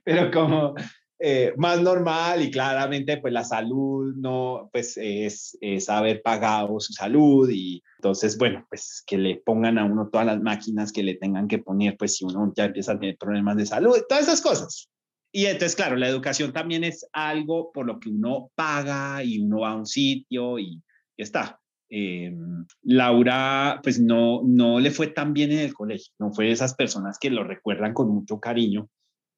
pero 0.03 0.31
como 0.31 0.73
eh, 1.19 1.53
más 1.57 1.81
normal 1.81 2.41
y 2.41 2.49
claramente 2.49 3.17
pues 3.17 3.31
la 3.31 3.43
salud 3.43 4.15
no, 4.15 4.69
pues 4.71 4.97
es, 4.97 5.57
es 5.61 5.89
haber 5.89 6.21
pagado 6.21 6.79
su 6.79 6.93
salud 6.93 7.49
y 7.49 7.83
entonces, 7.99 8.37
bueno, 8.37 8.65
pues 8.69 9.03
que 9.05 9.17
le 9.17 9.35
pongan 9.45 9.77
a 9.77 9.85
uno 9.85 10.09
todas 10.09 10.25
las 10.25 10.41
máquinas 10.41 10.91
que 10.91 11.03
le 11.03 11.15
tengan 11.15 11.47
que 11.47 11.59
poner, 11.59 11.95
pues 11.97 12.15
si 12.17 12.25
uno 12.25 12.51
ya 12.55 12.65
empieza 12.65 12.93
a 12.93 12.99
tener 12.99 13.17
problemas 13.17 13.57
de 13.57 13.65
salud, 13.67 13.95
todas 14.09 14.23
esas 14.23 14.41
cosas. 14.41 14.89
Y 15.31 15.45
entonces, 15.45 15.75
claro, 15.75 15.95
la 15.95 16.09
educación 16.09 16.51
también 16.51 16.83
es 16.83 17.07
algo 17.13 17.71
por 17.71 17.85
lo 17.85 17.99
que 17.99 18.09
uno 18.09 18.51
paga 18.55 19.23
y 19.23 19.39
uno 19.39 19.61
va 19.61 19.71
a 19.71 19.75
un 19.77 19.85
sitio 19.85 20.59
y 20.59 20.81
ya 21.17 21.23
está. 21.23 21.61
Em, 21.89 22.65
Laura, 22.83 23.79
pues 23.83 23.99
no, 23.99 24.41
no 24.43 24.79
le 24.79 24.91
fue 24.91 25.07
tan 25.07 25.33
bien 25.33 25.51
en 25.51 25.59
el 25.59 25.73
colegio, 25.73 26.13
no 26.19 26.31
fue 26.31 26.45
de 26.45 26.51
esas 26.51 26.73
personas 26.73 27.17
que 27.19 27.29
lo 27.29 27.43
recuerdan 27.43 27.93
con 27.93 28.09
mucho 28.09 28.39
cariño. 28.39 28.89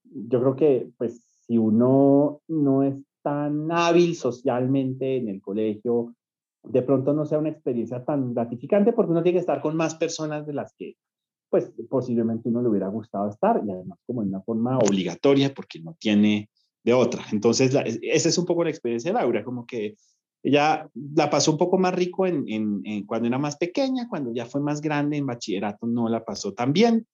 Yo 0.03 0.39
creo 0.39 0.55
que, 0.55 0.87
pues, 0.97 1.25
si 1.47 1.57
uno 1.57 2.41
no 2.47 2.83
es 2.83 2.95
tan 3.23 3.71
hábil 3.71 4.15
socialmente 4.15 5.17
en 5.17 5.29
el 5.29 5.41
colegio, 5.41 6.15
de 6.63 6.81
pronto 6.81 7.13
no 7.13 7.25
sea 7.25 7.39
una 7.39 7.49
experiencia 7.49 8.03
tan 8.03 8.33
gratificante 8.33 8.93
porque 8.93 9.11
uno 9.11 9.23
tiene 9.23 9.37
que 9.37 9.41
estar 9.41 9.61
con 9.61 9.75
más 9.75 9.95
personas 9.95 10.45
de 10.45 10.53
las 10.53 10.73
que 10.77 10.95
pues 11.53 11.71
posiblemente 11.87 12.49
uno 12.49 12.63
le 12.63 12.69
hubiera 12.69 12.87
gustado 12.87 13.29
estar 13.29 13.61
y 13.63 13.69
además 13.69 13.99
como 14.07 14.23
en 14.23 14.29
una 14.29 14.41
forma 14.41 14.79
obligatoria 14.79 15.53
porque 15.53 15.79
no 15.79 15.95
tiene 15.99 16.49
de 16.83 16.93
otra. 16.95 17.23
Entonces, 17.31 17.77
esa 18.01 18.29
es 18.29 18.37
un 18.39 18.45
poco 18.47 18.63
la 18.63 18.71
experiencia 18.71 19.11
de 19.11 19.19
Laura, 19.19 19.43
como 19.43 19.63
que 19.67 19.95
ella 20.41 20.89
la 21.13 21.29
pasó 21.29 21.51
un 21.51 21.59
poco 21.59 21.77
más 21.77 21.93
rico 21.93 22.25
en, 22.25 22.43
en, 22.47 23.05
cuando 23.05 23.27
era 23.27 23.37
más 23.37 23.57
pequeña, 23.57 24.09
cuando 24.09 24.33
ya 24.33 24.47
fue 24.47 24.61
más 24.61 24.81
grande 24.81 25.17
en 25.17 25.27
bachillerato 25.27 25.85
no 25.85 26.09
la 26.09 26.25
pasó 26.25 26.55
tan 26.55 26.73
bien. 26.73 27.05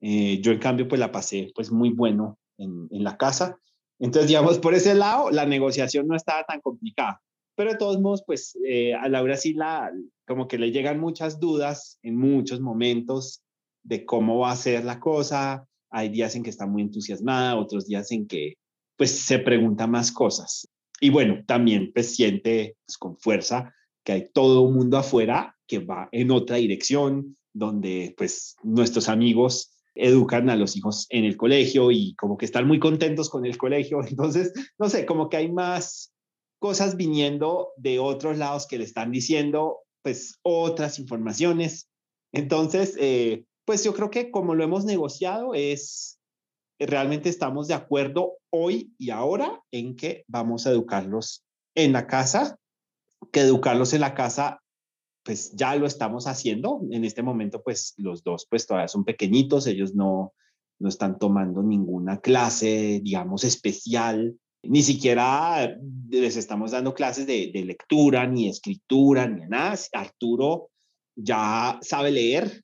Eh, 0.00 0.40
yo 0.40 0.52
en 0.52 0.58
cambio 0.58 0.88
pues 0.88 0.98
la 0.98 1.12
pasé 1.12 1.52
pues 1.54 1.70
muy 1.70 1.90
bueno 1.90 2.38
en, 2.56 2.88
en 2.90 3.04
la 3.04 3.18
casa. 3.18 3.58
Entonces, 3.98 4.28
digamos, 4.28 4.58
por 4.58 4.72
ese 4.72 4.94
lado, 4.94 5.30
la 5.30 5.44
negociación 5.44 6.08
no 6.08 6.16
estaba 6.16 6.44
tan 6.44 6.62
complicada. 6.62 7.20
pero 7.54 7.72
de 7.72 7.76
todos 7.76 8.00
modos, 8.00 8.24
pues 8.26 8.58
eh, 8.66 8.94
a 8.94 9.06
Laura 9.10 9.36
sí 9.36 9.52
la, 9.52 9.92
como 10.26 10.48
que 10.48 10.56
le 10.56 10.70
llegan 10.70 10.98
muchas 10.98 11.38
dudas 11.38 11.98
en 12.02 12.16
muchos 12.16 12.58
momentos 12.62 13.41
de 13.82 14.04
cómo 14.04 14.38
va 14.38 14.52
a 14.52 14.56
ser 14.56 14.84
la 14.84 15.00
cosa. 15.00 15.66
Hay 15.90 16.08
días 16.08 16.34
en 16.36 16.42
que 16.42 16.50
está 16.50 16.66
muy 16.66 16.82
entusiasmada, 16.82 17.56
otros 17.56 17.86
días 17.86 18.10
en 18.12 18.26
que 18.26 18.54
pues 18.96 19.10
se 19.10 19.38
pregunta 19.38 19.86
más 19.86 20.12
cosas. 20.12 20.68
Y 21.00 21.10
bueno, 21.10 21.42
también 21.46 21.90
pues 21.92 22.14
siente 22.14 22.76
pues, 22.86 22.96
con 22.96 23.18
fuerza 23.18 23.74
que 24.04 24.12
hay 24.12 24.28
todo 24.32 24.62
un 24.62 24.74
mundo 24.74 24.98
afuera 24.98 25.56
que 25.66 25.80
va 25.80 26.08
en 26.12 26.30
otra 26.30 26.56
dirección, 26.56 27.36
donde 27.52 28.14
pues 28.16 28.56
nuestros 28.62 29.08
amigos 29.08 29.72
educan 29.94 30.48
a 30.48 30.56
los 30.56 30.76
hijos 30.76 31.06
en 31.10 31.24
el 31.24 31.36
colegio 31.36 31.90
y 31.90 32.14
como 32.14 32.36
que 32.36 32.46
están 32.46 32.66
muy 32.66 32.78
contentos 32.78 33.28
con 33.28 33.44
el 33.44 33.58
colegio. 33.58 34.00
Entonces, 34.06 34.52
no 34.78 34.88
sé, 34.88 35.06
como 35.06 35.28
que 35.28 35.36
hay 35.36 35.52
más 35.52 36.12
cosas 36.58 36.96
viniendo 36.96 37.70
de 37.76 37.98
otros 37.98 38.38
lados 38.38 38.66
que 38.66 38.78
le 38.78 38.84
están 38.84 39.10
diciendo 39.10 39.78
pues 40.02 40.38
otras 40.42 40.98
informaciones. 40.98 41.88
Entonces, 42.32 42.96
eh, 42.98 43.44
pues 43.64 43.84
yo 43.84 43.94
creo 43.94 44.10
que 44.10 44.30
como 44.30 44.54
lo 44.54 44.64
hemos 44.64 44.84
negociado 44.84 45.54
es, 45.54 46.18
realmente 46.78 47.28
estamos 47.28 47.68
de 47.68 47.74
acuerdo 47.74 48.38
hoy 48.50 48.92
y 48.98 49.10
ahora 49.10 49.62
en 49.70 49.96
que 49.96 50.24
vamos 50.26 50.66
a 50.66 50.70
educarlos 50.70 51.44
en 51.74 51.92
la 51.92 52.06
casa, 52.06 52.58
que 53.32 53.40
educarlos 53.40 53.94
en 53.94 54.00
la 54.00 54.14
casa 54.14 54.62
pues 55.24 55.52
ya 55.54 55.74
lo 55.76 55.86
estamos 55.86 56.26
haciendo. 56.26 56.80
En 56.90 57.04
este 57.04 57.22
momento, 57.22 57.62
pues 57.62 57.94
los 57.96 58.22
dos, 58.24 58.46
pues 58.48 58.66
todavía 58.66 58.88
son 58.88 59.04
pequeñitos, 59.04 59.66
ellos 59.66 59.94
no, 59.94 60.34
no 60.78 60.88
están 60.88 61.18
tomando 61.18 61.62
ninguna 61.62 62.20
clase, 62.20 63.00
digamos, 63.02 63.44
especial, 63.44 64.36
ni 64.64 64.82
siquiera 64.82 65.76
les 66.08 66.36
estamos 66.36 66.70
dando 66.70 66.94
clases 66.94 67.26
de, 67.26 67.50
de 67.52 67.64
lectura, 67.64 68.26
ni 68.26 68.48
escritura, 68.48 69.26
ni 69.26 69.46
nada. 69.46 69.76
Arturo 69.92 70.70
ya 71.16 71.78
sabe 71.82 72.10
leer, 72.10 72.62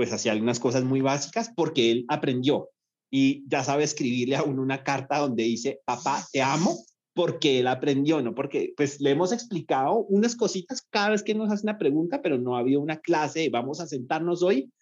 pues 0.00 0.14
hacía 0.14 0.32
algunas 0.32 0.58
cosas 0.58 0.82
muy 0.82 1.02
básicas 1.02 1.52
porque 1.54 1.90
él 1.90 2.06
aprendió 2.08 2.70
y 3.10 3.46
ya 3.46 3.62
sabe 3.62 3.84
escribirle 3.84 4.34
a 4.34 4.42
uno 4.42 4.62
una 4.62 4.82
carta 4.82 5.18
donde 5.18 5.42
dice, 5.42 5.82
papá, 5.84 6.26
te 6.32 6.40
amo, 6.40 6.74
porque 7.12 7.60
él 7.60 7.66
aprendió, 7.66 8.22
¿no? 8.22 8.34
Porque 8.34 8.72
pues 8.78 8.98
le 9.02 9.10
hemos 9.10 9.30
explicado 9.30 10.06
unas 10.08 10.36
cositas 10.36 10.80
cada 10.88 11.10
vez 11.10 11.22
que 11.22 11.34
nos 11.34 11.52
hace 11.52 11.66
una 11.66 11.76
pregunta, 11.76 12.22
pero 12.22 12.38
no 12.38 12.56
ha 12.56 12.60
habido 12.60 12.80
una 12.80 12.96
clase, 12.96 13.50
vamos 13.50 13.78
a 13.78 13.86
sentarnos 13.86 14.42
hoy 14.42 14.72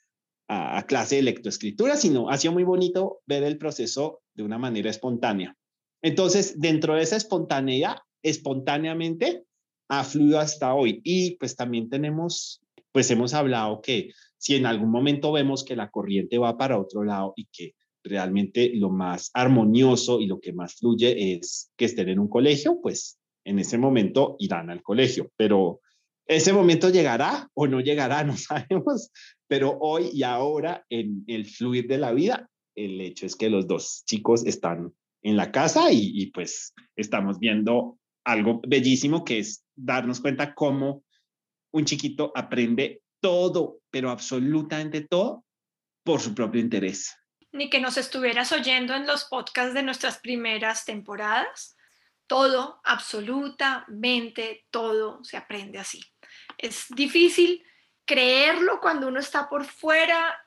a, 0.46 0.84
clase 0.86 1.16
de 1.16 1.22
lectoescritura, 1.22 1.96
sino 1.96 2.30
ha 2.30 2.38
sido 2.38 2.52
muy 2.52 2.62
bonito 2.62 3.18
ver 3.26 3.42
el 3.42 3.58
proceso 3.58 4.20
de 4.34 4.44
una 4.44 4.56
manera 4.56 4.88
espontánea. 4.88 5.56
Entonces, 6.00 6.60
dentro 6.60 6.94
de 6.94 7.02
esa 7.02 7.16
espontaneidad, 7.16 7.96
espontáneamente 8.22 9.42
ha 9.88 10.04
fluido 10.04 10.38
hasta 10.38 10.74
hoy. 10.74 11.00
Y 11.02 11.34
pues 11.38 11.56
también 11.56 11.88
tenemos, 11.88 12.60
pues 12.92 13.10
hemos 13.10 13.34
hablado 13.34 13.80
que 13.80 14.12
si 14.38 14.54
en 14.54 14.66
algún 14.66 14.90
momento 14.90 15.32
vemos 15.32 15.64
que 15.64 15.76
la 15.76 15.90
corriente 15.90 16.38
va 16.38 16.56
para 16.56 16.78
otro 16.78 17.04
lado 17.04 17.34
y 17.36 17.46
que 17.52 17.74
realmente 18.04 18.72
lo 18.74 18.90
más 18.90 19.30
armonioso 19.34 20.20
y 20.20 20.26
lo 20.26 20.40
que 20.40 20.52
más 20.52 20.76
fluye 20.76 21.34
es 21.34 21.70
que 21.76 21.84
estén 21.84 22.08
en 22.08 22.18
un 22.18 22.28
colegio, 22.28 22.80
pues 22.80 23.18
en 23.44 23.58
ese 23.58 23.78
momento 23.78 24.36
irán 24.38 24.70
al 24.70 24.82
colegio, 24.82 25.30
pero 25.36 25.80
ese 26.26 26.52
momento 26.52 26.90
llegará 26.90 27.48
o 27.54 27.66
no 27.66 27.80
llegará, 27.80 28.22
no 28.24 28.36
sabemos, 28.36 29.10
pero 29.48 29.76
hoy 29.80 30.10
y 30.12 30.22
ahora 30.22 30.84
en 30.88 31.24
el 31.26 31.46
fluir 31.46 31.86
de 31.88 31.98
la 31.98 32.12
vida, 32.12 32.48
el 32.76 33.00
hecho 33.00 33.26
es 33.26 33.34
que 33.34 33.50
los 33.50 33.66
dos 33.66 34.04
chicos 34.06 34.46
están 34.46 34.92
en 35.22 35.36
la 35.36 35.50
casa 35.50 35.90
y, 35.90 36.12
y 36.14 36.30
pues 36.30 36.72
estamos 36.94 37.40
viendo 37.40 37.98
algo 38.24 38.60
bellísimo 38.66 39.24
que 39.24 39.38
es 39.40 39.64
darnos 39.74 40.20
cuenta 40.20 40.54
cómo 40.54 41.02
un 41.72 41.84
chiquito 41.84 42.30
aprende 42.34 43.02
todo, 43.20 43.78
pero 43.90 44.10
absolutamente 44.10 45.02
todo 45.02 45.44
por 46.04 46.20
su 46.20 46.34
propio 46.34 46.60
interés 46.60 47.18
ni 47.52 47.70
que 47.70 47.80
nos 47.80 47.96
estuvieras 47.96 48.52
oyendo 48.52 48.94
en 48.94 49.06
los 49.06 49.24
podcasts 49.24 49.74
de 49.74 49.82
nuestras 49.82 50.18
primeras 50.18 50.84
temporadas. 50.84 51.76
Todo, 52.26 52.80
absolutamente 52.84 54.66
todo 54.70 55.24
se 55.24 55.36
aprende 55.36 55.78
así. 55.78 56.00
Es 56.58 56.86
difícil 56.90 57.64
creerlo 58.04 58.80
cuando 58.80 59.08
uno 59.08 59.20
está 59.20 59.48
por 59.48 59.64
fuera, 59.64 60.42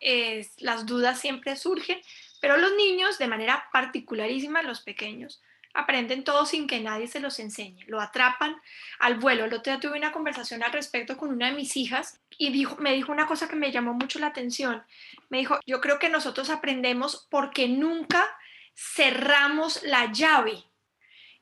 las 0.58 0.86
dudas 0.86 1.20
siempre 1.20 1.56
surgen, 1.56 2.00
pero 2.40 2.58
los 2.58 2.74
niños, 2.76 3.18
de 3.18 3.28
manera 3.28 3.66
particularísima, 3.72 4.64
los 4.64 4.82
pequeños, 4.82 5.42
aprenden 5.74 6.24
todo 6.24 6.46
sin 6.46 6.68
que 6.68 6.80
nadie 6.80 7.08
se 7.08 7.20
los 7.20 7.40
enseñe, 7.40 7.86
lo 7.88 8.02
atrapan 8.02 8.56
al 9.00 9.16
vuelo. 9.16 9.46
El 9.46 9.54
otro 9.54 9.72
día 9.72 9.80
tuve 9.80 9.98
una 9.98 10.12
conversación 10.12 10.64
al 10.64 10.72
respecto 10.72 11.18
con 11.18 11.30
una 11.30 11.48
de 11.48 11.56
mis 11.56 11.78
hijas 11.78 12.20
y 12.38 12.50
me 12.80 12.94
dijo 12.94 13.12
una 13.12 13.28
cosa 13.28 13.48
que 13.48 13.56
me 13.56 13.72
llamó 13.72 13.94
mucho 13.94 14.20
la 14.20 14.28
atención. 14.28 14.84
Me 15.30 15.40
dijo, 15.40 15.60
yo 15.66 15.82
creo 15.82 16.00
que 16.00 16.10
nosotros 16.10 16.50
aprendemos 16.50 17.28
porque 17.30 17.68
nunca 17.68 18.28
cerramos 18.76 19.84
la 19.84 20.12
llave. 20.12 20.64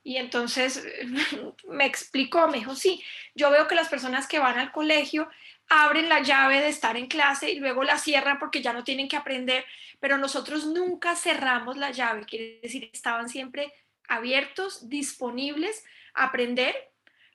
Y 0.03 0.17
entonces 0.17 0.85
me 1.67 1.85
explicó, 1.85 2.47
me 2.47 2.59
dijo, 2.59 2.75
sí, 2.75 3.03
yo 3.35 3.51
veo 3.51 3.67
que 3.67 3.75
las 3.75 3.89
personas 3.89 4.27
que 4.27 4.39
van 4.39 4.59
al 4.59 4.71
colegio 4.71 5.29
abren 5.69 6.09
la 6.09 6.21
llave 6.21 6.61
de 6.61 6.67
estar 6.67 6.97
en 6.97 7.07
clase 7.07 7.51
y 7.51 7.59
luego 7.59 7.83
la 7.83 7.97
cierran 7.97 8.39
porque 8.39 8.61
ya 8.61 8.73
no 8.73 8.83
tienen 8.83 9.07
que 9.07 9.17
aprender, 9.17 9.65
pero 9.99 10.17
nosotros 10.17 10.65
nunca 10.65 11.15
cerramos 11.15 11.77
la 11.77 11.91
llave, 11.91 12.25
quiere 12.25 12.59
decir, 12.61 12.89
estaban 12.91 13.29
siempre 13.29 13.71
abiertos, 14.09 14.89
disponibles 14.89 15.83
a 16.13 16.25
aprender 16.25 16.75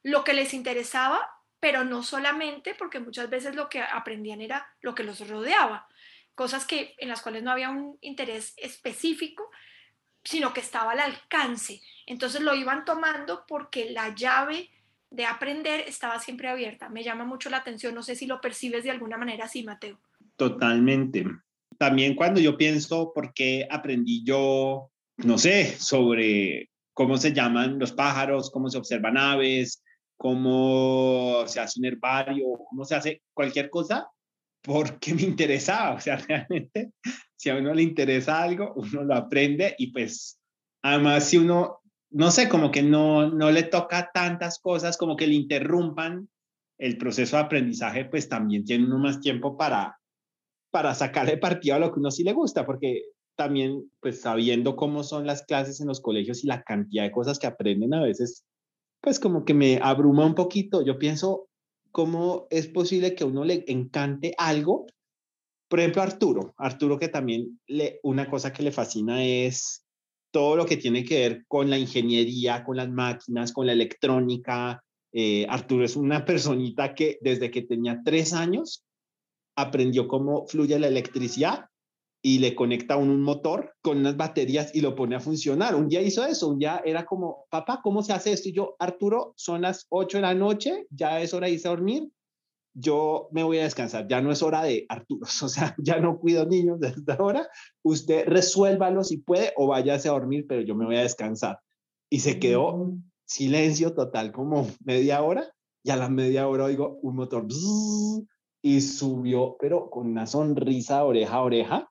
lo 0.02 0.24
que 0.24 0.34
les 0.34 0.52
interesaba, 0.52 1.30
pero 1.60 1.84
no 1.84 2.02
solamente 2.02 2.74
porque 2.74 3.00
muchas 3.00 3.30
veces 3.30 3.54
lo 3.54 3.70
que 3.70 3.80
aprendían 3.80 4.42
era 4.42 4.66
lo 4.82 4.94
que 4.94 5.04
los 5.04 5.26
rodeaba, 5.26 5.88
cosas 6.34 6.66
que 6.66 6.94
en 6.98 7.08
las 7.08 7.22
cuales 7.22 7.42
no 7.42 7.50
había 7.50 7.70
un 7.70 7.96
interés 8.02 8.52
específico, 8.58 9.50
sino 10.22 10.52
que 10.52 10.60
estaba 10.60 10.92
al 10.92 11.00
alcance. 11.00 11.80
Entonces 12.06 12.42
lo 12.42 12.54
iban 12.54 12.84
tomando 12.84 13.44
porque 13.46 13.90
la 13.90 14.14
llave 14.14 14.70
de 15.10 15.26
aprender 15.26 15.80
estaba 15.80 16.18
siempre 16.18 16.48
abierta. 16.48 16.88
Me 16.88 17.04
llama 17.04 17.24
mucho 17.24 17.48
la 17.48 17.58
atención, 17.58 17.94
no 17.94 18.02
sé 18.02 18.16
si 18.16 18.26
lo 18.26 18.40
percibes 18.40 18.84
de 18.84 18.90
alguna 18.90 19.16
manera 19.16 19.44
así, 19.44 19.62
Mateo. 19.62 20.00
Totalmente. 20.36 21.24
También 21.78 22.14
cuando 22.14 22.40
yo 22.40 22.56
pienso 22.56 23.12
por 23.14 23.32
qué 23.32 23.66
aprendí 23.70 24.24
yo 24.24 24.90
no 25.18 25.38
sé, 25.38 25.76
sobre 25.78 26.70
cómo 26.92 27.16
se 27.16 27.32
llaman 27.32 27.78
los 27.78 27.92
pájaros, 27.92 28.50
cómo 28.50 28.68
se 28.68 28.78
observan 28.78 29.16
aves, 29.16 29.82
cómo 30.16 31.44
se 31.46 31.60
hace 31.60 31.80
un 31.80 31.86
herbario, 31.86 32.46
cómo 32.68 32.84
se 32.84 32.94
hace 32.94 33.22
cualquier 33.32 33.70
cosa, 33.70 34.08
porque 34.62 35.14
me 35.14 35.22
interesaba. 35.22 35.94
O 35.94 36.00
sea, 36.00 36.16
realmente, 36.28 36.92
si 37.36 37.50
a 37.50 37.56
uno 37.56 37.74
le 37.74 37.82
interesa 37.82 38.42
algo, 38.42 38.72
uno 38.76 39.04
lo 39.04 39.14
aprende 39.14 39.74
y 39.78 39.92
pues, 39.92 40.40
además, 40.82 41.24
si 41.24 41.38
uno, 41.38 41.80
no 42.10 42.30
sé, 42.30 42.48
como 42.48 42.70
que 42.70 42.82
no, 42.82 43.30
no 43.30 43.50
le 43.50 43.64
toca 43.64 44.10
tantas 44.12 44.58
cosas, 44.58 44.96
como 44.96 45.16
que 45.16 45.26
le 45.26 45.34
interrumpan 45.34 46.28
el 46.78 46.96
proceso 46.98 47.36
de 47.36 47.42
aprendizaje, 47.42 48.04
pues 48.04 48.28
también 48.28 48.64
tiene 48.64 48.84
uno 48.84 48.98
más 48.98 49.20
tiempo 49.20 49.56
para, 49.56 49.96
para 50.70 50.94
sacarle 50.94 51.38
partido 51.38 51.76
a 51.76 51.78
lo 51.78 51.92
que 51.92 52.00
uno 52.00 52.10
sí 52.10 52.24
le 52.24 52.32
gusta, 52.32 52.66
porque 52.66 53.02
también, 53.36 53.90
pues 54.00 54.20
sabiendo 54.20 54.76
cómo 54.76 55.02
son 55.02 55.26
las 55.26 55.42
clases 55.42 55.80
en 55.80 55.88
los 55.88 56.00
colegios 56.00 56.44
y 56.44 56.46
la 56.46 56.62
cantidad 56.62 57.04
de 57.04 57.12
cosas 57.12 57.38
que 57.38 57.46
aprenden 57.46 57.94
a 57.94 58.02
veces, 58.02 58.44
pues 59.00 59.20
como 59.20 59.44
que 59.44 59.54
me 59.54 59.78
abruma 59.82 60.24
un 60.24 60.34
poquito. 60.34 60.82
Yo 60.82 60.98
pienso, 60.98 61.48
¿cómo 61.90 62.46
es 62.50 62.68
posible 62.68 63.14
que 63.14 63.24
a 63.24 63.26
uno 63.26 63.44
le 63.44 63.64
encante 63.66 64.34
algo? 64.38 64.86
Por 65.68 65.80
ejemplo, 65.80 66.02
Arturo, 66.02 66.54
Arturo 66.56 66.98
que 66.98 67.08
también 67.08 67.60
le, 67.66 68.00
una 68.02 68.28
cosa 68.30 68.52
que 68.52 68.62
le 68.62 68.72
fascina 68.72 69.24
es 69.24 69.84
todo 70.30 70.56
lo 70.56 70.66
que 70.66 70.76
tiene 70.76 71.04
que 71.04 71.20
ver 71.20 71.44
con 71.46 71.70
la 71.70 71.78
ingeniería, 71.78 72.64
con 72.64 72.76
las 72.76 72.88
máquinas, 72.88 73.52
con 73.52 73.66
la 73.66 73.72
electrónica. 73.72 74.82
Eh, 75.12 75.46
Arturo 75.48 75.84
es 75.84 75.96
una 75.96 76.24
personita 76.26 76.94
que 76.94 77.18
desde 77.20 77.50
que 77.50 77.62
tenía 77.62 78.00
tres 78.04 78.32
años 78.32 78.84
aprendió 79.56 80.08
cómo 80.08 80.46
fluye 80.46 80.78
la 80.78 80.88
electricidad 80.88 81.66
y 82.26 82.38
le 82.38 82.54
conecta 82.54 82.96
un, 82.96 83.10
un 83.10 83.20
motor 83.20 83.74
con 83.82 83.98
unas 83.98 84.16
baterías 84.16 84.74
y 84.74 84.80
lo 84.80 84.94
pone 84.94 85.14
a 85.14 85.20
funcionar. 85.20 85.74
Un 85.74 85.88
día 85.88 86.00
hizo 86.00 86.24
eso, 86.24 86.48
un 86.48 86.58
día 86.58 86.80
era 86.82 87.04
como, 87.04 87.44
papá, 87.50 87.80
¿cómo 87.82 88.02
se 88.02 88.14
hace 88.14 88.32
esto? 88.32 88.48
Y 88.48 88.54
yo, 88.54 88.76
Arturo, 88.78 89.34
son 89.36 89.60
las 89.60 89.86
8 89.90 90.16
de 90.16 90.22
la 90.22 90.34
noche, 90.34 90.86
ya 90.88 91.20
es 91.20 91.34
hora 91.34 91.48
de 91.48 91.52
irse 91.52 91.68
a 91.68 91.72
dormir, 91.72 92.08
yo 92.72 93.28
me 93.30 93.42
voy 93.42 93.58
a 93.58 93.64
descansar, 93.64 94.08
ya 94.08 94.22
no 94.22 94.32
es 94.32 94.42
hora 94.42 94.62
de 94.62 94.86
Arturo, 94.88 95.20
o 95.42 95.48
sea, 95.48 95.76
ya 95.76 96.00
no 96.00 96.18
cuido 96.18 96.46
niños 96.46 96.80
desde 96.80 97.12
ahora, 97.12 97.46
usted 97.82 98.24
resuélvalo 98.26 99.04
si 99.04 99.18
puede 99.18 99.52
o 99.58 99.66
váyase 99.66 100.08
a 100.08 100.12
dormir, 100.12 100.46
pero 100.48 100.62
yo 100.62 100.74
me 100.74 100.86
voy 100.86 100.96
a 100.96 101.02
descansar. 101.02 101.58
Y 102.08 102.20
se 102.20 102.38
quedó 102.38 102.74
mm. 102.74 103.10
silencio 103.26 103.92
total 103.92 104.32
como 104.32 104.66
media 104.82 105.22
hora 105.22 105.52
y 105.82 105.90
a 105.90 105.96
la 105.96 106.08
media 106.08 106.48
hora 106.48 106.64
oigo 106.64 106.96
un 107.02 107.16
motor 107.16 107.46
y 108.62 108.80
subió, 108.80 109.58
pero 109.60 109.90
con 109.90 110.06
una 110.06 110.26
sonrisa 110.26 111.04
oreja 111.04 111.34
a 111.34 111.42
oreja 111.42 111.90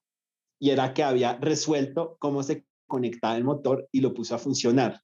y 0.59 0.69
era 0.69 0.93
que 0.93 1.03
había 1.03 1.37
resuelto 1.37 2.17
cómo 2.19 2.43
se 2.43 2.65
conectaba 2.87 3.35
el 3.37 3.43
motor 3.43 3.87
y 3.91 4.01
lo 4.01 4.13
puso 4.13 4.35
a 4.35 4.39
funcionar. 4.39 5.01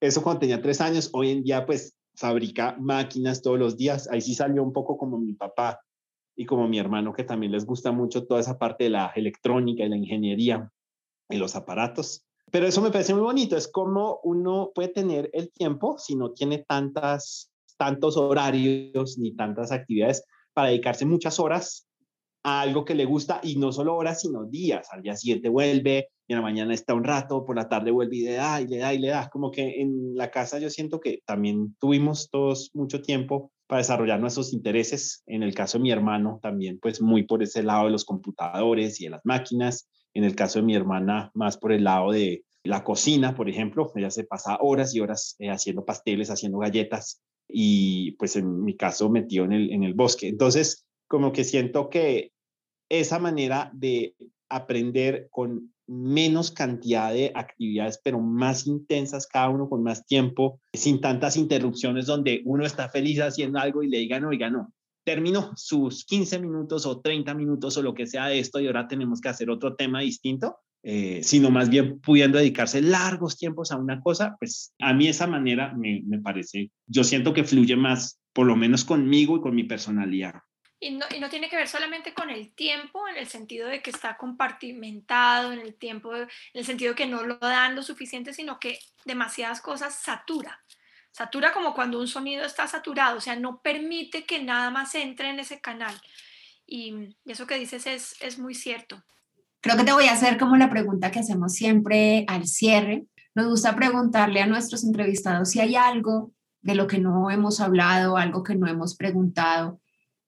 Eso 0.00 0.22
cuando 0.22 0.40
tenía 0.40 0.62
tres 0.62 0.80
años, 0.80 1.10
hoy 1.12 1.30
en 1.30 1.42
día 1.42 1.66
pues 1.66 1.96
fabrica 2.14 2.76
máquinas 2.78 3.42
todos 3.42 3.58
los 3.58 3.76
días. 3.76 4.08
Ahí 4.10 4.20
sí 4.20 4.34
salió 4.34 4.62
un 4.62 4.72
poco 4.72 4.96
como 4.96 5.18
mi 5.18 5.32
papá 5.32 5.80
y 6.36 6.46
como 6.46 6.68
mi 6.68 6.78
hermano, 6.78 7.12
que 7.12 7.24
también 7.24 7.52
les 7.52 7.66
gusta 7.66 7.90
mucho 7.90 8.26
toda 8.26 8.40
esa 8.40 8.58
parte 8.58 8.84
de 8.84 8.90
la 8.90 9.12
electrónica 9.14 9.84
y 9.84 9.88
la 9.88 9.96
ingeniería 9.96 10.70
y 11.28 11.36
los 11.36 11.56
aparatos. 11.56 12.24
Pero 12.50 12.66
eso 12.66 12.80
me 12.80 12.90
parece 12.90 13.12
muy 13.12 13.22
bonito, 13.22 13.56
es 13.56 13.68
como 13.68 14.20
uno 14.22 14.70
puede 14.74 14.88
tener 14.88 15.30
el 15.32 15.50
tiempo 15.50 15.98
si 15.98 16.16
no 16.16 16.32
tiene 16.32 16.64
tantas, 16.66 17.50
tantos 17.76 18.16
horarios 18.16 19.18
ni 19.18 19.34
tantas 19.34 19.72
actividades 19.72 20.24
para 20.54 20.68
dedicarse 20.68 21.04
muchas 21.04 21.38
horas 21.40 21.87
a 22.42 22.60
algo 22.60 22.84
que 22.84 22.94
le 22.94 23.04
gusta 23.04 23.40
y 23.42 23.56
no 23.56 23.72
solo 23.72 23.96
horas, 23.96 24.20
sino 24.20 24.44
días. 24.44 24.88
Al 24.92 25.02
día 25.02 25.16
siguiente 25.16 25.48
vuelve 25.48 26.08
y 26.26 26.32
en 26.32 26.38
la 26.38 26.42
mañana 26.42 26.74
está 26.74 26.94
un 26.94 27.04
rato, 27.04 27.44
por 27.44 27.56
la 27.56 27.68
tarde 27.68 27.90
vuelve 27.90 28.16
y 28.16 28.24
le 28.24 28.32
da 28.32 28.60
y 28.60 28.66
le 28.66 28.78
da 28.78 28.94
y 28.94 28.98
le 28.98 29.08
da. 29.08 29.28
Como 29.28 29.50
que 29.50 29.80
en 29.80 30.14
la 30.14 30.30
casa 30.30 30.58
yo 30.58 30.70
siento 30.70 31.00
que 31.00 31.22
también 31.24 31.74
tuvimos 31.80 32.28
todos 32.30 32.70
mucho 32.74 33.02
tiempo 33.02 33.50
para 33.66 33.78
desarrollar 33.78 34.20
nuestros 34.20 34.52
intereses. 34.52 35.22
En 35.26 35.42
el 35.42 35.54
caso 35.54 35.78
de 35.78 35.82
mi 35.82 35.90
hermano 35.90 36.38
también, 36.42 36.78
pues 36.80 37.00
muy 37.00 37.24
por 37.24 37.42
ese 37.42 37.62
lado 37.62 37.86
de 37.86 37.92
los 37.92 38.04
computadores 38.04 39.00
y 39.00 39.04
de 39.04 39.10
las 39.10 39.24
máquinas. 39.24 39.88
En 40.14 40.24
el 40.24 40.34
caso 40.34 40.58
de 40.58 40.66
mi 40.66 40.74
hermana, 40.74 41.30
más 41.34 41.58
por 41.58 41.72
el 41.72 41.84
lado 41.84 42.12
de 42.12 42.44
la 42.64 42.84
cocina, 42.84 43.34
por 43.34 43.48
ejemplo. 43.48 43.90
Ella 43.94 44.10
se 44.10 44.24
pasa 44.24 44.58
horas 44.60 44.94
y 44.94 45.00
horas 45.00 45.36
eh, 45.38 45.50
haciendo 45.50 45.84
pasteles, 45.84 46.30
haciendo 46.30 46.58
galletas 46.58 47.20
y 47.48 48.12
pues 48.12 48.36
en 48.36 48.62
mi 48.62 48.76
caso 48.76 49.08
metido 49.08 49.44
en 49.44 49.52
el, 49.52 49.72
en 49.72 49.82
el 49.82 49.94
bosque. 49.94 50.28
Entonces, 50.28 50.86
como 51.08 51.32
que 51.32 51.44
siento 51.44 51.90
que 51.90 52.32
esa 52.88 53.18
manera 53.18 53.70
de 53.74 54.14
aprender 54.48 55.28
con 55.30 55.72
menos 55.86 56.50
cantidad 56.50 57.12
de 57.12 57.32
actividades, 57.34 57.98
pero 58.02 58.20
más 58.20 58.66
intensas, 58.66 59.26
cada 59.26 59.48
uno 59.48 59.68
con 59.68 59.82
más 59.82 60.06
tiempo, 60.06 60.60
sin 60.72 61.00
tantas 61.00 61.36
interrupciones 61.36 62.06
donde 62.06 62.42
uno 62.44 62.64
está 62.64 62.88
feliz 62.88 63.20
haciendo 63.20 63.58
algo 63.58 63.82
y 63.82 63.88
le 63.88 63.98
digan, 63.98 64.24
oiga, 64.24 64.50
no, 64.50 64.72
terminó 65.04 65.52
sus 65.56 66.04
15 66.04 66.38
minutos 66.40 66.84
o 66.84 67.00
30 67.00 67.32
minutos 67.34 67.76
o 67.78 67.82
lo 67.82 67.94
que 67.94 68.06
sea 68.06 68.26
de 68.26 68.38
esto 68.38 68.60
y 68.60 68.66
ahora 68.66 68.86
tenemos 68.86 69.20
que 69.20 69.30
hacer 69.30 69.48
otro 69.48 69.74
tema 69.74 70.00
distinto, 70.00 70.58
eh, 70.82 71.20
sino 71.22 71.50
más 71.50 71.70
bien 71.70 72.00
pudiendo 72.00 72.36
dedicarse 72.36 72.82
largos 72.82 73.38
tiempos 73.38 73.72
a 73.72 73.76
una 73.76 74.00
cosa, 74.02 74.36
pues 74.38 74.74
a 74.78 74.92
mí 74.92 75.08
esa 75.08 75.26
manera 75.26 75.72
me, 75.74 76.02
me 76.06 76.20
parece, 76.20 76.70
yo 76.86 77.02
siento 77.04 77.32
que 77.32 77.44
fluye 77.44 77.76
más, 77.76 78.20
por 78.34 78.46
lo 78.46 78.56
menos 78.56 78.84
conmigo 78.84 79.38
y 79.38 79.40
con 79.40 79.54
mi 79.54 79.64
personalidad. 79.64 80.34
Y 80.80 80.92
no, 80.92 81.06
y 81.14 81.18
no, 81.18 81.28
tiene 81.28 81.48
que 81.48 81.56
ver 81.56 81.66
solamente 81.66 82.14
con 82.14 82.30
el 82.30 82.54
tiempo, 82.54 83.08
en 83.08 83.16
el 83.16 83.26
sentido 83.26 83.66
de 83.66 83.82
que 83.82 83.90
está 83.90 84.16
compartimentado, 84.16 85.52
en 85.52 85.58
el 85.58 85.74
tiempo, 85.74 86.14
en 86.14 86.28
el 86.54 86.64
sentido 86.64 86.92
de 86.92 86.96
que 86.96 87.06
no 87.06 87.24
lo 87.24 87.36
dan 87.38 87.74
lo 87.74 87.82
suficiente, 87.82 88.32
sino 88.32 88.60
que 88.60 88.78
demasiadas 89.04 89.60
cosas 89.60 89.96
satura. 89.96 90.60
Satura 91.10 91.52
como 91.52 91.74
cuando 91.74 91.98
un 91.98 92.06
sonido 92.06 92.44
está 92.44 92.68
saturado, 92.68 93.18
o 93.18 93.20
sea, 93.20 93.34
no 93.34 93.60
permite 93.60 94.24
que 94.24 94.42
nada 94.42 94.70
más 94.70 94.94
entre 94.94 95.30
en 95.30 95.40
ese 95.40 95.60
canal. 95.60 95.94
Y 96.64 97.16
eso 97.24 97.46
que 97.46 97.58
dices 97.58 97.86
es, 97.86 98.14
es 98.20 98.38
muy 98.38 98.54
cierto. 98.54 99.02
Creo 99.60 99.76
que 99.76 99.84
te 99.84 99.92
voy 99.92 100.06
a 100.06 100.12
hacer 100.12 100.38
como 100.38 100.56
la 100.56 100.70
pregunta 100.70 101.10
que 101.10 101.18
hacemos 101.18 101.54
siempre 101.54 102.24
al 102.28 102.46
cierre. 102.46 103.06
Nos 103.34 103.46
gusta 103.46 103.74
preguntarle 103.74 104.42
a 104.42 104.46
nuestros 104.46 104.84
entrevistados 104.84 105.50
si 105.50 105.58
hay 105.58 105.74
algo 105.74 106.32
de 106.60 106.76
lo 106.76 106.86
que 106.86 106.98
no 106.98 107.30
hemos 107.30 107.60
hablado, 107.60 108.16
algo 108.16 108.44
que 108.44 108.54
no 108.54 108.68
hemos 108.68 108.96
preguntado 108.96 109.80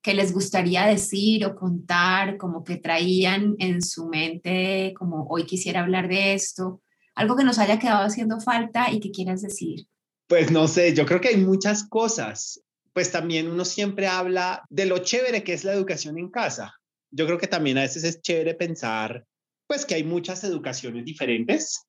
que 0.02 0.14
les 0.14 0.32
gustaría 0.32 0.86
decir 0.86 1.44
o 1.44 1.54
contar, 1.54 2.36
como 2.36 2.64
que 2.64 2.76
traían 2.76 3.54
en 3.58 3.82
su 3.82 4.08
mente, 4.08 4.94
como 4.96 5.26
hoy 5.28 5.44
quisiera 5.44 5.80
hablar 5.80 6.08
de 6.08 6.34
esto, 6.34 6.82
algo 7.14 7.36
que 7.36 7.44
nos 7.44 7.58
haya 7.58 7.78
quedado 7.78 8.04
haciendo 8.04 8.40
falta 8.40 8.90
y 8.90 9.00
que 9.00 9.10
quieras 9.10 9.42
decir? 9.42 9.86
Pues 10.26 10.50
no 10.50 10.68
sé, 10.68 10.94
yo 10.94 11.04
creo 11.06 11.20
que 11.20 11.28
hay 11.28 11.36
muchas 11.36 11.86
cosas. 11.88 12.62
Pues 12.92 13.12
también 13.12 13.48
uno 13.48 13.64
siempre 13.64 14.06
habla 14.06 14.64
de 14.70 14.86
lo 14.86 14.98
chévere 14.98 15.44
que 15.44 15.52
es 15.52 15.64
la 15.64 15.72
educación 15.72 16.18
en 16.18 16.30
casa. 16.30 16.74
Yo 17.10 17.26
creo 17.26 17.38
que 17.38 17.46
también 17.46 17.78
a 17.78 17.82
veces 17.82 18.04
es 18.04 18.20
chévere 18.20 18.54
pensar, 18.54 19.24
pues 19.66 19.84
que 19.84 19.94
hay 19.94 20.04
muchas 20.04 20.42
educaciones 20.44 21.04
diferentes. 21.04 21.84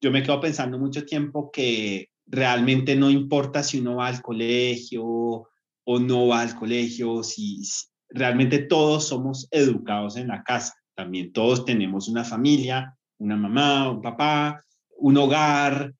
Yo 0.00 0.10
me 0.10 0.22
quedo 0.22 0.40
pensando 0.40 0.78
mucho 0.78 1.04
tiempo 1.04 1.50
que 1.50 2.10
realmente 2.26 2.96
no 2.96 3.10
importa 3.10 3.62
si 3.62 3.80
uno 3.80 3.96
va 3.96 4.08
al 4.08 4.22
colegio, 4.22 5.48
o 5.90 5.98
no 5.98 6.26
va 6.26 6.42
al 6.42 6.54
colegio, 6.54 7.22
si, 7.22 7.62
realmente 8.10 8.58
todos 8.58 9.08
somos 9.08 9.48
educados 9.50 10.18
en 10.18 10.28
la 10.28 10.42
casa. 10.42 10.74
También 10.94 11.32
todos 11.32 11.64
tenemos 11.64 12.08
una 12.08 12.24
familia, 12.24 12.94
una 13.16 13.36
mamá, 13.36 13.90
un 13.90 14.02
papá, 14.02 14.62
un 14.98 15.16
hogar. 15.16 15.94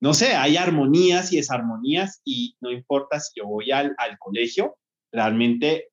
No 0.00 0.12
sé, 0.12 0.34
hay 0.34 0.56
armonías 0.56 1.32
y 1.32 1.36
desarmonías 1.36 2.20
y 2.24 2.56
no 2.60 2.72
importa 2.72 3.20
si 3.20 3.38
yo 3.38 3.46
voy 3.46 3.70
al, 3.70 3.94
al 3.98 4.18
colegio, 4.18 4.76
realmente 5.12 5.90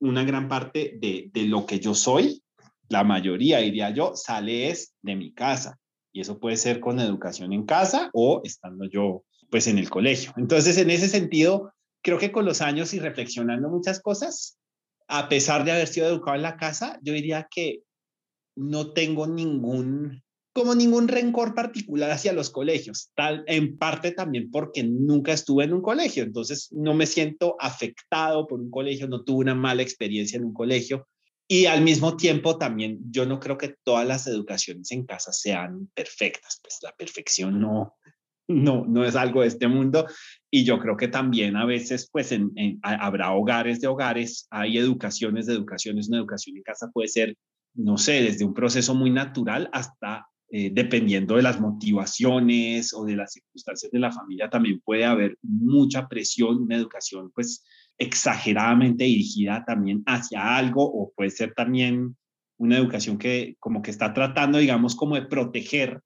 una 0.00 0.22
gran 0.24 0.46
parte 0.46 0.98
de, 1.00 1.30
de 1.32 1.46
lo 1.46 1.64
que 1.64 1.80
yo 1.80 1.94
soy, 1.94 2.42
la 2.90 3.02
mayoría 3.02 3.60
diría 3.60 3.88
yo, 3.88 4.14
sale 4.14 4.68
es 4.68 4.94
de 5.00 5.16
mi 5.16 5.32
casa. 5.32 5.78
Y 6.12 6.20
eso 6.20 6.38
puede 6.38 6.58
ser 6.58 6.80
con 6.80 7.00
educación 7.00 7.54
en 7.54 7.64
casa 7.64 8.10
o 8.12 8.42
estando 8.44 8.84
yo 8.84 9.24
pues 9.48 9.68
en 9.68 9.78
el 9.78 9.88
colegio. 9.88 10.34
Entonces, 10.36 10.76
en 10.78 10.90
ese 10.90 11.08
sentido, 11.08 11.73
creo 12.04 12.18
que 12.18 12.30
con 12.30 12.44
los 12.44 12.60
años 12.60 12.92
y 12.92 13.00
reflexionando 13.00 13.68
muchas 13.70 14.00
cosas, 14.00 14.58
a 15.08 15.28
pesar 15.28 15.64
de 15.64 15.72
haber 15.72 15.88
sido 15.88 16.06
educado 16.06 16.36
en 16.36 16.42
la 16.42 16.56
casa, 16.56 17.00
yo 17.02 17.14
diría 17.14 17.48
que 17.50 17.80
no 18.56 18.92
tengo 18.92 19.26
ningún, 19.26 20.22
como 20.52 20.74
ningún 20.74 21.08
rencor 21.08 21.54
particular 21.54 22.10
hacia 22.10 22.34
los 22.34 22.50
colegios, 22.50 23.10
tal 23.14 23.42
en 23.46 23.78
parte 23.78 24.12
también 24.12 24.50
porque 24.50 24.84
nunca 24.84 25.32
estuve 25.32 25.64
en 25.64 25.72
un 25.72 25.80
colegio, 25.80 26.22
entonces 26.22 26.68
no 26.72 26.92
me 26.92 27.06
siento 27.06 27.56
afectado 27.58 28.46
por 28.46 28.60
un 28.60 28.70
colegio, 28.70 29.08
no 29.08 29.24
tuve 29.24 29.40
una 29.40 29.54
mala 29.54 29.82
experiencia 29.82 30.36
en 30.36 30.44
un 30.44 30.54
colegio. 30.54 31.08
Y 31.46 31.66
al 31.66 31.82
mismo 31.82 32.16
tiempo 32.16 32.56
también 32.56 32.98
yo 33.10 33.26
no 33.26 33.38
creo 33.38 33.58
que 33.58 33.76
todas 33.82 34.06
las 34.06 34.26
educaciones 34.26 34.90
en 34.92 35.04
casa 35.04 35.32
sean 35.32 35.90
perfectas, 35.94 36.58
pues 36.62 36.78
la 36.82 36.92
perfección 36.92 37.60
no, 37.60 37.96
no, 38.48 38.84
no 38.86 39.04
es 39.04 39.16
algo 39.16 39.42
de 39.42 39.48
este 39.48 39.68
mundo. 39.68 40.06
Y 40.50 40.64
yo 40.64 40.78
creo 40.78 40.96
que 40.96 41.08
también 41.08 41.56
a 41.56 41.64
veces, 41.64 42.08
pues, 42.10 42.34
habrá 42.82 43.32
hogares 43.32 43.80
de 43.80 43.88
hogares, 43.88 44.46
hay 44.50 44.78
educaciones 44.78 45.46
de 45.46 45.54
educaciones, 45.54 46.08
una 46.08 46.18
educación 46.18 46.56
en 46.56 46.62
casa 46.62 46.90
puede 46.92 47.08
ser, 47.08 47.36
no 47.74 47.98
sé, 47.98 48.22
desde 48.22 48.44
un 48.44 48.54
proceso 48.54 48.94
muy 48.94 49.10
natural 49.10 49.68
hasta 49.72 50.26
eh, 50.50 50.70
dependiendo 50.72 51.36
de 51.36 51.42
las 51.42 51.60
motivaciones 51.60 52.94
o 52.94 53.04
de 53.04 53.16
las 53.16 53.32
circunstancias 53.32 53.90
de 53.90 53.98
la 53.98 54.12
familia, 54.12 54.50
también 54.50 54.80
puede 54.84 55.04
haber 55.04 55.36
mucha 55.42 56.06
presión, 56.06 56.62
una 56.62 56.76
educación, 56.76 57.32
pues, 57.34 57.64
exageradamente 57.98 59.04
dirigida 59.04 59.64
también 59.64 60.02
hacia 60.06 60.56
algo 60.56 60.84
o 60.84 61.12
puede 61.14 61.30
ser 61.30 61.54
también 61.54 62.16
una 62.56 62.76
educación 62.76 63.18
que 63.18 63.56
como 63.60 63.82
que 63.82 63.90
está 63.90 64.12
tratando, 64.12 64.58
digamos, 64.58 64.94
como 64.94 65.14
de 65.16 65.22
proteger 65.22 66.00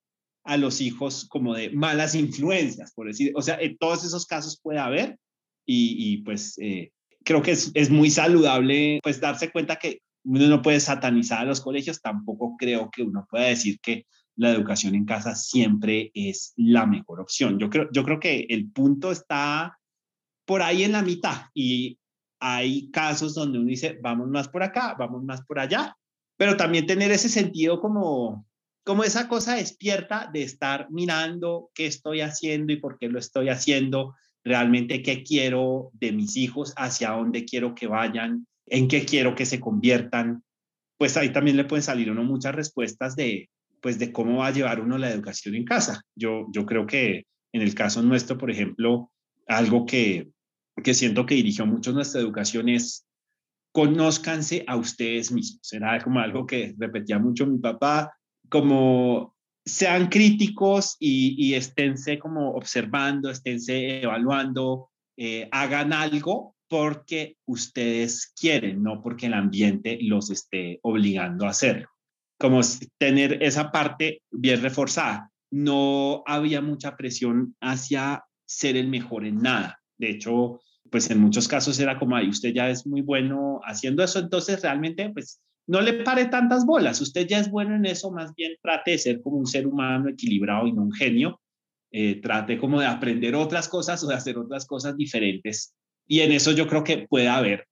a 0.49 0.57
los 0.57 0.81
hijos 0.81 1.27
como 1.29 1.55
de 1.55 1.69
malas 1.71 2.15
influencias, 2.15 2.95
por 2.95 3.07
decir, 3.07 3.33
o 3.37 3.43
sea, 3.43 3.59
en 3.61 3.77
todos 3.77 4.03
esos 4.03 4.25
casos 4.25 4.59
puede 4.63 4.79
haber 4.79 5.19
y, 5.67 6.23
pues 6.23 6.57
eh, 6.57 6.91
creo 7.23 7.43
que 7.43 7.51
es, 7.51 7.71
es, 7.75 7.91
muy 7.91 8.11
saludable 8.11 8.99
pues 9.03 9.21
darse 9.21 9.53
cuenta 9.53 9.77
que 9.77 10.01
uno 10.25 10.49
no 10.49 10.63
puede 10.63 10.81
satanizar 10.81 11.41
a 11.41 11.45
los 11.45 11.61
colegios, 11.61 12.01
tampoco 12.01 12.57
creo 12.59 12.91
que 12.91 13.03
uno 13.03 13.27
pueda 13.31 13.45
decir 13.45 13.79
que 13.83 14.07
la 14.37 14.51
educación 14.51 14.95
en 14.95 15.05
casa 15.05 15.35
siempre 15.35 16.11
es 16.15 16.55
la 16.57 16.87
mejor 16.87 17.21
opción. 17.21 17.59
Yo 17.59 17.69
creo, 17.69 17.91
yo 17.93 18.03
creo 18.03 18.19
que 18.19 18.47
el 18.49 18.71
punto 18.71 19.13
está 19.13 19.79
por 20.47 20.63
ahí 20.63 20.83
en 20.83 20.93
la 20.93 21.03
mitad 21.03 21.43
y 21.53 21.99
hay 22.41 22.91
casos 22.91 23.35
donde 23.35 23.59
uno 23.59 23.69
dice, 23.69 23.99
vamos 24.03 24.29
más 24.29 24.49
por 24.49 24.63
acá, 24.63 24.97
vamos 24.99 25.23
más 25.25 25.43
por 25.43 25.59
allá, 25.59 25.95
pero 26.39 26.57
también 26.57 26.87
tener 26.87 27.11
ese 27.11 27.29
sentido 27.29 27.83
como 27.83 28.48
como 28.89 29.05
esa 29.05 29.29
cosa 29.29 29.57
despierta 29.57 30.31
de 30.33 30.43
estar 30.43 30.87
mirando 30.91 31.69
qué 31.75 31.85
estoy 31.85 32.23
haciendo 32.23 32.73
y 32.73 32.77
por 32.77 32.99
qué 32.99 33.11
lo 33.11 33.19
estoy 33.19 33.51
haciendo, 33.51 34.15
realmente 34.43 35.03
qué 35.03 35.23
quiero 35.23 35.91
de 35.93 36.13
mis 36.13 36.39
hijos, 36.39 36.73
hacia 36.75 37.11
dónde 37.11 37.45
quiero 37.45 37.75
que 37.75 37.87
vayan, 37.87 38.47
en 38.65 38.89
qué 38.89 39.05
quiero 39.05 39.35
que 39.35 39.45
se 39.45 39.61
conviertan. 39.61 40.43
Pues 40.97 41.19
ahí 41.19 41.35
también 41.35 41.59
le 41.59 41.67
pueden 41.67 41.83
salir 41.83 42.11
uno 42.11 42.25
muchas 42.25 42.55
respuestas 42.55 43.15
de, 43.15 43.51
pues 43.83 43.99
de 43.99 44.11
cómo 44.11 44.39
va 44.39 44.47
a 44.47 44.53
llevar 44.53 44.81
uno 44.81 44.97
la 44.97 45.11
educación 45.11 45.55
en 45.55 45.67
casa. 45.67 46.01
Yo, 46.17 46.47
yo 46.51 46.65
creo 46.65 46.87
que 46.87 47.27
en 47.53 47.61
el 47.61 47.75
caso 47.75 48.01
nuestro, 48.01 48.39
por 48.39 48.51
ejemplo, 48.51 49.13
algo 49.47 49.85
que, 49.85 50.31
que 50.83 50.95
siento 50.95 51.27
que 51.27 51.35
dirigió 51.35 51.67
mucho 51.67 51.93
nuestra 51.93 52.23
educación 52.23 52.71
es 52.71 53.07
conózcanse 53.71 54.65
a 54.67 54.77
ustedes 54.77 55.31
mismos. 55.31 55.71
Era 55.75 56.03
como 56.03 56.21
algo 56.21 56.47
que 56.47 56.75
repetía 56.79 57.19
mucho 57.19 57.47
mi 57.47 57.59
papá, 57.59 58.15
como 58.49 59.37
sean 59.65 60.09
críticos 60.09 60.97
y, 60.99 61.35
y 61.39 61.55
esténse 61.55 62.19
como 62.19 62.53
observando, 62.53 63.31
esténse 63.31 64.03
evaluando, 64.03 64.91
eh, 65.17 65.49
hagan 65.53 65.93
algo 65.93 66.55
porque 66.69 67.37
ustedes 67.47 68.33
quieren, 68.39 68.83
no 68.83 69.03
porque 69.03 69.27
el 69.27 69.35
ambiente 69.35 69.99
los 70.03 70.31
esté 70.31 70.79
obligando 70.83 71.47
a 71.47 71.51
hacerlo. 71.51 71.89
Como 72.39 72.61
tener 72.99 73.43
esa 73.43 73.73
parte 73.73 74.23
bien 74.31 74.63
reforzada. 74.63 75.31
No 75.51 76.23
había 76.27 76.61
mucha 76.61 76.97
presión 76.97 77.57
hacia 77.61 78.25
ser 78.47 78.77
el 78.77 78.89
mejor 78.89 79.25
en 79.25 79.39
nada. 79.39 79.81
De 79.97 80.11
hecho, 80.11 80.61
pues 80.91 81.11
en 81.11 81.21
muchos 81.21 81.49
casos 81.49 81.79
era 81.81 81.99
como, 81.99 82.17
ay, 82.17 82.29
usted 82.29 82.53
ya 82.53 82.71
es 82.71 82.87
muy 82.87 83.01
bueno 83.01 83.61
haciendo 83.65 84.05
eso, 84.05 84.19
entonces 84.19 84.63
realmente, 84.63 85.11
pues 85.11 85.41
no 85.69 85.83
le 85.83 86.03
pare 86.03 86.27
tantas 86.27 86.65
bolas, 86.65 87.01
usted 87.01 87.27
ya 87.29 87.39
es 87.39 87.51
bueno 87.51 87.77
en 87.77 87.85
eso, 87.85 88.11
más 88.11 88.35
bien 88.35 88.53
trate 88.63 88.93
de 88.93 88.99
ser 88.99 89.23
como 89.23 89.37
un 89.37 89.47
ser 89.47 89.67
humano 89.67 90.09
equilibrado 90.09 90.67
y 90.67 90.73
no 90.73 90.83
un 90.83 90.93
genio, 90.93 91.41
eh, 91.93 92.21
trate 92.23 92.59
como 92.59 92.81
de 92.81 92.87
aprender 92.87 93.35
otras 93.35 93.69
cosas 93.69 94.03
o 94.03 94.09
de 94.09 94.15
hacer 94.15 94.39
otras 94.39 94.67
cosas 94.67 94.97
diferentes. 94.97 95.75
Y 96.07 96.21
en 96.21 96.33
eso 96.33 96.53
yo 96.53 96.67
creo 96.67 96.85
que 96.85 97.07
puede 97.07 97.29
haber 97.29 97.67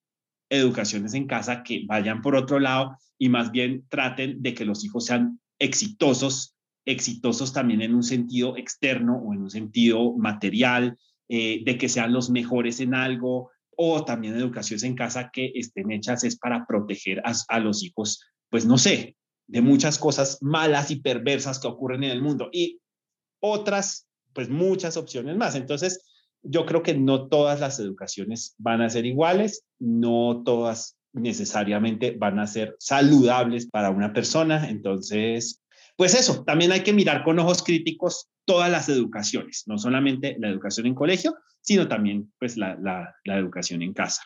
educaciones 0.50 1.14
en 1.14 1.26
casa 1.26 1.62
que 1.62 1.84
vayan 1.86 2.20
por 2.20 2.36
otro 2.36 2.60
lado 2.60 2.96
y 3.18 3.30
más 3.30 3.50
bien 3.50 3.86
traten 3.88 4.42
de 4.42 4.52
que 4.52 4.66
los 4.66 4.84
hijos 4.84 5.06
sean 5.06 5.40
exitosos, 5.58 6.54
exitosos 6.84 7.54
también 7.54 7.80
en 7.80 7.94
un 7.94 8.02
sentido 8.02 8.58
externo 8.58 9.16
o 9.16 9.32
en 9.32 9.40
un 9.40 9.50
sentido 9.50 10.14
material, 10.18 10.98
eh, 11.28 11.62
de 11.64 11.78
que 11.78 11.88
sean 11.88 12.12
los 12.12 12.28
mejores 12.28 12.78
en 12.80 12.94
algo, 12.94 13.50
o 13.76 14.04
también 14.04 14.36
educaciones 14.36 14.82
en 14.82 14.96
casa 14.96 15.30
que 15.32 15.52
estén 15.54 15.90
hechas 15.92 16.24
es 16.24 16.36
para 16.38 16.66
proteger 16.66 17.22
a, 17.24 17.58
los 17.60 17.82
hijos, 17.84 18.22
pues 18.50 18.64
no 18.64 18.78
sé, 18.78 19.16
de 19.46 19.60
muchas 19.60 19.98
cosas 19.98 20.38
malas 20.40 20.90
y 20.90 20.96
perversas 20.96 21.60
que 21.60 21.68
ocurren 21.68 22.02
en 22.02 22.10
el 22.10 22.22
mundo 22.22 22.48
y 22.52 22.80
otras, 23.40 24.08
pues 24.32 24.48
muchas 24.48 24.96
opciones 24.96 25.36
más. 25.36 25.54
Entonces, 25.54 26.04
yo 26.42 26.64
creo 26.64 26.82
que 26.82 26.94
no 26.94 27.28
todas 27.28 27.60
las 27.60 27.78
educaciones 27.78 28.54
van 28.58 28.80
a 28.80 28.90
ser 28.90 29.04
iguales, 29.04 29.64
no 29.78 30.42
todas 30.44 30.96
necesariamente 31.12 32.12
van 32.18 32.38
a 32.38 32.46
ser 32.46 32.76
saludables 32.78 33.68
para 33.68 33.90
una 33.90 34.12
persona. 34.12 34.68
Entonces, 34.70 35.62
pues 35.96 36.14
eso, 36.14 36.44
también 36.44 36.72
hay 36.72 36.82
que 36.82 36.92
mirar 36.92 37.24
con 37.24 37.38
ojos 37.38 37.62
críticos 37.62 38.28
todas 38.44 38.70
las 38.70 38.88
educaciones, 38.88 39.64
no 39.66 39.76
solamente 39.78 40.36
la 40.38 40.48
educación 40.48 40.86
en 40.86 40.94
colegio, 40.94 41.34
sino 41.66 41.88
también 41.88 42.32
pues 42.38 42.56
la, 42.56 42.76
la, 42.76 43.36
educación 43.36 43.82
en 43.82 43.92
casa. 43.92 44.22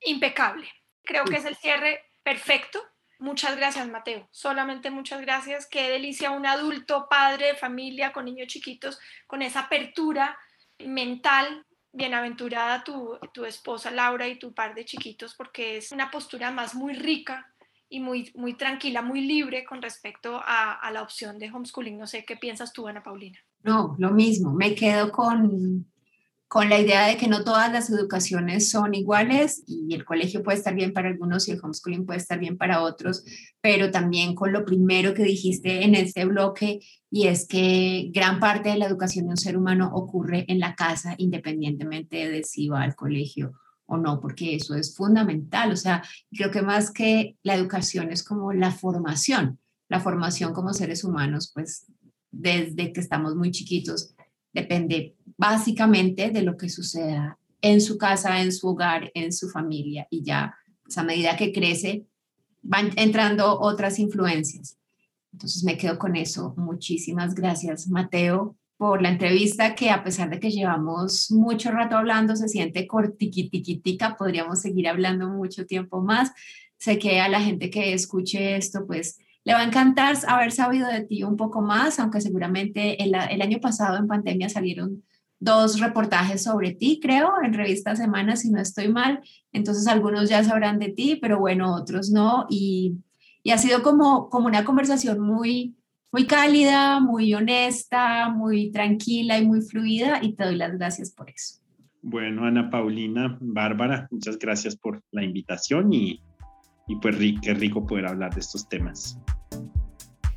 Impecable. 0.00 0.68
Creo 1.02 1.24
que 1.24 1.36
es 1.36 1.46
el 1.46 1.56
cierre 1.56 2.00
perfecto. 2.22 2.80
Muchas 3.18 3.56
gracias, 3.56 3.88
Mateo. 3.88 4.28
Solamente 4.30 4.90
muchas 4.90 5.22
gracias. 5.22 5.66
Qué 5.66 5.88
delicia 5.88 6.32
un 6.32 6.44
adulto, 6.44 7.06
padre, 7.08 7.54
familia, 7.54 8.12
con 8.12 8.26
niños 8.26 8.48
chiquitos, 8.48 8.98
con 9.26 9.40
esa 9.40 9.60
apertura 9.60 10.38
mental. 10.78 11.64
Bienaventurada 11.92 12.84
tu, 12.84 13.18
tu 13.32 13.46
esposa 13.46 13.90
Laura 13.90 14.28
y 14.28 14.38
tu 14.38 14.52
par 14.52 14.74
de 14.74 14.84
chiquitos, 14.84 15.34
porque 15.34 15.78
es 15.78 15.92
una 15.92 16.10
postura 16.10 16.50
más 16.50 16.74
muy 16.74 16.92
rica 16.92 17.50
y 17.88 18.00
muy, 18.00 18.30
muy 18.34 18.52
tranquila, 18.52 19.00
muy 19.00 19.22
libre 19.22 19.64
con 19.64 19.80
respecto 19.80 20.38
a, 20.44 20.74
a 20.74 20.90
la 20.90 21.00
opción 21.00 21.38
de 21.38 21.50
homeschooling. 21.50 21.96
No 21.96 22.06
sé 22.06 22.26
qué 22.26 22.36
piensas 22.36 22.74
tú, 22.74 22.86
Ana 22.86 23.02
Paulina. 23.02 23.38
No, 23.62 23.96
lo 23.98 24.10
mismo. 24.10 24.52
Me 24.52 24.74
quedo 24.74 25.10
con, 25.10 25.86
con 26.48 26.68
la 26.68 26.78
idea 26.78 27.08
de 27.08 27.16
que 27.16 27.26
no 27.26 27.42
todas 27.42 27.72
las 27.72 27.90
educaciones 27.90 28.70
son 28.70 28.94
iguales 28.94 29.64
y 29.66 29.92
el 29.94 30.04
colegio 30.04 30.42
puede 30.42 30.58
estar 30.58 30.74
bien 30.74 30.92
para 30.92 31.08
algunos 31.08 31.48
y 31.48 31.52
el 31.52 31.60
homeschooling 31.60 32.06
puede 32.06 32.20
estar 32.20 32.38
bien 32.38 32.56
para 32.56 32.82
otros, 32.82 33.24
pero 33.60 33.90
también 33.90 34.34
con 34.34 34.52
lo 34.52 34.64
primero 34.64 35.12
que 35.12 35.24
dijiste 35.24 35.84
en 35.84 35.96
este 35.96 36.24
bloque 36.24 36.80
y 37.10 37.26
es 37.26 37.48
que 37.48 38.10
gran 38.14 38.38
parte 38.38 38.68
de 38.68 38.78
la 38.78 38.86
educación 38.86 39.26
de 39.26 39.32
un 39.32 39.36
ser 39.36 39.56
humano 39.56 39.90
ocurre 39.92 40.44
en 40.48 40.60
la 40.60 40.76
casa 40.76 41.14
independientemente 41.18 42.30
de 42.30 42.44
si 42.44 42.68
va 42.68 42.82
al 42.82 42.94
colegio 42.94 43.54
o 43.86 43.96
no, 43.96 44.20
porque 44.20 44.56
eso 44.56 44.74
es 44.74 44.96
fundamental. 44.96 45.72
O 45.72 45.76
sea, 45.76 46.02
creo 46.30 46.50
que 46.50 46.62
más 46.62 46.90
que 46.90 47.36
la 47.42 47.54
educación 47.54 48.10
es 48.10 48.22
como 48.22 48.52
la 48.52 48.72
formación, 48.72 49.58
la 49.88 50.00
formación 50.00 50.52
como 50.52 50.74
seres 50.74 51.04
humanos, 51.04 51.50
pues 51.54 51.86
desde 52.30 52.92
que 52.92 53.00
estamos 53.00 53.34
muy 53.34 53.50
chiquitos 53.50 54.15
depende 54.56 55.14
básicamente 55.36 56.30
de 56.30 56.42
lo 56.42 56.56
que 56.56 56.70
suceda 56.70 57.38
en 57.60 57.80
su 57.80 57.98
casa, 57.98 58.40
en 58.40 58.52
su 58.52 58.68
hogar, 58.68 59.10
en 59.14 59.32
su 59.32 59.48
familia 59.50 60.08
y 60.10 60.22
ya 60.22 60.56
pues, 60.82 60.96
a 60.98 61.02
medida 61.02 61.36
que 61.36 61.52
crece 61.52 62.06
van 62.62 62.90
entrando 62.96 63.60
otras 63.60 63.98
influencias. 63.98 64.78
Entonces 65.32 65.62
me 65.62 65.76
quedo 65.76 65.98
con 65.98 66.16
eso. 66.16 66.54
Muchísimas 66.56 67.34
gracias, 67.34 67.88
Mateo, 67.88 68.56
por 68.78 69.02
la 69.02 69.10
entrevista 69.10 69.74
que 69.74 69.90
a 69.90 70.02
pesar 70.02 70.30
de 70.30 70.40
que 70.40 70.50
llevamos 70.50 71.30
mucho 71.30 71.70
rato 71.70 71.96
hablando, 71.96 72.34
se 72.34 72.48
siente 72.48 72.86
cortiquitiquitica, 72.86 74.16
podríamos 74.16 74.62
seguir 74.62 74.88
hablando 74.88 75.28
mucho 75.28 75.66
tiempo 75.66 76.00
más. 76.00 76.32
Sé 76.78 76.98
que 76.98 77.20
a 77.20 77.28
la 77.28 77.40
gente 77.40 77.68
que 77.70 77.92
escuche 77.92 78.56
esto, 78.56 78.86
pues 78.86 79.18
le 79.46 79.52
va 79.52 79.60
a 79.60 79.64
encantar 79.64 80.16
haber 80.26 80.50
sabido 80.50 80.88
de 80.88 81.04
ti 81.04 81.22
un 81.22 81.36
poco 81.36 81.62
más, 81.62 82.00
aunque 82.00 82.20
seguramente 82.20 83.00
el, 83.04 83.14
año 83.14 83.60
pasado 83.60 83.96
en 83.96 84.08
pandemia 84.08 84.48
salieron 84.48 85.04
dos 85.38 85.78
reportajes 85.78 86.42
sobre 86.42 86.74
ti, 86.74 86.98
creo, 87.00 87.34
en 87.44 87.52
revista 87.52 87.94
Semana, 87.94 88.34
si 88.34 88.50
no 88.50 88.60
estoy 88.60 88.88
mal. 88.88 89.20
Entonces 89.52 89.86
algunos 89.86 90.28
ya 90.28 90.42
sabrán 90.42 90.80
de 90.80 90.88
ti, 90.88 91.16
pero 91.22 91.38
bueno, 91.38 91.76
otros 91.76 92.10
no. 92.10 92.46
Y, 92.50 92.96
y 93.44 93.52
ha 93.52 93.58
sido 93.58 93.84
como, 93.84 94.30
como 94.30 94.48
una 94.48 94.64
conversación 94.64 95.20
muy, 95.20 95.76
muy 96.10 96.26
cálida, 96.26 96.98
muy 96.98 97.32
honesta, 97.32 98.28
muy 98.30 98.72
tranquila 98.72 99.38
y 99.38 99.46
muy 99.46 99.60
fluida 99.60 100.18
y 100.24 100.32
te 100.32 100.42
doy 100.42 100.56
las 100.56 100.76
gracias 100.76 101.12
por 101.12 101.30
eso. 101.30 101.60
Bueno, 102.02 102.46
Ana 102.46 102.68
Paulina, 102.68 103.38
Bárbara, 103.40 104.08
muchas 104.10 104.40
gracias 104.40 104.74
por 104.74 105.04
la 105.12 105.22
invitación 105.22 105.92
y, 105.92 106.20
y 106.86 106.96
pues 106.96 107.16
qué 107.42 107.54
rico 107.54 107.86
poder 107.86 108.06
hablar 108.06 108.34
de 108.34 108.40
estos 108.40 108.68
temas. 108.68 109.18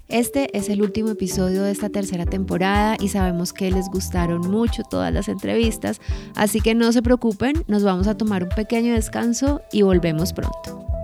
Este 0.07 0.57
es 0.57 0.69
el 0.69 0.81
último 0.81 1.09
episodio 1.09 1.61
de 1.61 1.71
esta 1.71 1.89
tercera 1.89 2.25
temporada 2.25 2.97
y 2.99 3.09
sabemos 3.09 3.53
que 3.53 3.69
les 3.69 3.87
gustaron 3.89 4.41
mucho 4.49 4.81
todas 4.81 5.13
las 5.13 5.27
entrevistas, 5.29 6.01
así 6.35 6.61
que 6.61 6.73
no 6.73 6.91
se 6.91 7.03
preocupen, 7.03 7.63
nos 7.67 7.83
vamos 7.83 8.07
a 8.07 8.17
tomar 8.17 8.43
un 8.43 8.49
pequeño 8.49 8.95
descanso 8.95 9.61
y 9.71 9.83
volvemos 9.83 10.33
pronto. 10.33 10.98